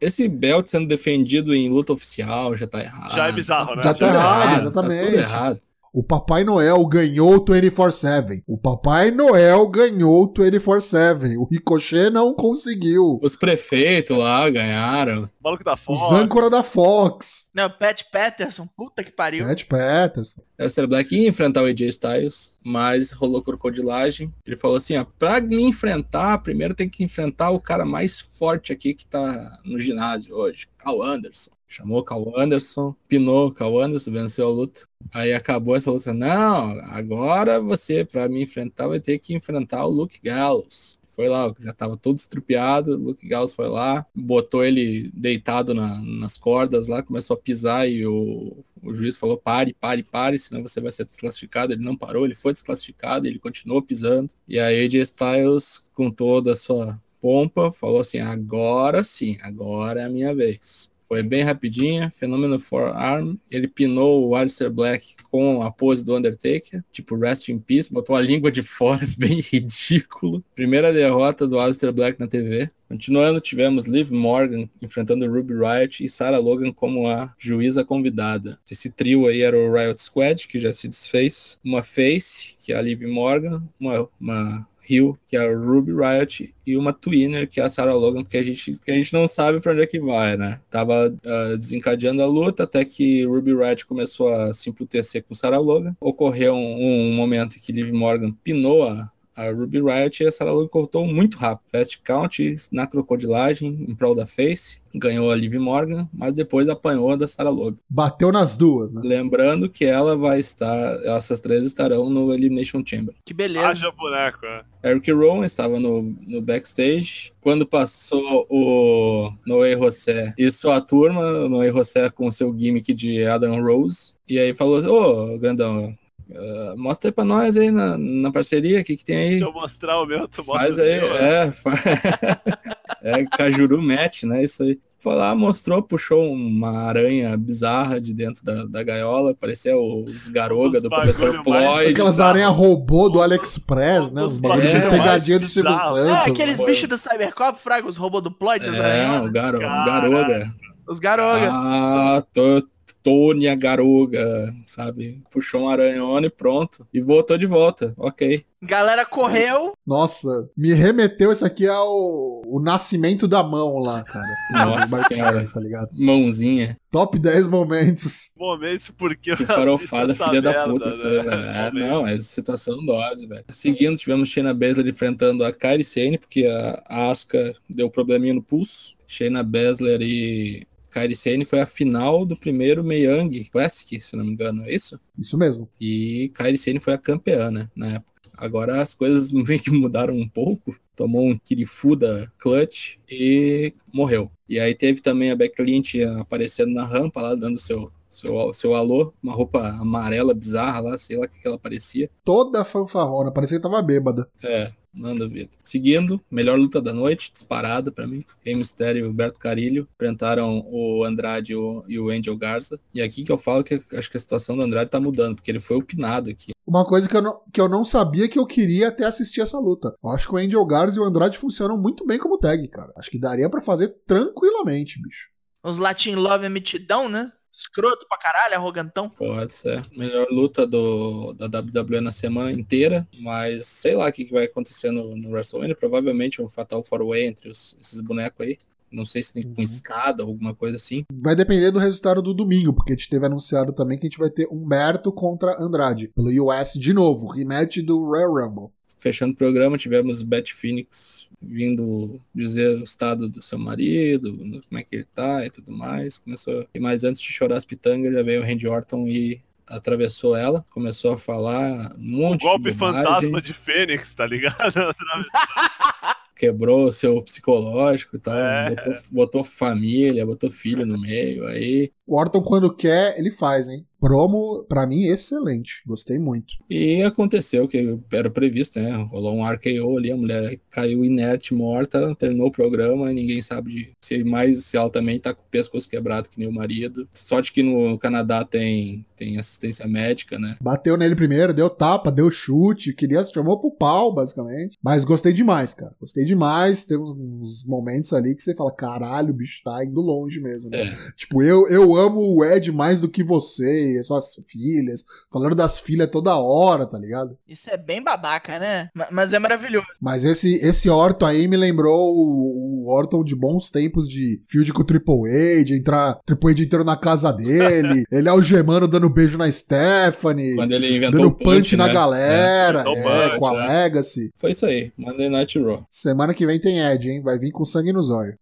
esse 0.00 0.28
belt 0.28 0.66
sendo 0.68 0.86
defendido 0.86 1.54
em 1.54 1.68
luta 1.68 1.92
oficial 1.92 2.56
já 2.56 2.66
tá 2.66 2.80
errado. 2.80 3.14
Já 3.14 3.28
é 3.28 3.32
bizarro, 3.32 3.74
né? 3.76 3.82
Já 3.84 3.92
tudo 3.94 4.08
tá 4.10 4.14
errado, 4.14 4.54
Tá 4.54 4.60
exatamente. 4.60 5.04
tudo 5.04 5.16
errado. 5.18 5.60
O 5.96 6.02
Papai 6.02 6.44
Noel 6.44 6.86
ganhou 6.86 7.36
o 7.36 7.40
24-7. 7.42 8.42
O 8.46 8.58
Papai 8.58 9.10
Noel 9.10 9.66
ganhou 9.66 10.24
o 10.24 10.28
24-7. 10.30 11.38
O 11.38 11.46
Ricochet 11.50 12.10
não 12.10 12.34
conseguiu. 12.34 13.18
Os 13.22 13.34
prefeitos 13.34 14.14
lá 14.14 14.46
ganharam. 14.50 15.22
O 15.22 15.28
maluco 15.42 15.64
da 15.64 15.74
Fox. 15.74 16.02
Os 16.02 16.12
âncora 16.12 16.50
da 16.50 16.62
Fox. 16.62 17.48
Não, 17.54 17.70
Pat 17.70 18.02
Patterson, 18.12 18.68
puta 18.76 19.02
que 19.02 19.10
pariu. 19.10 19.46
Matt 19.46 19.64
Patterson. 19.64 20.42
O 20.60 20.68
Cero 20.68 20.86
Black 20.86 21.16
ia 21.16 21.30
enfrentar 21.30 21.62
o 21.62 21.64
AJ 21.64 21.80
Styles, 21.88 22.56
mas 22.62 23.12
rolou 23.12 23.40
crocodilagem. 23.40 24.34
Ele 24.44 24.56
falou 24.56 24.76
assim: 24.76 24.98
ó, 24.98 25.06
pra 25.18 25.40
me 25.40 25.62
enfrentar, 25.62 26.42
primeiro 26.42 26.74
tem 26.74 26.90
que 26.90 27.04
enfrentar 27.04 27.52
o 27.52 27.60
cara 27.60 27.86
mais 27.86 28.20
forte 28.20 28.70
aqui 28.70 28.92
que 28.92 29.06
tá 29.06 29.60
no 29.64 29.80
ginásio 29.80 30.34
hoje, 30.36 30.68
Cal 30.76 31.02
Anderson. 31.02 31.52
Chamou 31.66 31.98
o 31.98 32.04
Cal 32.04 32.38
Anderson, 32.38 32.94
pinou 33.08 33.48
o 33.48 33.52
Cal 33.52 33.80
Anderson, 33.80 34.12
venceu 34.12 34.46
a 34.46 34.50
luta. 34.50 34.82
Aí 35.14 35.32
acabou 35.32 35.76
essa 35.76 35.90
luta. 35.90 36.12
Não, 36.12 36.78
agora 36.90 37.60
você, 37.60 38.04
pra 38.04 38.28
me 38.28 38.42
enfrentar, 38.42 38.88
vai 38.88 39.00
ter 39.00 39.18
que 39.18 39.34
enfrentar 39.34 39.84
o 39.86 39.90
Luke 39.90 40.18
Gallows. 40.22 40.98
Foi 41.06 41.28
lá, 41.28 41.50
já 41.60 41.72
tava 41.72 41.96
todo 41.96 42.16
estrupiado. 42.18 42.96
Luke 42.96 43.26
Gallows 43.26 43.54
foi 43.54 43.68
lá, 43.68 44.04
botou 44.14 44.62
ele 44.64 45.10
deitado 45.14 45.72
na- 45.74 46.02
nas 46.02 46.36
cordas 46.36 46.88
lá, 46.88 47.02
começou 47.02 47.34
a 47.34 47.40
pisar 47.40 47.88
e 47.88 48.06
o, 48.06 48.56
o 48.82 48.94
juiz 48.94 49.16
falou: 49.16 49.38
pare, 49.38 49.72
pare, 49.80 50.02
pare, 50.02 50.38
senão 50.38 50.62
você 50.62 50.80
vai 50.80 50.92
ser 50.92 51.04
desclassificado. 51.06 51.72
Ele 51.72 51.84
não 51.84 51.96
parou, 51.96 52.24
ele 52.26 52.34
foi 52.34 52.52
desclassificado, 52.52 53.26
ele 53.26 53.38
continuou 53.38 53.80
pisando. 53.82 54.32
E 54.46 54.58
aí 54.58 54.84
AJ 54.84 54.94
Styles, 55.02 55.84
com 55.94 56.10
toda 56.10 56.52
a 56.52 56.56
sua 56.56 57.00
pompa, 57.20 57.72
falou 57.72 58.00
assim: 58.00 58.18
agora 58.20 59.02
sim, 59.02 59.38
agora 59.42 60.00
é 60.02 60.04
a 60.04 60.10
minha 60.10 60.34
vez. 60.34 60.90
Foi 61.08 61.22
bem 61.22 61.42
rapidinha. 61.42 62.10
Fenômeno 62.10 62.58
Forearm. 62.58 63.36
Ele 63.50 63.68
pinou 63.68 64.28
o 64.28 64.34
Alistair 64.34 64.70
Black 64.70 65.14
com 65.30 65.62
a 65.62 65.70
pose 65.70 66.04
do 66.04 66.16
Undertaker. 66.16 66.82
Tipo, 66.92 67.16
Rest 67.16 67.48
in 67.48 67.58
Peace. 67.58 67.92
Botou 67.92 68.16
a 68.16 68.20
língua 68.20 68.50
de 68.50 68.62
fora. 68.62 69.06
Bem 69.18 69.40
ridículo. 69.40 70.44
Primeira 70.54 70.92
derrota 70.92 71.46
do 71.46 71.58
Alistair 71.58 71.92
Black 71.92 72.18
na 72.18 72.26
TV. 72.26 72.68
Continuando, 72.88 73.40
tivemos 73.40 73.88
Liv 73.88 74.12
Morgan 74.12 74.68
enfrentando 74.80 75.26
Ruby 75.26 75.54
Riot 75.54 76.04
e 76.04 76.08
Sarah 76.08 76.38
Logan 76.38 76.72
como 76.72 77.08
a 77.08 77.34
juíza 77.36 77.84
convidada. 77.84 78.58
Esse 78.70 78.90
trio 78.90 79.26
aí 79.26 79.42
era 79.42 79.58
o 79.58 79.72
Riot 79.72 80.00
Squad, 80.00 80.46
que 80.46 80.60
já 80.60 80.72
se 80.72 80.86
desfez. 80.86 81.58
Uma 81.64 81.82
Face, 81.82 82.56
que 82.64 82.72
é 82.72 82.76
a 82.76 82.82
Liv 82.82 83.02
Morgan. 83.06 83.62
Uma, 83.80 84.08
uma 84.20 84.68
Hill, 84.88 85.18
que 85.26 85.36
é 85.36 85.40
a 85.40 85.56
Ruby 85.56 85.92
Riot, 85.92 86.54
e 86.66 86.76
uma 86.76 86.92
Twinner, 86.92 87.48
que 87.48 87.60
é 87.60 87.64
a 87.64 87.68
Sarah 87.68 87.94
Logan, 87.94 88.22
porque 88.22 88.36
a 88.36 88.42
gente, 88.42 88.78
que 88.84 88.90
a 88.90 88.94
gente 88.94 89.12
não 89.12 89.28
sabe 89.28 89.60
pra 89.60 89.72
onde 89.72 89.82
é 89.82 89.86
que 89.86 90.00
vai, 90.00 90.36
né? 90.36 90.60
Tava 90.70 91.08
uh, 91.08 91.58
desencadeando 91.58 92.22
a 92.22 92.26
luta 92.26 92.64
até 92.64 92.84
que 92.84 93.24
Ruby 93.24 93.54
Riot 93.54 93.86
começou 93.86 94.32
a 94.34 94.52
se 94.52 94.68
emputecer 94.70 95.24
com 95.24 95.34
Sarah 95.34 95.58
Logan. 95.58 95.96
Ocorreu 96.00 96.54
um, 96.54 97.10
um 97.10 97.14
momento 97.14 97.56
em 97.56 97.60
que 97.60 97.72
Liv 97.72 97.92
Morgan 97.92 98.32
pinou 98.42 98.88
a, 98.88 99.10
a 99.36 99.50
Ruby 99.50 99.80
Riot 99.80 100.22
e 100.22 100.26
a 100.26 100.32
Sarah 100.32 100.52
Logan 100.52 100.68
cortou 100.68 101.06
muito 101.06 101.36
rápido. 101.36 101.70
Fast 101.70 102.00
count 102.02 102.56
na 102.72 102.86
crocodilagem 102.86 103.86
em 103.88 103.94
prol 103.94 104.14
da 104.14 104.26
Face. 104.26 104.80
Ganhou 104.94 105.30
a 105.30 105.36
Liv 105.36 105.54
Morgan, 105.58 106.08
mas 106.12 106.32
depois 106.32 106.70
apanhou 106.70 107.10
a 107.10 107.16
da 107.16 107.28
Sarah 107.28 107.50
Logan. 107.50 107.76
Bateu 107.88 108.32
nas 108.32 108.56
duas, 108.56 108.94
né? 108.94 109.02
Lembrando 109.04 109.68
que 109.68 109.84
ela 109.84 110.16
vai 110.16 110.40
estar, 110.40 110.96
essas 111.04 111.40
três 111.40 111.66
estarão 111.66 112.08
no 112.08 112.32
Elimination 112.32 112.82
Chamber. 112.84 113.14
Que 113.24 113.34
beleza. 113.34 113.68
Haja 113.68 113.90
boneco, 113.90 114.38
né? 114.46 114.62
Eric 114.82 115.12
Rowan 115.12 115.44
estava 115.44 115.78
no, 115.78 116.14
no 116.26 116.40
backstage. 116.40 117.32
Quando 117.40 117.66
passou 117.66 118.46
o 118.48 119.32
Noé 119.46 119.76
José 119.76 120.32
e 120.38 120.50
sua 120.50 120.80
turma, 120.80 121.48
Noé 121.48 121.70
José 121.70 122.08
com 122.08 122.30
seu 122.30 122.56
gimmick 122.56 122.94
de 122.94 123.24
Adam 123.26 123.62
Rose. 123.62 124.14
E 124.28 124.38
aí 124.38 124.54
falou 124.54 124.76
assim: 124.76 124.88
Ô, 124.88 125.38
grandão, 125.38 125.94
Uh, 126.28 126.76
mostra 126.76 127.08
aí 127.08 127.12
pra 127.12 127.24
nós 127.24 127.56
aí 127.56 127.70
na, 127.70 127.96
na 127.96 128.32
parceria, 128.32 128.80
o 128.80 128.84
que, 128.84 128.96
que 128.96 129.04
tem 129.04 129.16
aí. 129.16 129.38
Se 129.38 129.42
eu 129.44 129.52
mostrar 129.52 130.00
o 130.00 130.06
meu, 130.06 130.26
tu 130.26 130.44
mostra 130.44 130.66
Faz 130.66 130.78
o 130.78 130.80
aí, 130.82 131.00
meu, 131.00 131.14
né? 131.14 131.46
é. 131.46 131.52
fa- 131.52 131.72
é 133.02 133.24
Cajuru 133.24 133.80
Match, 133.80 134.24
né? 134.24 134.42
Isso 134.44 134.62
aí. 134.64 134.78
Foi 134.98 135.14
lá, 135.14 135.34
mostrou, 135.36 135.82
puxou 135.82 136.32
uma 136.32 136.78
aranha 136.84 137.36
bizarra 137.36 138.00
de 138.00 138.12
dentro 138.14 138.42
da, 138.44 138.64
da 138.64 138.82
gaiola, 138.82 139.34
parecia 139.34 139.78
os 139.78 140.26
garoga 140.28 140.78
Os 140.78 140.82
do 140.82 140.88
professor 140.88 141.44
Floyd. 141.44 141.90
Aquelas 141.92 142.18
aranhas 142.18 142.50
robô 142.52 143.08
do 143.08 143.20
AliExpress, 143.22 144.10
né? 144.10 144.22
Os 144.22 144.32
Os 144.32 144.38
bagulho 144.40 144.64
bagulho 144.64 144.90
de 144.90 144.96
pegadinha 144.98 145.38
do 145.38 145.48
Silvio. 145.48 145.76
Santos. 145.76 146.08
É, 146.08 146.30
aqueles 146.30 146.56
bichos 146.58 146.88
do 146.88 146.96
Cybercop, 146.98 147.60
fraga, 147.60 147.86
os 147.86 147.96
robôs 147.96 148.24
do 148.24 148.34
as 148.68 148.74
É, 148.74 148.80
aranhonas. 148.80 149.28
o 149.28 149.32
garo, 149.32 149.58
Caraca. 149.60 149.90
garoga. 149.90 150.54
Os 150.88 150.98
garoga. 150.98 151.48
Ah, 151.52 152.22
tô, 152.32 152.62
Tônia 153.06 153.54
Garoga, 153.54 154.52
sabe? 154.64 155.22
Puxou 155.30 155.62
um 155.62 155.68
aranhona 155.68 156.26
e 156.26 156.30
pronto. 156.30 156.84
E 156.92 157.00
voltou 157.00 157.38
de 157.38 157.46
volta. 157.46 157.94
Ok. 157.96 158.44
Galera 158.60 159.06
correu. 159.06 159.74
Nossa, 159.86 160.50
me 160.56 160.72
remeteu 160.72 161.30
isso 161.30 161.46
aqui 161.46 161.68
ao 161.68 162.42
o 162.44 162.58
nascimento 162.58 163.28
da 163.28 163.44
mão 163.44 163.78
lá, 163.78 164.02
cara. 164.02 164.34
Nossa 164.50 165.04
senhora. 165.04 165.48
Tá 165.54 165.60
ligado? 165.60 165.90
Mãozinha. 165.92 166.76
Top 166.90 167.16
10 167.16 167.46
momentos. 167.46 168.32
Momentos 168.36 168.90
porque 168.90 169.30
eu 169.30 169.36
Que 169.36 169.46
farofada, 169.46 170.10
essa 170.10 170.24
filha 170.24 170.42
da 170.42 170.64
puta. 170.64 170.88
Isso 170.88 171.06
né? 171.06 171.20
aí, 171.20 171.24
velho. 171.24 171.44
É, 171.44 171.70
não, 171.70 172.06
é 172.08 172.18
situação 172.18 172.84
dose, 172.84 173.28
velho. 173.28 173.44
Seguindo, 173.50 173.96
tivemos 173.96 174.28
Shayna 174.28 174.52
Baszler 174.52 174.88
enfrentando 174.88 175.44
a 175.44 175.52
Kairi 175.52 175.84
Sane, 175.84 176.18
porque 176.18 176.44
a, 176.44 176.82
a 176.86 177.10
Asuka 177.12 177.54
deu 177.70 177.88
probleminha 177.88 178.34
no 178.34 178.42
pulso. 178.42 178.96
Shayna 179.06 179.44
Baszler 179.44 180.02
e 180.02 180.66
Kairi 180.96 181.14
Sane 181.14 181.44
foi 181.44 181.60
a 181.60 181.66
final 181.66 182.24
do 182.24 182.34
primeiro 182.34 182.82
Mae 182.82 183.04
Young 183.04 183.44
Classic, 183.52 184.00
se 184.00 184.16
não 184.16 184.24
me 184.24 184.32
engano, 184.32 184.64
é 184.64 184.74
isso? 184.74 184.98
Isso 185.18 185.36
mesmo. 185.36 185.68
E 185.78 186.30
Kairi 186.32 186.56
Sane 186.56 186.80
foi 186.80 186.94
a 186.94 186.98
campeã, 186.98 187.50
né, 187.50 187.68
na 187.76 187.96
época. 187.96 188.30
Agora 188.34 188.80
as 188.80 188.94
coisas 188.94 189.30
meio 189.32 189.60
que 189.60 189.70
mudaram 189.70 190.14
um 190.14 190.26
pouco. 190.26 190.74
Tomou 190.96 191.28
um 191.28 191.36
Kirifuda 191.36 192.32
clutch 192.38 192.96
e 193.10 193.74
morreu. 193.92 194.30
E 194.48 194.58
aí 194.58 194.74
teve 194.74 195.02
também 195.02 195.30
a 195.30 195.36
Becky 195.36 195.62
Lynch 195.62 196.02
aparecendo 196.02 196.72
na 196.72 196.86
rampa 196.86 197.20
lá, 197.20 197.34
dando 197.34 197.58
seu, 197.58 197.90
seu, 198.08 198.54
seu 198.54 198.74
alô. 198.74 199.12
Uma 199.22 199.34
roupa 199.34 199.68
amarela 199.68 200.32
bizarra 200.32 200.80
lá, 200.80 200.98
sei 200.98 201.18
lá 201.18 201.26
o 201.26 201.28
que, 201.28 201.40
que 201.40 201.46
ela 201.46 201.58
parecia. 201.58 202.08
Toda 202.24 202.64
fanfarrona, 202.64 203.30
parecia 203.30 203.58
que 203.58 203.62
tava 203.62 203.82
bêbada. 203.82 204.26
É, 204.42 204.72
não 204.96 205.14
duvido. 205.14 205.50
Seguindo, 205.62 206.20
melhor 206.30 206.58
luta 206.58 206.80
da 206.80 206.92
noite, 206.92 207.30
disparada 207.32 207.92
pra 207.92 208.06
mim. 208.06 208.24
Rei 208.44 208.54
Mysterio 208.54 209.00
e 209.00 209.02
o 209.04 209.08
Alberto 209.08 209.38
Carilho 209.38 209.88
enfrentaram 209.94 210.64
o 210.66 211.04
Andrade 211.04 211.52
e 211.52 211.98
o, 211.98 212.10
Angel 212.10 212.36
Garza. 212.36 212.80
E 212.94 213.02
aqui 213.02 213.24
que 213.24 213.30
eu 213.30 213.38
falo 213.38 213.62
que 213.62 213.74
acho 213.74 214.10
que 214.10 214.16
a 214.16 214.20
situação 214.20 214.56
do 214.56 214.62
Andrade 214.62 214.90
tá 214.90 215.00
mudando, 215.00 215.36
porque 215.36 215.50
ele 215.50 215.60
foi 215.60 215.76
opinado 215.76 216.30
aqui. 216.30 216.52
Uma 216.66 216.84
coisa 216.84 217.08
que 217.08 217.16
eu, 217.16 217.22
não, 217.22 217.40
que 217.52 217.60
eu 217.60 217.68
não 217.68 217.84
sabia 217.84 218.28
que 218.28 218.38
eu 218.38 218.46
queria 218.46 218.88
até 218.88 219.04
assistir 219.04 219.40
essa 219.40 219.58
luta. 219.58 219.94
Eu 220.02 220.10
acho 220.10 220.28
que 220.28 220.34
o 220.34 220.38
Angel 220.38 220.64
Garza 220.66 220.98
e 220.98 221.02
o 221.02 221.04
Andrade 221.04 221.38
funcionam 221.38 221.78
muito 221.78 222.04
bem 222.04 222.18
como 222.18 222.38
tag, 222.38 222.66
cara. 222.68 222.92
Acho 222.96 223.10
que 223.10 223.18
daria 223.18 223.48
pra 223.48 223.62
fazer 223.62 223.94
tranquilamente, 224.06 225.00
bicho. 225.00 225.30
Os 225.62 225.78
Latin 225.78 226.14
Love 226.14 226.46
é 226.46 226.48
mitidão, 226.48 227.08
né? 227.08 227.32
Escroto 227.56 228.06
pra 228.08 228.18
caralho, 228.18 228.54
arrogantão. 228.56 229.08
Pode 229.08 229.52
ser. 229.54 229.82
Melhor 229.96 230.26
luta 230.30 230.66
do, 230.66 231.32
da 231.32 231.46
WWE 231.46 232.00
na 232.02 232.12
semana 232.12 232.52
inteira, 232.52 233.06
mas 233.20 233.66
sei 233.66 233.94
lá 233.94 234.08
o 234.08 234.12
que, 234.12 234.26
que 234.26 234.32
vai 234.32 234.44
acontecer 234.44 234.90
no, 234.90 235.16
no 235.16 235.30
WrestleMania. 235.30 235.74
Provavelmente 235.74 236.42
um 236.42 236.48
Fatal 236.48 236.82
4-Way 236.82 237.24
entre 237.26 237.48
os- 237.48 237.74
esses 237.80 238.00
bonecos 238.00 238.46
aí. 238.46 238.58
Não 238.92 239.04
sei 239.04 239.20
se 239.20 239.32
tem 239.32 239.42
com 239.42 239.48
Uhum. 239.58 239.62
escada 239.64 240.22
ou 240.22 240.28
alguma 240.30 240.54
coisa 240.54 240.76
assim. 240.76 241.04
Vai 241.22 241.34
depender 241.34 241.70
do 241.72 241.78
resultado 241.78 242.22
do 242.22 242.32
domingo, 242.32 242.72
porque 242.72 242.92
a 242.92 242.96
gente 242.96 243.08
teve 243.08 243.26
anunciado 243.26 243.72
também 243.72 243.98
que 243.98 244.06
a 244.06 244.08
gente 244.08 244.18
vai 244.18 244.30
ter 244.30 244.46
Humberto 244.50 245.10
contra 245.10 245.60
Andrade, 245.60 246.08
pelo 246.14 246.28
US 246.46 246.74
de 246.74 246.92
novo, 246.92 247.26
rematch 247.26 247.78
do 247.78 248.04
Royal 248.04 248.32
Rumble. 248.32 248.68
Fechando 248.98 249.32
o 249.32 249.36
programa, 249.36 249.76
tivemos 249.76 250.22
Beth 250.22 250.48
Phoenix 250.54 251.30
vindo 251.40 252.20
dizer 252.34 252.80
o 252.80 252.82
estado 252.82 253.28
do 253.28 253.42
seu 253.42 253.58
marido, 253.58 254.36
como 254.36 254.78
é 254.78 254.82
que 254.82 254.96
ele 254.96 255.06
tá 255.14 255.44
e 255.44 255.50
tudo 255.50 255.70
mais. 255.70 256.18
Começou. 256.18 256.66
E 256.74 256.80
mais 256.80 257.04
antes 257.04 257.20
de 257.20 257.32
chorar 257.32 257.56
as 257.56 257.64
pitangas, 257.64 258.12
já 258.12 258.22
veio 258.22 258.40
o 258.40 258.44
Randy 258.44 258.66
Orton 258.66 259.06
e 259.06 259.40
atravessou 259.66 260.36
ela. 260.36 260.64
Começou 260.70 261.14
a 261.14 261.18
falar 261.18 261.92
um 261.98 262.18
monte 262.18 262.42
Golpe 262.42 262.70
de 262.70 262.76
bobagem, 262.76 263.04
fantasma 263.04 263.42
de 263.42 263.52
Fênix, 263.52 264.14
tá 264.14 264.26
ligado? 264.26 264.56
Quebrou 266.36 266.84
o 266.84 266.92
seu 266.92 267.22
psicológico 267.22 268.16
e 268.16 268.18
tal. 268.18 268.36
É. 268.36 268.68
Botou, 268.68 268.94
botou 269.10 269.44
família, 269.44 270.26
botou 270.26 270.50
filho 270.50 270.84
no 270.84 271.00
meio. 271.00 271.46
Aí 271.46 271.90
O 272.06 272.16
Orton, 272.16 272.42
quando 272.42 272.74
quer, 272.74 273.18
ele 273.18 273.30
faz, 273.30 273.68
hein? 273.68 273.85
Promo, 274.00 274.64
pra 274.68 274.86
mim, 274.86 275.04
excelente. 275.06 275.82
Gostei 275.86 276.18
muito. 276.18 276.54
E 276.68 277.02
aconteceu 277.02 277.64
o 277.64 277.68
que 277.68 277.98
era 278.12 278.30
previsto, 278.30 278.78
né? 278.78 278.92
Rolou 279.10 279.34
um 279.36 279.44
RKO 279.46 279.96
ali, 279.96 280.12
a 280.12 280.16
mulher 280.16 280.58
caiu 280.70 281.04
inerte, 281.04 281.54
morta, 281.54 282.14
terminou 282.14 282.48
o 282.48 282.52
programa 282.52 283.12
ninguém 283.12 283.40
sabe 283.40 283.70
de- 283.72 283.95
se 284.06 284.24
mais 284.24 284.64
se 284.64 284.76
ela 284.76 284.90
também 284.90 285.18
tá 285.18 285.34
com 285.34 285.42
o 285.42 285.50
pescoço 285.50 285.88
quebrado 285.88 286.28
que 286.28 286.38
nem 286.38 286.48
o 286.48 286.52
marido. 286.52 287.06
Sorte 287.10 287.52
que 287.52 287.62
no 287.62 287.98
Canadá 287.98 288.44
tem, 288.44 289.06
tem 289.16 289.38
assistência 289.38 289.86
médica, 289.86 290.38
né? 290.38 290.56
Bateu 290.60 290.96
nele 290.96 291.14
primeiro, 291.16 291.52
deu 291.54 291.68
tapa, 291.70 292.10
deu 292.12 292.30
chute, 292.30 292.92
queria, 292.92 293.22
chamou 293.24 293.58
pro 293.58 293.70
pau, 293.70 294.14
basicamente. 294.14 294.78
Mas 294.82 295.04
gostei 295.04 295.32
demais, 295.32 295.74
cara. 295.74 295.92
Gostei 296.00 296.24
demais. 296.24 296.84
Tem 296.84 296.98
uns, 296.98 297.64
momentos 297.66 298.12
ali 298.12 298.34
que 298.34 298.42
você 298.42 298.54
fala, 298.54 298.72
caralho, 298.74 299.30
o 299.30 299.36
bicho 299.36 299.60
tá 299.64 299.84
indo 299.84 300.00
longe 300.00 300.40
mesmo, 300.40 300.70
né? 300.70 300.78
Tipo, 301.16 301.42
eu, 301.42 301.66
eu 301.68 301.96
amo 301.96 302.20
o 302.20 302.44
Ed 302.44 302.70
mais 302.72 303.00
do 303.00 303.08
que 303.08 303.24
você 303.24 303.94
e 303.94 303.98
as 303.98 304.06
suas 304.06 304.34
filhas. 304.48 305.04
Falando 305.32 305.54
das 305.54 305.78
filhas 305.80 306.08
toda 306.10 306.36
hora, 306.36 306.86
tá 306.86 306.98
ligado? 306.98 307.36
Isso 307.48 307.70
é 307.70 307.76
bem 307.76 308.02
babaca, 308.02 308.58
né? 308.58 308.88
Ma- 308.94 309.08
Mas 309.10 309.32
é 309.32 309.38
maravilhoso. 309.38 309.86
Mas 310.00 310.24
esse, 310.24 310.54
esse 310.56 310.88
Orton 310.88 311.26
aí 311.26 311.48
me 311.48 311.56
lembrou 311.56 312.14
o, 312.14 312.84
o 312.84 312.92
Orton 312.92 313.24
de 313.24 313.34
bons 313.34 313.70
tempos 313.70 313.95
de 314.04 314.40
field 314.48 314.72
com 314.72 314.82
o 314.82 314.84
Triple 314.84 315.30
H, 315.30 315.64
de 315.64 315.74
entrar, 315.74 316.18
Triple 316.26 316.52
H 316.52 316.62
entrando 316.62 316.86
na 316.86 316.96
casa 316.96 317.32
dele, 317.32 318.04
ele 318.12 318.28
algemando, 318.28 318.86
dando 318.86 319.08
beijo 319.08 319.38
na 319.38 319.50
Stephanie, 319.50 320.54
Quando 320.54 320.72
ele 320.72 320.96
inventou 320.96 321.20
dando 321.20 321.28
o 321.28 321.34
punch, 321.34 321.76
na 321.76 321.86
né? 321.86 321.92
galera, 321.92 322.88
o 322.88 322.96
é, 322.96 323.28
punch, 323.28 323.38
com 323.38 323.46
a 323.46 323.52
né? 323.52 323.66
Legacy. 323.66 324.32
Foi 324.36 324.50
isso 324.50 324.66
aí, 324.66 324.92
Monday 324.96 325.28
Night 325.28 325.58
Raw. 325.58 325.86
Semana 325.88 326.34
que 326.34 326.46
vem 326.46 326.60
tem 326.60 326.80
Ed, 326.80 327.08
hein? 327.08 327.22
Vai 327.22 327.38
vir 327.38 327.50
com 327.50 327.64
sangue 327.64 327.92
nos 327.92 328.10
olhos. 328.10 328.34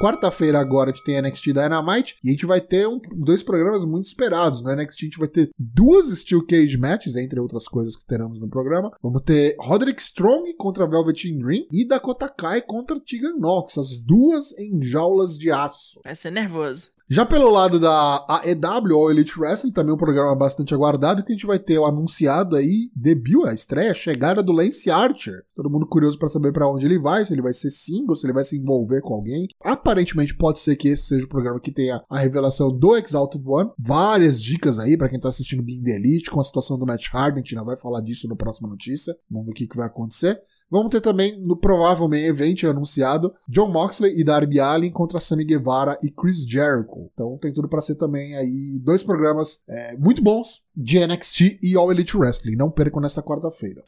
Quarta-feira 0.00 0.58
agora 0.58 0.90
a 0.90 0.94
gente 0.94 1.04
tem 1.04 1.20
NXT 1.20 1.52
Dynamite 1.52 2.16
e 2.24 2.28
a 2.30 2.32
gente 2.32 2.46
vai 2.46 2.60
ter 2.60 2.88
um- 2.88 2.98
dois 3.14 3.42
programas 3.42 3.84
muito 3.84 4.06
esperados. 4.06 4.62
No 4.62 4.70
NXT 4.72 5.02
a 5.02 5.04
gente 5.04 5.18
vai 5.18 5.28
ter 5.28 5.50
duas 5.58 6.06
Steel 6.18 6.44
Cage 6.46 6.78
matches, 6.78 7.16
entre 7.16 7.38
outras 7.38 7.68
coisas 7.68 7.94
que 7.96 8.06
teremos 8.06 8.40
no 8.40 8.48
programa. 8.48 8.90
Vamos 9.02 9.20
ter 9.22 9.54
Roderick 9.60 10.00
Strong 10.00 10.54
contra 10.56 10.88
Velveteen 10.88 11.38
Dream 11.38 11.66
e 11.70 11.86
Dakota 11.86 12.28
Kai 12.28 12.62
contra 12.62 12.98
Tegan 12.98 13.36
Nox, 13.38 13.76
as 13.76 13.98
duas 14.02 14.56
em 14.58 14.82
jaulas 14.82 15.36
de 15.38 15.50
aço. 15.50 16.00
Vai 16.04 16.16
ser 16.16 16.30
nervoso. 16.30 16.88
Já 17.12 17.26
pelo 17.26 17.50
lado 17.50 17.80
da 17.80 18.24
AEW, 18.28 18.94
All 18.94 19.10
Elite 19.10 19.36
Wrestling, 19.36 19.72
também 19.72 19.92
um 19.92 19.98
programa 19.98 20.32
bastante 20.36 20.72
aguardado, 20.72 21.24
que 21.24 21.32
a 21.32 21.34
gente 21.34 21.44
vai 21.44 21.58
ter 21.58 21.76
o 21.76 21.84
anunciado 21.84 22.54
aí, 22.54 22.88
debut, 22.94 23.48
a 23.48 23.52
estreia, 23.52 23.90
a 23.90 23.94
chegada 23.94 24.44
do 24.44 24.52
Lance 24.52 24.88
Archer. 24.88 25.42
Todo 25.56 25.68
mundo 25.68 25.88
curioso 25.88 26.16
para 26.16 26.28
saber 26.28 26.52
para 26.52 26.70
onde 26.70 26.86
ele 26.86 27.00
vai, 27.00 27.24
se 27.24 27.32
ele 27.32 27.42
vai 27.42 27.52
ser 27.52 27.72
single, 27.72 28.14
se 28.14 28.24
ele 28.24 28.32
vai 28.32 28.44
se 28.44 28.56
envolver 28.56 29.00
com 29.00 29.14
alguém. 29.14 29.48
Aparentemente 29.60 30.36
pode 30.36 30.60
ser 30.60 30.76
que 30.76 30.86
esse 30.86 31.06
seja 31.06 31.24
o 31.24 31.28
programa 31.28 31.58
que 31.58 31.72
tenha 31.72 32.00
a 32.08 32.20
revelação 32.20 32.70
do 32.70 32.96
Exalted 32.96 33.42
One. 33.44 33.72
Várias 33.76 34.40
dicas 34.40 34.78
aí 34.78 34.96
para 34.96 35.08
quem 35.08 35.18
tá 35.18 35.30
assistindo 35.30 35.64
Being 35.64 35.82
the 35.82 35.96
Elite, 35.96 36.30
com 36.30 36.40
a 36.40 36.44
situação 36.44 36.78
do 36.78 36.86
Matt 36.86 37.08
Hardy, 37.12 37.40
a 37.40 37.42
gente 37.42 37.56
ainda 37.56 37.66
vai 37.66 37.76
falar 37.76 38.02
disso 38.02 38.28
no 38.28 38.36
próxima 38.36 38.68
notícia. 38.68 39.12
Vamos 39.28 39.46
ver 39.46 39.50
o 39.50 39.54
que, 39.56 39.66
que 39.66 39.76
vai 39.76 39.88
acontecer. 39.88 40.40
Vamos 40.70 40.90
ter 40.90 41.00
também, 41.00 41.36
no 41.40 41.56
provável 41.56 42.08
main 42.08 42.24
event 42.24 42.62
anunciado, 42.62 43.34
John 43.48 43.72
Moxley 43.72 44.20
e 44.20 44.22
Darby 44.22 44.60
Allin 44.60 44.90
contra 44.90 45.18
Sammy 45.18 45.44
Guevara 45.44 45.98
e 46.00 46.10
Chris 46.10 46.46
Jericho. 46.46 47.10
Então 47.12 47.36
tem 47.38 47.52
tudo 47.52 47.68
para 47.68 47.80
ser 47.80 47.96
também 47.96 48.36
aí 48.36 48.78
dois 48.80 49.02
programas 49.02 49.64
é, 49.68 49.96
muito 49.96 50.22
bons 50.22 50.66
de 50.76 51.04
NXT 51.04 51.58
e 51.60 51.76
All 51.76 51.90
Elite 51.90 52.16
Wrestling. 52.16 52.54
Não 52.54 52.70
percam 52.70 53.00
nesta 53.00 53.22
quarta-feira. 53.22 53.82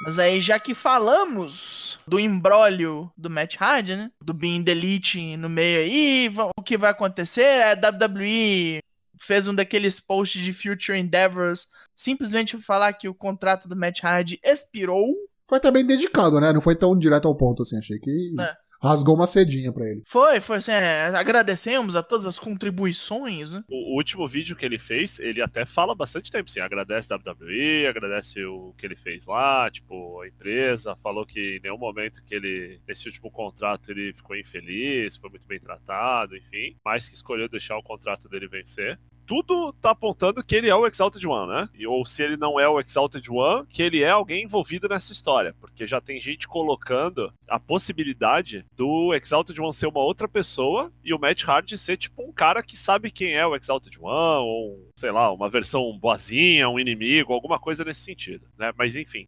Mas 0.00 0.18
aí, 0.18 0.40
já 0.40 0.58
que 0.58 0.74
falamos 0.74 1.98
do 2.06 2.20
embrólio 2.20 3.10
do 3.16 3.30
Matt 3.30 3.56
Hardy, 3.58 3.96
né? 3.96 4.10
Do 4.22 4.34
Being 4.34 4.64
Elite 4.66 5.36
no 5.36 5.48
meio 5.48 5.80
aí, 5.80 6.30
o 6.56 6.62
que 6.62 6.76
vai 6.76 6.90
acontecer? 6.90 7.62
A 7.62 7.72
WWE 7.72 8.80
fez 9.20 9.48
um 9.48 9.54
daqueles 9.54 10.00
posts 10.00 10.42
de 10.42 10.52
Future 10.52 10.98
Endeavors 10.98 11.68
simplesmente 11.94 12.58
falar 12.58 12.92
que 12.92 13.08
o 13.08 13.14
contrato 13.14 13.68
do 13.68 13.76
Matt 13.76 14.04
Hardy 14.04 14.38
expirou. 14.44 15.06
Foi 15.48 15.58
bem 15.70 15.84
dedicado, 15.84 16.40
né? 16.40 16.52
Não 16.52 16.60
foi 16.60 16.74
tão 16.74 16.96
direto 16.96 17.26
ao 17.26 17.36
ponto 17.36 17.62
assim. 17.62 17.78
Achei 17.78 17.98
que 17.98 18.34
é. 18.38 18.56
Rasgou 18.82 19.14
uma 19.14 19.26
cedinha 19.26 19.72
pra 19.72 19.86
ele. 19.88 20.02
Foi, 20.06 20.40
foi 20.40 20.58
assim. 20.58 20.72
É, 20.72 21.06
agradecemos 21.06 21.96
a 21.96 22.02
todas 22.02 22.26
as 22.26 22.38
contribuições, 22.38 23.50
né? 23.50 23.64
O, 23.68 23.94
o, 23.94 23.96
último 23.96 24.26
vídeo 24.26 24.56
que 24.56 24.64
ele 24.64 24.78
fez, 24.78 25.18
ele 25.18 25.42
até 25.42 25.64
fala 25.64 25.94
bastante 25.94 26.30
tempo, 26.30 26.48
assim. 26.48 26.60
Agradece 26.60 27.12
a 27.12 27.16
WWE, 27.16 27.86
agradece 27.88 28.44
o 28.44 28.74
que 28.76 28.86
ele 28.86 28.96
fez 28.96 29.26
lá, 29.26 29.70
tipo, 29.70 30.20
a 30.20 30.28
empresa. 30.28 30.96
Falou 30.96 31.26
que 31.26 31.56
em 31.56 31.60
nenhum 31.60 31.78
momento 31.78 32.22
que 32.24 32.34
ele, 32.34 32.80
nesse 32.86 33.08
último 33.08 33.30
contrato, 33.30 33.90
ele 33.90 34.12
ficou 34.14 34.36
infeliz, 34.36 35.16
foi 35.16 35.30
muito 35.30 35.46
bem 35.46 35.60
tratado, 35.60 36.36
enfim. 36.36 36.76
Mas 36.84 37.08
que 37.08 37.14
escolheu 37.14 37.48
deixar 37.48 37.76
o 37.76 37.82
contrato 37.82 38.28
dele 38.28 38.48
vencer 38.48 38.98
tudo 39.26 39.72
tá 39.74 39.90
apontando 39.90 40.42
que 40.42 40.54
ele 40.54 40.68
é 40.68 40.74
o 40.74 40.86
Exalted 40.86 41.26
One, 41.26 41.48
né? 41.48 41.68
Ou 41.86 42.06
se 42.06 42.22
ele 42.22 42.36
não 42.36 42.58
é 42.58 42.68
o 42.68 42.78
Exalted 42.78 43.28
One, 43.30 43.66
que 43.66 43.82
ele 43.82 44.02
é 44.02 44.10
alguém 44.10 44.44
envolvido 44.44 44.88
nessa 44.88 45.12
história. 45.12 45.54
Porque 45.60 45.86
já 45.86 46.00
tem 46.00 46.20
gente 46.20 46.46
colocando 46.46 47.32
a 47.48 47.58
possibilidade 47.58 48.64
do 48.74 49.12
Exalted 49.14 49.60
One 49.60 49.74
ser 49.74 49.88
uma 49.88 50.00
outra 50.00 50.28
pessoa 50.28 50.92
e 51.04 51.12
o 51.12 51.18
Matt 51.18 51.44
Hardy 51.44 51.76
ser 51.76 51.96
tipo 51.96 52.22
um 52.22 52.32
cara 52.32 52.62
que 52.62 52.76
sabe 52.76 53.10
quem 53.10 53.34
é 53.34 53.46
o 53.46 53.56
Exalted 53.56 53.98
One, 54.00 54.44
ou 54.44 54.90
sei 54.96 55.10
lá, 55.10 55.32
uma 55.32 55.50
versão 55.50 55.98
boazinha, 55.98 56.68
um 56.68 56.78
inimigo, 56.78 57.32
alguma 57.32 57.58
coisa 57.58 57.84
nesse 57.84 58.00
sentido, 58.00 58.46
né? 58.56 58.72
Mas 58.76 58.96
enfim. 58.96 59.26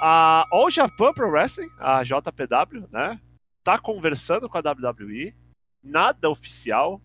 A 0.00 0.46
All 0.50 0.70
Japan 0.70 1.12
Pro 1.12 1.30
Wrestling, 1.30 1.70
a 1.78 2.02
JPW, 2.02 2.88
né? 2.90 3.20
Tá 3.64 3.78
conversando 3.78 4.48
com 4.48 4.56
a 4.56 4.60
WWE, 4.60 5.34
nada 5.82 6.30
oficial, 6.30 7.00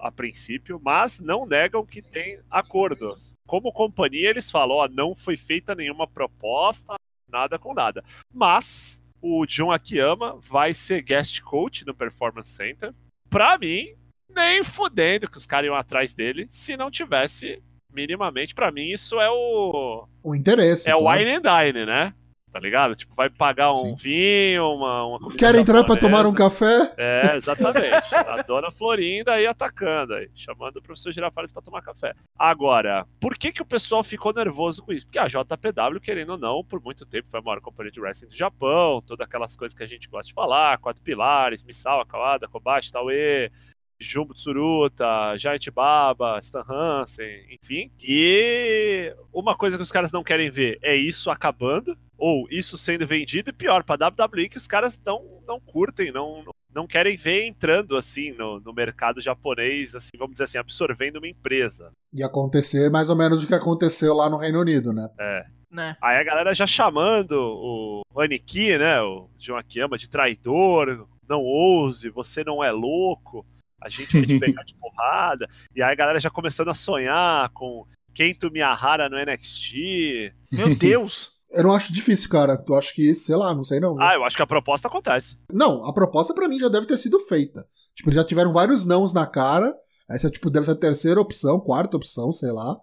a 0.00 0.10
princípio, 0.10 0.80
mas 0.82 1.20
não 1.20 1.46
negam 1.46 1.84
que 1.84 2.02
tem 2.02 2.38
acordos. 2.50 3.34
Como 3.46 3.72
companhia, 3.72 4.30
eles 4.30 4.50
falam: 4.50 4.76
ó, 4.76 4.88
não 4.88 5.14
foi 5.14 5.36
feita 5.36 5.74
nenhuma 5.74 6.06
proposta, 6.06 6.94
nada 7.30 7.58
com 7.58 7.74
nada. 7.74 8.02
Mas 8.32 9.02
o 9.20 9.46
John 9.46 9.70
Akiyama 9.72 10.38
vai 10.42 10.72
ser 10.72 11.02
guest 11.02 11.40
coach 11.42 11.84
no 11.86 11.94
Performance 11.94 12.50
Center. 12.50 12.94
Pra 13.28 13.58
mim, 13.58 13.94
nem 14.28 14.62
fudendo 14.62 15.30
que 15.30 15.38
os 15.38 15.46
caras 15.46 15.66
iam 15.66 15.74
atrás 15.74 16.14
dele 16.14 16.46
se 16.48 16.76
não 16.76 16.90
tivesse 16.90 17.62
minimamente. 17.92 18.54
Para 18.54 18.70
mim, 18.70 18.90
isso 18.90 19.20
é 19.20 19.28
o. 19.30 20.06
O 20.22 20.34
interesse. 20.34 20.88
É 20.88 20.92
claro. 20.92 21.04
o 21.04 21.24
wine 21.24 21.36
and 21.36 21.42
dine, 21.42 21.86
né? 21.86 22.14
Tá 22.56 22.60
ligado? 22.60 22.94
Tipo, 22.94 23.14
vai 23.14 23.28
pagar 23.28 23.70
um 23.70 23.94
Sim. 23.94 23.94
vinho, 23.96 24.64
uma, 24.72 25.04
uma 25.04 25.30
Quer 25.36 25.54
entrar 25.56 25.84
para 25.84 26.00
tomar 26.00 26.24
um 26.24 26.32
café? 26.32 26.90
É, 26.96 27.36
exatamente. 27.36 27.92
a 28.14 28.40
dona 28.40 28.70
Florinda 28.70 29.32
aí 29.32 29.46
atacando, 29.46 30.14
aí, 30.14 30.30
chamando 30.34 30.78
o 30.78 30.82
professor 30.82 31.12
Girafales 31.12 31.52
para 31.52 31.60
tomar 31.60 31.82
café. 31.82 32.14
Agora, 32.38 33.06
por 33.20 33.36
que 33.36 33.52
que 33.52 33.60
o 33.60 33.66
pessoal 33.66 34.02
ficou 34.02 34.32
nervoso 34.32 34.82
com 34.82 34.90
isso? 34.90 35.06
Porque 35.06 35.18
a 35.18 35.26
JPW, 35.26 36.00
querendo 36.00 36.30
ou 36.30 36.38
não, 36.38 36.64
por 36.64 36.82
muito 36.82 37.04
tempo 37.04 37.28
foi 37.28 37.40
a 37.40 37.42
maior 37.42 37.60
companhia 37.60 37.92
de 37.92 38.00
wrestling 38.00 38.28
do 38.28 38.36
Japão, 38.36 39.02
todas 39.06 39.26
aquelas 39.26 39.54
coisas 39.54 39.76
que 39.76 39.82
a 39.82 39.86
gente 39.86 40.08
gosta 40.08 40.28
de 40.28 40.34
falar, 40.34 40.78
quatro 40.78 41.02
pilares, 41.02 41.62
Misao, 41.62 42.06
Kawada, 42.06 42.48
Kobashi, 42.48 42.90
Taue, 42.90 43.50
Jumbo 43.98 44.34
Tsuruta, 44.34 45.36
Giant 45.38 45.70
Baba, 45.70 46.38
Stan 46.40 46.64
Hansen, 46.68 47.46
enfim. 47.50 47.90
E 48.02 49.14
uma 49.32 49.56
coisa 49.56 49.76
que 49.76 49.82
os 49.82 49.92
caras 49.92 50.12
não 50.12 50.22
querem 50.22 50.50
ver 50.50 50.78
é 50.82 50.94
isso 50.94 51.30
acabando, 51.30 51.96
ou 52.18 52.46
isso 52.50 52.78
sendo 52.78 53.06
vendido, 53.06 53.50
e 53.50 53.52
pior, 53.52 53.84
para 53.84 54.08
WWE 54.08 54.48
que 54.48 54.56
os 54.56 54.66
caras 54.66 55.00
não, 55.04 55.42
não 55.46 55.60
curtem, 55.60 56.12
não, 56.12 56.44
não 56.74 56.86
querem 56.86 57.16
ver 57.16 57.46
entrando 57.46 57.96
assim 57.96 58.32
no, 58.32 58.60
no 58.60 58.72
mercado 58.72 59.20
japonês, 59.20 59.94
assim, 59.94 60.16
vamos 60.16 60.32
dizer 60.32 60.44
assim, 60.44 60.58
absorvendo 60.58 61.16
uma 61.16 61.28
empresa. 61.28 61.92
E 62.12 62.22
acontecer 62.22 62.90
mais 62.90 63.10
ou 63.10 63.16
menos 63.16 63.44
o 63.44 63.46
que 63.46 63.54
aconteceu 63.54 64.14
lá 64.14 64.30
no 64.30 64.36
Reino 64.38 64.60
Unido, 64.60 64.92
né? 64.92 65.08
É. 65.18 65.44
Né? 65.70 65.96
Aí 66.00 66.16
a 66.16 66.24
galera 66.24 66.54
já 66.54 66.66
chamando 66.66 67.32
o 67.32 68.20
Aniki, 68.20 68.78
né, 68.78 69.00
o 69.02 69.28
John 69.36 69.56
Akiyama 69.56 69.98
de 69.98 70.08
traidor, 70.08 71.06
não 71.28 71.40
ouse, 71.40 72.08
você 72.08 72.44
não 72.44 72.62
é 72.62 72.70
louco 72.70 73.44
a 73.80 73.88
gente 73.88 74.12
vai 74.12 74.26
te 74.26 74.38
pegar 74.38 74.62
de 74.64 74.74
porrada. 74.80 75.48
E 75.74 75.82
aí 75.82 75.92
a 75.92 75.94
galera 75.94 76.18
já 76.18 76.30
começando 76.30 76.68
a 76.68 76.74
sonhar 76.74 77.48
com 77.50 77.86
Kento 78.14 78.50
Miyahara 78.50 79.08
no 79.08 79.16
NXT. 79.18 80.32
Meu 80.52 80.74
Deus! 80.74 81.35
Eu 81.50 81.64
não 81.64 81.72
acho 81.72 81.92
difícil, 81.92 82.28
cara. 82.28 82.56
Tu 82.56 82.74
acha 82.74 82.92
que, 82.92 83.14
sei 83.14 83.36
lá, 83.36 83.54
não 83.54 83.62
sei 83.62 83.80
não. 83.80 84.00
Ah, 84.00 84.14
eu 84.14 84.24
acho 84.24 84.36
que 84.36 84.42
a 84.42 84.46
proposta 84.46 84.88
acontece. 84.88 85.38
Não, 85.52 85.84
a 85.84 85.92
proposta 85.92 86.34
para 86.34 86.48
mim 86.48 86.58
já 86.58 86.68
deve 86.68 86.86
ter 86.86 86.98
sido 86.98 87.20
feita. 87.20 87.64
Tipo, 87.94 88.12
já 88.12 88.24
tiveram 88.24 88.52
vários 88.52 88.84
nãos 88.84 89.12
na 89.14 89.26
cara. 89.26 89.74
Essa, 90.08 90.30
tipo, 90.30 90.50
deve 90.50 90.66
ser 90.66 90.72
a 90.72 90.76
terceira 90.76 91.20
opção, 91.20 91.60
quarta 91.60 91.96
opção, 91.96 92.32
sei 92.32 92.50
lá. 92.50 92.76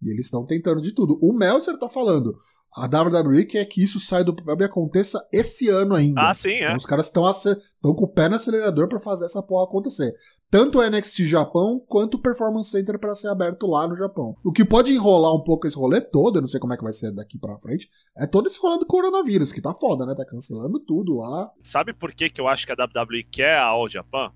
E 0.00 0.10
eles 0.10 0.26
estão 0.26 0.44
tentando 0.44 0.80
de 0.80 0.92
tudo. 0.92 1.18
O 1.20 1.32
Meltzer 1.32 1.76
tá 1.78 1.88
falando. 1.88 2.34
A 2.76 2.84
WWE 2.84 3.44
quer 3.44 3.64
que 3.64 3.82
isso 3.82 3.98
saia 3.98 4.22
do 4.22 4.34
papel 4.34 4.56
e 4.60 4.64
aconteça 4.64 5.18
esse 5.32 5.68
ano 5.68 5.94
ainda. 5.94 6.20
Ah, 6.20 6.34
sim, 6.34 6.50
é. 6.50 6.64
Então, 6.64 6.76
os 6.76 6.86
caras 6.86 7.06
estão 7.06 7.94
com 7.94 8.04
o 8.04 8.12
pé 8.12 8.28
no 8.28 8.36
acelerador 8.36 8.88
para 8.88 9.00
fazer 9.00 9.24
essa 9.24 9.42
porra 9.42 9.64
acontecer. 9.64 10.12
Tanto 10.50 10.78
o 10.78 10.88
NXT 10.88 11.24
Japão 11.24 11.82
quanto 11.88 12.14
o 12.14 12.22
Performance 12.22 12.70
Center 12.70 12.98
para 12.98 13.14
ser 13.14 13.28
aberto 13.28 13.66
lá 13.66 13.88
no 13.88 13.96
Japão. 13.96 14.36
O 14.44 14.52
que 14.52 14.64
pode 14.64 14.92
enrolar 14.92 15.34
um 15.34 15.42
pouco 15.42 15.66
esse 15.66 15.76
rolê 15.76 16.00
todo, 16.00 16.36
eu 16.36 16.42
não 16.42 16.48
sei 16.48 16.60
como 16.60 16.72
é 16.72 16.76
que 16.76 16.84
vai 16.84 16.92
ser 16.92 17.10
daqui 17.12 17.38
para 17.38 17.58
frente, 17.58 17.88
é 18.16 18.26
todo 18.26 18.46
esse 18.46 18.60
rolê 18.60 18.78
do 18.78 18.86
coronavírus, 18.86 19.52
que 19.52 19.60
tá 19.60 19.74
foda, 19.74 20.06
né? 20.06 20.14
Tá 20.14 20.24
cancelando 20.24 20.78
tudo 20.80 21.16
lá. 21.16 21.50
Sabe 21.62 21.92
por 21.92 22.14
que, 22.14 22.30
que 22.30 22.40
eu 22.40 22.46
acho 22.46 22.64
que 22.64 22.72
a 22.72 22.76
WWE 22.76 23.24
quer 23.30 23.58
a 23.58 23.64
All 23.64 23.88
Japan? 23.88 24.30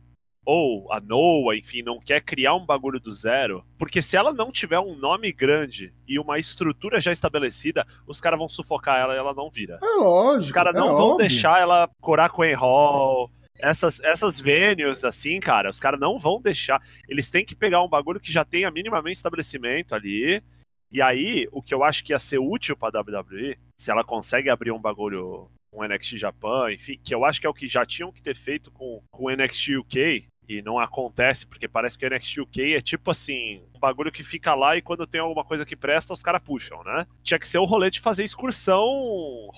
Ou 0.45 0.93
a 0.93 1.01
Noah, 1.01 1.57
enfim, 1.57 1.83
não 1.83 2.01
quer 2.01 2.21
criar 2.21 2.55
um 2.55 2.67
bagulho 2.67 2.99
do 2.99 3.13
zero, 3.13 3.65
porque 3.79 4.03
se 4.03 4.17
ela 4.17 4.33
não 4.33 4.51
tiver 4.51 4.79
um 4.79 4.97
nome 4.97 5.33
grande 5.33 5.95
e 6.07 6.19
uma 6.19 6.39
estrutura 6.39 7.01
já 7.01 7.13
estabelecida, 7.13 7.87
os 8.07 8.21
caras 8.21 8.39
vão 8.39 8.49
sufocar 8.49 8.99
ela 8.99 9.15
e 9.15 9.19
ela 9.19 9.35
não 9.35 9.49
vira. 9.49 9.79
É 9.83 10.01
lógico. 10.01 10.41
Os 10.41 10.53
caras 10.53 10.75
é 10.75 10.79
não 10.79 10.89
óbvio. 10.89 11.07
vão 11.07 11.17
deixar 11.17 11.61
ela 11.61 11.89
corar 12.01 12.31
com 12.31 12.43
Hall. 12.55 13.31
Essas, 13.59 14.01
essas 14.01 14.41
venues, 14.41 15.05
assim, 15.05 15.39
cara, 15.39 15.71
os 15.71 15.79
caras 15.79 16.01
não 16.01 16.19
vão 16.19 16.41
deixar. 16.41 16.83
Eles 17.09 17.31
têm 17.31 17.45
que 17.45 17.55
pegar 17.55 17.83
um 17.83 17.89
bagulho 17.89 18.19
que 18.19 18.33
já 18.33 18.45
tenha 18.45 18.71
minimamente 18.71 19.17
estabelecimento 19.17 19.95
ali. 19.95 20.43
E 20.91 21.01
aí, 21.01 21.49
o 21.53 21.63
que 21.63 21.73
eu 21.73 21.85
acho 21.85 22.05
que 22.05 22.13
ia 22.13 22.19
ser 22.19 22.39
útil 22.39 22.77
pra 22.77 22.89
WWE, 22.89 23.57
se 23.79 23.91
ela 23.91 24.03
consegue 24.03 24.51
abrir 24.51 24.73
um 24.73 24.81
bagulho 24.81 25.49
um 25.73 25.83
NXT 25.83 26.19
Japan, 26.19 26.71
enfim, 26.71 27.01
que 27.03 27.15
eu 27.15 27.25
acho 27.25 27.41
que 27.41 27.47
é 27.47 27.51
o 27.51 27.55
que 27.55 27.67
já 27.67 27.85
tinham 27.85 28.13
que 28.13 28.23
ter 28.23 28.37
feito 28.37 28.71
com, 28.71 29.03
com 29.11 29.25
o 29.25 29.31
NXT 29.31 29.79
UK, 29.79 30.29
e 30.49 30.61
não 30.63 30.79
acontece, 30.79 31.47
porque 31.47 31.69
parece 31.69 31.99
que 31.99 32.07
o 32.07 32.11
NXT 32.11 32.41
UK 32.41 32.75
é 32.75 32.81
tipo 32.81 33.11
assim, 33.11 33.63
um 33.75 33.79
bagulho 33.79 34.11
que 34.11 34.23
fica 34.23 34.55
lá 34.55 34.77
e 34.77 34.83
quando 34.83 35.07
tem 35.07 35.21
alguma 35.21 35.45
coisa 35.45 35.65
que 35.65 35.77
presta, 35.77 36.13
os 36.13 36.23
caras 36.23 36.43
puxam, 36.43 36.83
né? 36.85 37.07
Tinha 37.23 37.39
que 37.39 37.47
ser 37.47 37.59
o 37.59 37.65
rolê 37.65 37.91
de 37.91 38.01
fazer 38.01 38.25
excursão. 38.25 38.85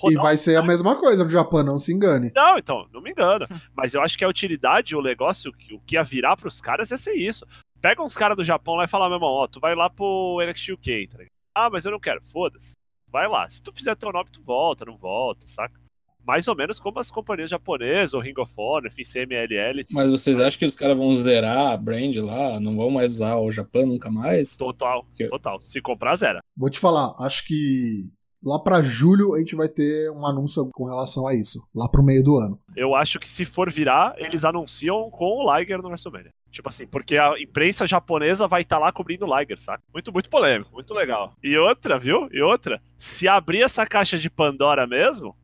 E 0.05 0.15
vai 0.15 0.37
ser 0.37 0.57
a 0.57 0.63
mesma 0.63 0.97
coisa 0.97 1.25
no 1.25 1.31
Japão, 1.31 1.63
não 1.63 1.79
se 1.79 1.93
engane. 1.93 2.33
Não, 2.35 2.59
então, 2.59 2.87
não 2.93 3.01
me 3.01 3.11
engano. 3.11 3.47
Mas 3.75 3.95
eu 3.95 4.03
acho 4.03 4.17
que 4.17 4.25
a 4.25 4.29
utilidade, 4.29 4.95
o 4.95 5.03
negócio, 5.03 5.51
o 5.73 5.81
que 5.81 5.95
ia 5.95 6.05
virar 6.05 6.37
pros 6.37 6.61
caras 6.61 6.91
ia 6.91 6.97
ser 6.97 7.15
isso. 7.15 7.47
Pega 7.81 8.03
uns 8.03 8.17
caras 8.17 8.37
do 8.37 8.45
Japão 8.45 8.77
lá 8.77 8.85
e 8.85 8.89
fala, 8.89 9.09
meu 9.09 9.17
irmão, 9.17 9.31
ó, 9.31 9.47
tu 9.47 9.61
vai 9.61 9.75
lá 9.75 9.91
pro 9.91 10.39
NXT 10.47 10.73
UK, 10.73 11.09
tá 11.09 11.19
ligado? 11.19 11.35
Ah, 11.55 11.71
mas 11.71 11.85
eu 11.85 11.93
não 11.93 12.01
quero, 12.01 12.23
foda-se. 12.25 12.75
Vai 13.11 13.29
lá. 13.29 13.47
Se 13.47 13.63
tu 13.63 13.73
fizer 13.73 13.95
teu 13.95 14.11
nome, 14.13 14.29
tu 14.31 14.43
volta, 14.43 14.85
não 14.85 14.97
volta, 14.97 15.47
saca? 15.47 15.84
Mais 16.27 16.49
ou 16.49 16.57
menos 16.57 16.81
como 16.81 16.99
as 16.99 17.11
companhias 17.11 17.51
japonesas, 17.51 18.15
o 18.15 18.21
Ring 18.21 18.35
of 18.39 18.53
Honor, 18.57 18.91
FCMLL. 18.91 19.85
Mas 19.91 20.11
vocês 20.11 20.41
acham 20.41 20.59
que 20.59 20.67
os 20.67 20.75
caras 20.75 20.97
vão 20.97 21.15
zerar 21.15 21.73
a 21.73 21.77
brand 21.77 22.17
lá? 22.17 22.59
Não 22.61 22.77
vão 22.77 22.91
mais 22.91 23.15
usar 23.15 23.37
o 23.37 23.51
Japão 23.51 23.87
nunca 23.87 24.11
mais? 24.11 24.57
Total, 24.57 25.05
Porque... 25.05 25.29
total. 25.29 25.61
Se 25.61 25.81
comprar, 25.81 26.17
zera. 26.17 26.41
Vou 26.57 26.71
te 26.71 26.79
falar, 26.79 27.15
acho 27.19 27.47
que 27.47 28.11
lá 28.45 28.59
pra 28.59 28.83
julho 28.83 29.35
a 29.35 29.39
gente 29.39 29.57
vai 29.57 29.69
ter 29.69 30.11
um 30.11 30.27
anúncio 30.27 30.69
com 30.73 30.85
relação 30.85 31.27
a 31.27 31.35
isso, 31.35 31.67
lá 31.75 31.89
pro 31.89 32.03
meio 32.03 32.23
do 32.23 32.37
ano. 32.37 32.59
Eu 32.77 32.95
acho 32.95 33.19
que 33.19 33.29
se 33.29 33.45
for 33.45 33.71
virar, 33.71 34.15
eles 34.19 34.45
anunciam 34.45 35.11
com 35.11 35.45
o 35.45 35.57
Liger 35.57 35.81
no 35.81 35.89
WrestleMania. 35.89 36.31
Tipo 36.51 36.69
assim, 36.69 36.87
porque 36.87 37.17
a 37.17 37.35
imprensa 37.41 37.87
japonesa 37.87 38.47
vai 38.47 38.63
estar 38.63 38.77
tá 38.77 38.83
lá 38.83 38.93
cobrindo 38.93 39.27
o 39.27 39.39
Liger, 39.39 39.59
saca? 39.59 39.83
Muito, 39.93 40.13
muito 40.13 40.31
polêmico, 40.31 40.73
muito 40.73 40.95
legal. 40.95 41.33
E 41.43 41.57
outra, 41.57 41.99
viu? 41.99 42.29
E 42.31 42.41
outra, 42.41 42.81
se 42.97 43.27
abrir 43.27 43.63
essa 43.63 43.85
caixa 43.87 44.17
de 44.17 44.31
Pandora 44.31 44.87
mesmo, 44.87 45.35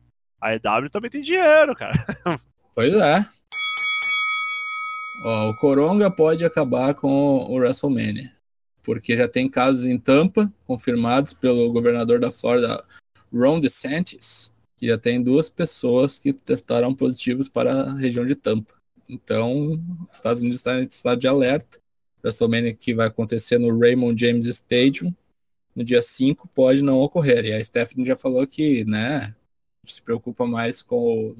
a 0.41 0.55
EW 0.55 0.89
também 0.89 1.09
tem 1.09 1.21
dinheiro, 1.21 1.75
cara. 1.75 1.93
Pois 2.73 2.93
é. 2.93 3.25
Ó, 5.25 5.49
o 5.49 5.55
Coronga 5.57 6.09
pode 6.09 6.45
acabar 6.45 6.93
com 6.93 7.09
o 7.09 7.55
WrestleMania. 7.55 8.31
Porque 8.81 9.15
já 9.17 9.27
tem 9.27 9.49
casos 9.49 9.85
em 9.85 9.97
Tampa, 9.97 10.51
confirmados 10.65 11.33
pelo 11.33 11.69
governador 11.73 12.17
da 12.17 12.31
Flórida, 12.31 12.81
Ron 13.31 13.59
DeSantis, 13.59 14.55
que 14.77 14.87
já 14.87 14.97
tem 14.97 15.21
duas 15.21 15.49
pessoas 15.49 16.17
que 16.17 16.31
testaram 16.31 16.95
positivos 16.95 17.49
para 17.49 17.73
a 17.73 17.93
região 17.93 18.25
de 18.25 18.35
Tampa. 18.35 18.73
Então, 19.09 19.73
os 20.09 20.17
Estados 20.17 20.41
Unidos 20.41 20.57
está 20.57 20.79
em 20.79 20.83
estado 20.83 21.19
de 21.19 21.27
alerta. 21.27 21.77
WrestleMania 22.23 22.73
que 22.73 22.95
vai 22.95 23.07
acontecer 23.07 23.57
no 23.57 23.77
Raymond 23.77 24.19
James 24.19 24.47
Stadium, 24.47 25.13
no 25.75 25.83
dia 25.83 26.01
5, 26.01 26.47
pode 26.55 26.81
não 26.81 26.99
ocorrer. 26.99 27.45
E 27.45 27.53
a 27.53 27.61
Stephanie 27.61 28.05
já 28.05 28.15
falou 28.15 28.47
que, 28.47 28.85
né, 28.85 29.35
se 29.85 30.01
preocupa 30.01 30.45
mais 30.45 30.81
com, 30.81 31.35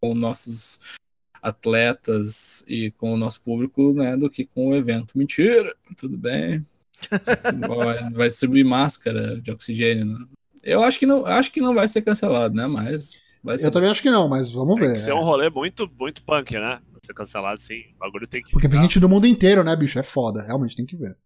com 0.00 0.14
nossos 0.14 0.80
atletas 1.42 2.64
e 2.66 2.90
com 2.92 3.12
o 3.12 3.16
nosso 3.16 3.40
público, 3.40 3.92
né, 3.92 4.16
do 4.16 4.28
que 4.28 4.44
com 4.44 4.68
o 4.68 4.74
evento. 4.74 5.16
Mentira, 5.16 5.74
tudo 5.96 6.16
bem. 6.16 6.64
vai, 7.68 8.10
vai 8.10 8.28
distribuir 8.28 8.64
máscara 8.64 9.40
de 9.40 9.50
oxigênio. 9.50 10.06
Né? 10.06 10.26
Eu 10.62 10.82
acho 10.82 10.98
que 10.98 11.06
não, 11.06 11.24
acho 11.26 11.52
que 11.52 11.60
não 11.60 11.74
vai 11.74 11.86
ser 11.86 12.02
cancelado, 12.02 12.54
né? 12.54 12.66
Mas 12.66 13.22
vai 13.42 13.58
ser. 13.58 13.66
Eu 13.66 13.70
também 13.70 13.90
acho 13.90 14.02
que 14.02 14.10
não, 14.10 14.28
mas 14.28 14.50
vamos 14.50 14.78
Tem 14.78 14.88
ver. 14.88 14.94
que 14.94 15.00
ser 15.00 15.12
um 15.12 15.22
rolê 15.22 15.48
muito, 15.48 15.88
muito 15.98 16.22
punk, 16.24 16.54
né? 16.54 16.80
Pra 16.90 17.00
ser 17.04 17.14
cancelado, 17.14 17.60
sim. 17.60 17.82
O 17.94 17.98
bagulho 17.98 18.26
tem 18.26 18.42
que. 18.42 18.50
Porque 18.50 18.66
vem 18.66 18.80
ficar. 18.80 18.82
gente 18.88 19.00
do 19.00 19.08
mundo 19.08 19.26
inteiro, 19.26 19.62
né, 19.62 19.76
bicho? 19.76 19.98
É 19.98 20.02
foda, 20.02 20.42
realmente 20.42 20.74
tem 20.74 20.86
que 20.86 20.96
ver. 20.96 21.16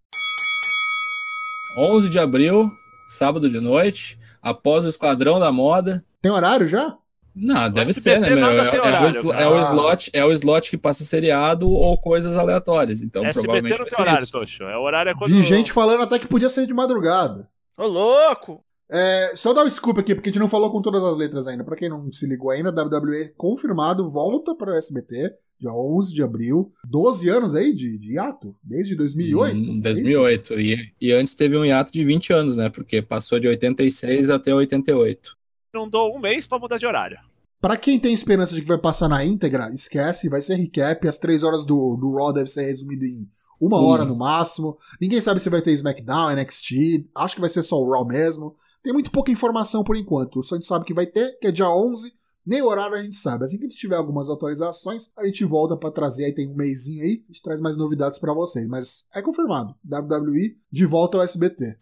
11 1.79 2.11
de 2.11 2.19
abril, 2.19 2.71
sábado 3.11 3.51
de 3.51 3.61
noite, 3.61 4.19
após 4.41 4.85
o 4.85 4.89
Esquadrão 4.89 5.41
da 5.41 5.51
Moda. 5.51 6.05
Tem 6.23 6.31
horário 6.31 6.69
já? 6.69 6.97
Não, 7.35 7.71
deve 7.71 7.91
SBT 7.91 8.01
ser, 8.01 8.21
né, 8.21 8.37
meu? 8.37 8.51
É, 8.51 8.57
é 8.57 8.81
o, 8.81 8.87
horário, 8.87 9.33
é 9.33 9.47
o 9.47 9.61
slot, 9.61 10.11
é 10.13 10.25
o 10.25 10.33
slot 10.33 10.71
que 10.71 10.79
passa 10.79 11.05
seriado 11.05 11.69
ou 11.69 11.97
coisas 11.99 12.37
aleatórias. 12.37 13.03
Então, 13.03 13.25
SBT 13.25 13.47
provavelmente 13.47 13.73
não 13.73 13.79
vai 13.79 13.87
tem 13.87 13.97
ser 13.97 14.03
horário, 14.03 14.23
isso. 14.23 14.33
Tocho. 14.33 14.63
É 14.65 14.77
o 14.77 14.83
horário 14.83 15.11
é 15.11 15.15
quando. 15.15 15.31
Vi 15.31 15.43
gente 15.43 15.73
falando 15.73 16.03
até 16.03 16.19
que 16.19 16.27
podia 16.27 16.49
ser 16.49 16.67
de 16.67 16.75
madrugada. 16.75 17.49
Ô, 17.77 17.87
louco! 17.87 18.65
É, 18.93 19.37
só 19.37 19.55
dar 19.55 19.65
um 19.65 19.71
scoop 19.71 20.01
aqui, 20.01 20.15
porque 20.15 20.31
a 20.31 20.33
gente 20.33 20.41
não 20.41 20.49
falou 20.49 20.71
com 20.71 20.83
todas 20.83 21.03
as 21.03 21.17
letras 21.17 21.47
ainda. 21.47 21.63
Pra 21.63 21.77
quem 21.77 21.89
não 21.89 22.11
se 22.11 22.27
ligou 22.27 22.51
ainda, 22.51 22.71
WWE 22.71 23.33
confirmado, 23.37 24.11
volta 24.11 24.55
para 24.55 24.73
o 24.73 24.75
SBT, 24.75 25.33
dia 25.61 25.73
11 25.73 26.13
de 26.13 26.23
abril. 26.23 26.73
12 26.89 27.29
anos 27.29 27.55
aí 27.55 27.73
de, 27.73 27.97
de 27.99 28.15
hiato, 28.15 28.55
desde 28.63 28.97
2008. 28.97 29.57
Hum, 29.57 29.81
é 29.85 29.91
isso? 29.91 30.03
2008. 30.03 30.61
E, 30.61 30.93
e 31.01 31.13
antes 31.13 31.35
teve 31.35 31.57
um 31.57 31.65
hiato 31.65 31.93
de 31.93 32.05
20 32.05 32.33
anos, 32.33 32.57
né? 32.57 32.69
Porque 32.69 33.01
passou 33.01 33.39
de 33.39 33.47
86 33.47 34.29
até 34.29 34.53
88. 34.53 35.37
Não 35.73 35.89
dou 35.89 36.17
um 36.17 36.19
mês 36.19 36.49
pra 36.49 36.59
mudar 36.59 36.77
de 36.77 36.87
horário. 36.87 37.30
Pra 37.61 37.77
quem 37.77 37.99
tem 38.01 38.15
esperança 38.15 38.55
de 38.55 38.63
que 38.63 38.69
vai 38.69 38.79
passar 38.79 39.07
na 39.07 39.23
íntegra, 39.23 39.71
esquece, 39.71 40.31
vai 40.31 40.41
ser 40.41 40.55
recap. 40.55 41.07
As 41.07 41.19
três 41.19 41.43
horas 41.43 41.67
do, 41.67 41.95
do 41.97 42.15
Raw 42.15 42.33
deve 42.33 42.49
ser 42.49 42.63
resumido 42.63 43.05
em 43.05 43.29
uma 43.61 43.77
Uma. 43.79 43.87
hora 43.87 44.05
no 44.07 44.17
máximo. 44.17 44.77
Ninguém 44.99 45.21
sabe 45.21 45.41
se 45.41 45.51
vai 45.51 45.61
ter 45.61 45.73
SmackDown, 45.73 46.35
NXT. 46.35 47.11
Acho 47.15 47.35
que 47.35 47.41
vai 47.41 47.51
ser 47.51 47.63
só 47.63 47.77
o 47.77 47.91
Raw 47.91 48.07
mesmo. 48.07 48.55
Tem 48.83 48.95
muito 48.95 49.11
pouca 49.11 49.31
informação 49.31 49.85
por 49.85 49.95
enquanto. 49.95 50.43
Só 50.43 50.55
a 50.55 50.59
gente 50.59 50.67
sabe 50.67 50.87
que 50.87 50.95
vai 50.95 51.07
ter, 51.07 51.39
que 51.39 51.49
é 51.49 51.53
dia 51.53 51.69
11. 51.69 52.11
Nem 52.47 52.63
o 52.63 52.67
horário 52.69 52.97
a 52.97 53.03
gente 53.03 53.17
sabe. 53.17 53.45
Assim 53.45 53.59
que 53.59 53.67
a 53.67 53.69
gente 53.69 53.79
tiver 53.79 53.97
algumas 53.97 54.31
atualizações, 54.31 55.11
a 55.15 55.27
gente 55.27 55.45
volta 55.45 55.77
pra 55.77 55.91
trazer. 55.91 56.25
Aí 56.25 56.33
tem 56.35 56.49
um 56.49 56.57
mêsinho 56.57 57.03
aí, 57.05 57.23
a 57.29 57.33
gente 57.33 57.43
traz 57.43 57.61
mais 57.61 57.77
novidades 57.77 58.19
pra 58.19 58.33
vocês. 58.33 58.67
Mas 58.67 59.05
é 59.15 59.21
confirmado. 59.21 59.75
WWE 59.85 60.57
de 60.73 60.87
volta 60.87 61.19
ao 61.19 61.23
SBT. 61.23 61.77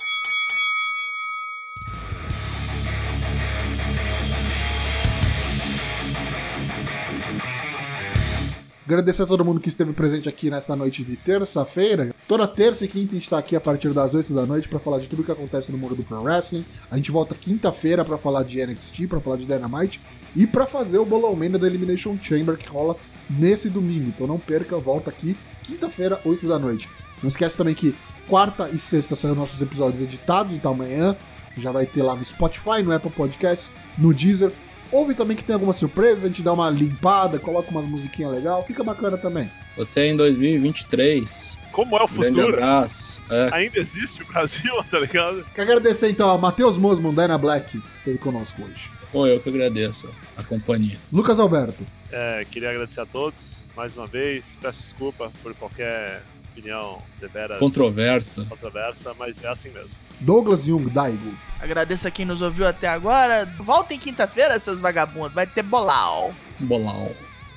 Agradecer 8.88 9.24
a 9.24 9.26
todo 9.26 9.44
mundo 9.44 9.60
que 9.60 9.68
esteve 9.68 9.92
presente 9.92 10.30
aqui 10.30 10.48
nesta 10.48 10.74
noite 10.74 11.04
de 11.04 11.14
terça-feira. 11.14 12.08
Toda 12.26 12.48
terça 12.48 12.86
e 12.86 12.88
quinta 12.88 13.10
a 13.10 13.14
gente 13.16 13.24
está 13.24 13.36
aqui 13.36 13.54
a 13.54 13.60
partir 13.60 13.92
das 13.92 14.14
8 14.14 14.32
da 14.32 14.46
noite 14.46 14.66
para 14.66 14.78
falar 14.78 14.98
de 14.98 15.06
tudo 15.06 15.22
que 15.22 15.30
acontece 15.30 15.70
no 15.70 15.76
mundo 15.76 15.94
do 15.94 16.02
Pro 16.02 16.22
Wrestling. 16.22 16.64
A 16.90 16.96
gente 16.96 17.10
volta 17.10 17.34
quinta-feira 17.34 18.02
para 18.02 18.16
falar 18.16 18.44
de 18.44 18.64
NXT, 18.64 19.06
para 19.06 19.20
falar 19.20 19.36
de 19.36 19.44
Dynamite 19.44 20.00
e 20.34 20.46
para 20.46 20.64
fazer 20.64 20.96
o 20.96 21.04
bolão 21.04 21.36
Mania 21.36 21.58
do 21.58 21.66
Elimination 21.66 22.16
Chamber 22.18 22.56
que 22.56 22.66
rola 22.66 22.96
nesse 23.28 23.68
domingo. 23.68 24.08
Então 24.08 24.26
não 24.26 24.38
perca, 24.38 24.78
volta 24.78 25.10
aqui 25.10 25.36
quinta-feira, 25.64 26.18
8 26.24 26.48
da 26.48 26.58
noite. 26.58 26.88
Não 27.22 27.28
esquece 27.28 27.58
também 27.58 27.74
que 27.74 27.94
quarta 28.26 28.70
e 28.70 28.78
sexta 28.78 29.14
são 29.14 29.34
nossos 29.34 29.60
episódios 29.60 30.00
editados, 30.00 30.54
então 30.54 30.72
amanhã 30.72 31.14
já 31.58 31.70
vai 31.70 31.84
ter 31.84 32.02
lá 32.02 32.14
no 32.14 32.24
Spotify, 32.24 32.82
no 32.82 32.92
Apple 32.92 33.10
Podcasts, 33.10 33.70
no 33.98 34.14
Deezer. 34.14 34.50
Ouve 34.90 35.14
também 35.14 35.36
que 35.36 35.44
tem 35.44 35.54
alguma 35.54 35.72
surpresa, 35.72 36.26
a 36.26 36.28
gente 36.28 36.42
dá 36.42 36.52
uma 36.52 36.70
limpada, 36.70 37.38
coloca 37.38 37.70
umas 37.70 37.84
musiquinhas 37.86 38.32
legal, 38.32 38.64
fica 38.64 38.82
bacana 38.82 39.18
também. 39.18 39.50
Você 39.76 40.06
em 40.08 40.16
2023. 40.16 41.58
Como 41.72 41.96
é 41.96 42.02
o 42.02 42.08
Grande 42.08 42.36
futuro? 42.36 42.54
abraço. 42.54 43.22
É. 43.30 43.50
Ainda 43.52 43.78
existe 43.78 44.22
o 44.22 44.26
Brasil, 44.26 44.72
tá 44.90 44.98
ligado? 44.98 45.44
Quero 45.54 45.70
agradecer 45.70 46.08
então 46.10 46.28
a 46.30 46.38
Matheus 46.38 46.76
Mosman, 46.76 47.12
Dyna 47.14 47.38
Black, 47.38 47.78
que 47.80 47.94
esteve 47.94 48.18
conosco 48.18 48.62
hoje. 48.62 48.90
Pô, 49.12 49.26
eu 49.26 49.40
que 49.40 49.48
agradeço 49.48 50.08
a 50.36 50.42
companhia. 50.42 50.98
Lucas 51.12 51.38
Alberto, 51.38 51.82
É, 52.12 52.44
queria 52.50 52.70
agradecer 52.70 53.00
a 53.00 53.06
todos 53.06 53.66
mais 53.76 53.94
uma 53.94 54.06
vez. 54.06 54.58
Peço 54.60 54.80
desculpa 54.80 55.30
por 55.42 55.54
qualquer 55.54 56.22
opinião 56.52 56.98
deveras 57.20 57.56
Controversa. 57.58 58.44
controversa, 58.48 59.14
mas 59.18 59.42
é 59.42 59.48
assim 59.48 59.70
mesmo. 59.70 59.96
Douglas 60.20 60.64
Jung, 60.64 60.88
Daigo, 60.90 61.32
Agradeço 61.60 62.06
a 62.06 62.10
quem 62.10 62.24
nos 62.24 62.40
ouviu 62.40 62.66
até 62.66 62.86
agora. 62.86 63.44
Voltem 63.58 63.98
quinta-feira, 63.98 64.58
seus 64.58 64.78
vagabundos. 64.78 65.32
Vai 65.32 65.46
ter 65.46 65.62
bolau. 65.62 66.32
Bolau. 66.60 67.10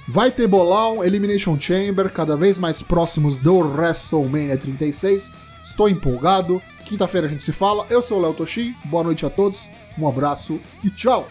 Vai 0.07 0.31
ter 0.31 0.47
bolão, 0.47 1.03
Elimination 1.03 1.57
Chamber, 1.59 2.11
cada 2.11 2.35
vez 2.35 2.57
mais 2.57 2.81
próximos 2.81 3.37
do 3.37 3.59
WrestleMania 3.59 4.57
36. 4.57 5.31
Estou 5.63 5.87
empolgado. 5.87 6.61
Quinta-feira 6.83 7.27
a 7.27 7.29
gente 7.29 7.43
se 7.43 7.53
fala. 7.53 7.85
Eu 7.89 8.01
sou 8.01 8.17
o 8.17 8.21
Léo 8.21 8.33
Toshin. 8.33 8.75
Boa 8.85 9.03
noite 9.03 9.25
a 9.25 9.29
todos. 9.29 9.69
Um 9.97 10.07
abraço 10.07 10.59
e 10.83 10.89
tchau. 10.89 11.29